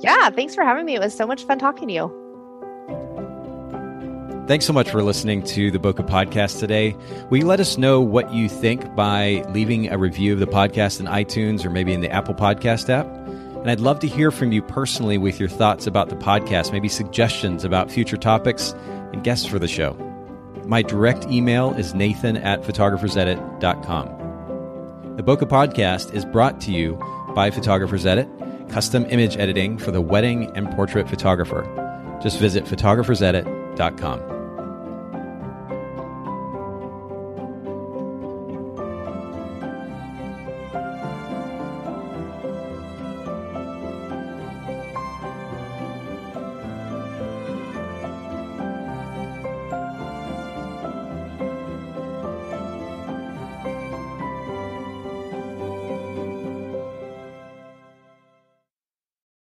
Yeah, 0.00 0.30
thanks 0.30 0.54
for 0.54 0.64
having 0.64 0.86
me. 0.86 0.94
It 0.94 1.00
was 1.00 1.16
so 1.16 1.26
much 1.26 1.44
fun 1.44 1.58
talking 1.58 1.88
to 1.88 1.94
you. 1.94 2.16
Thanks 4.46 4.64
so 4.66 4.72
much 4.72 4.90
for 4.90 5.02
listening 5.02 5.44
to 5.44 5.70
the 5.70 5.78
Bokeh 5.78 6.08
Podcast 6.08 6.58
today. 6.58 6.96
Will 7.30 7.38
you 7.38 7.46
let 7.46 7.60
us 7.60 7.78
know 7.78 8.00
what 8.00 8.32
you 8.34 8.48
think 8.48 8.96
by 8.96 9.44
leaving 9.50 9.90
a 9.92 9.96
review 9.96 10.32
of 10.32 10.40
the 10.40 10.46
podcast 10.46 10.98
in 10.98 11.06
iTunes 11.06 11.64
or 11.64 11.70
maybe 11.70 11.92
in 11.92 12.00
the 12.00 12.10
Apple 12.10 12.34
Podcast 12.34 12.88
app? 12.88 13.06
And 13.60 13.70
I'd 13.70 13.80
love 13.80 14.00
to 14.00 14.08
hear 14.08 14.30
from 14.30 14.52
you 14.52 14.62
personally 14.62 15.18
with 15.18 15.38
your 15.38 15.50
thoughts 15.50 15.86
about 15.86 16.08
the 16.08 16.16
podcast, 16.16 16.72
maybe 16.72 16.88
suggestions 16.88 17.64
about 17.64 17.90
future 17.90 18.16
topics 18.16 18.72
and 19.12 19.22
guests 19.22 19.46
for 19.46 19.58
the 19.58 19.68
show. 19.68 19.92
My 20.64 20.80
direct 20.82 21.26
email 21.26 21.74
is 21.74 21.94
nathan 21.94 22.38
at 22.38 22.62
photographersedit.com. 22.62 25.16
The 25.16 25.22
Bokeh 25.22 25.48
Podcast 25.48 26.14
is 26.14 26.24
brought 26.24 26.60
to 26.62 26.72
you 26.72 26.98
by 27.34 27.50
Photographers 27.50 28.06
Edit, 28.06 28.28
custom 28.70 29.04
image 29.10 29.36
editing 29.36 29.76
for 29.76 29.90
the 29.90 30.00
wedding 30.00 30.50
and 30.56 30.70
portrait 30.70 31.06
photographer. 31.08 31.66
Just 32.22 32.38
visit 32.38 32.64
photographersedit.com. 32.64 34.39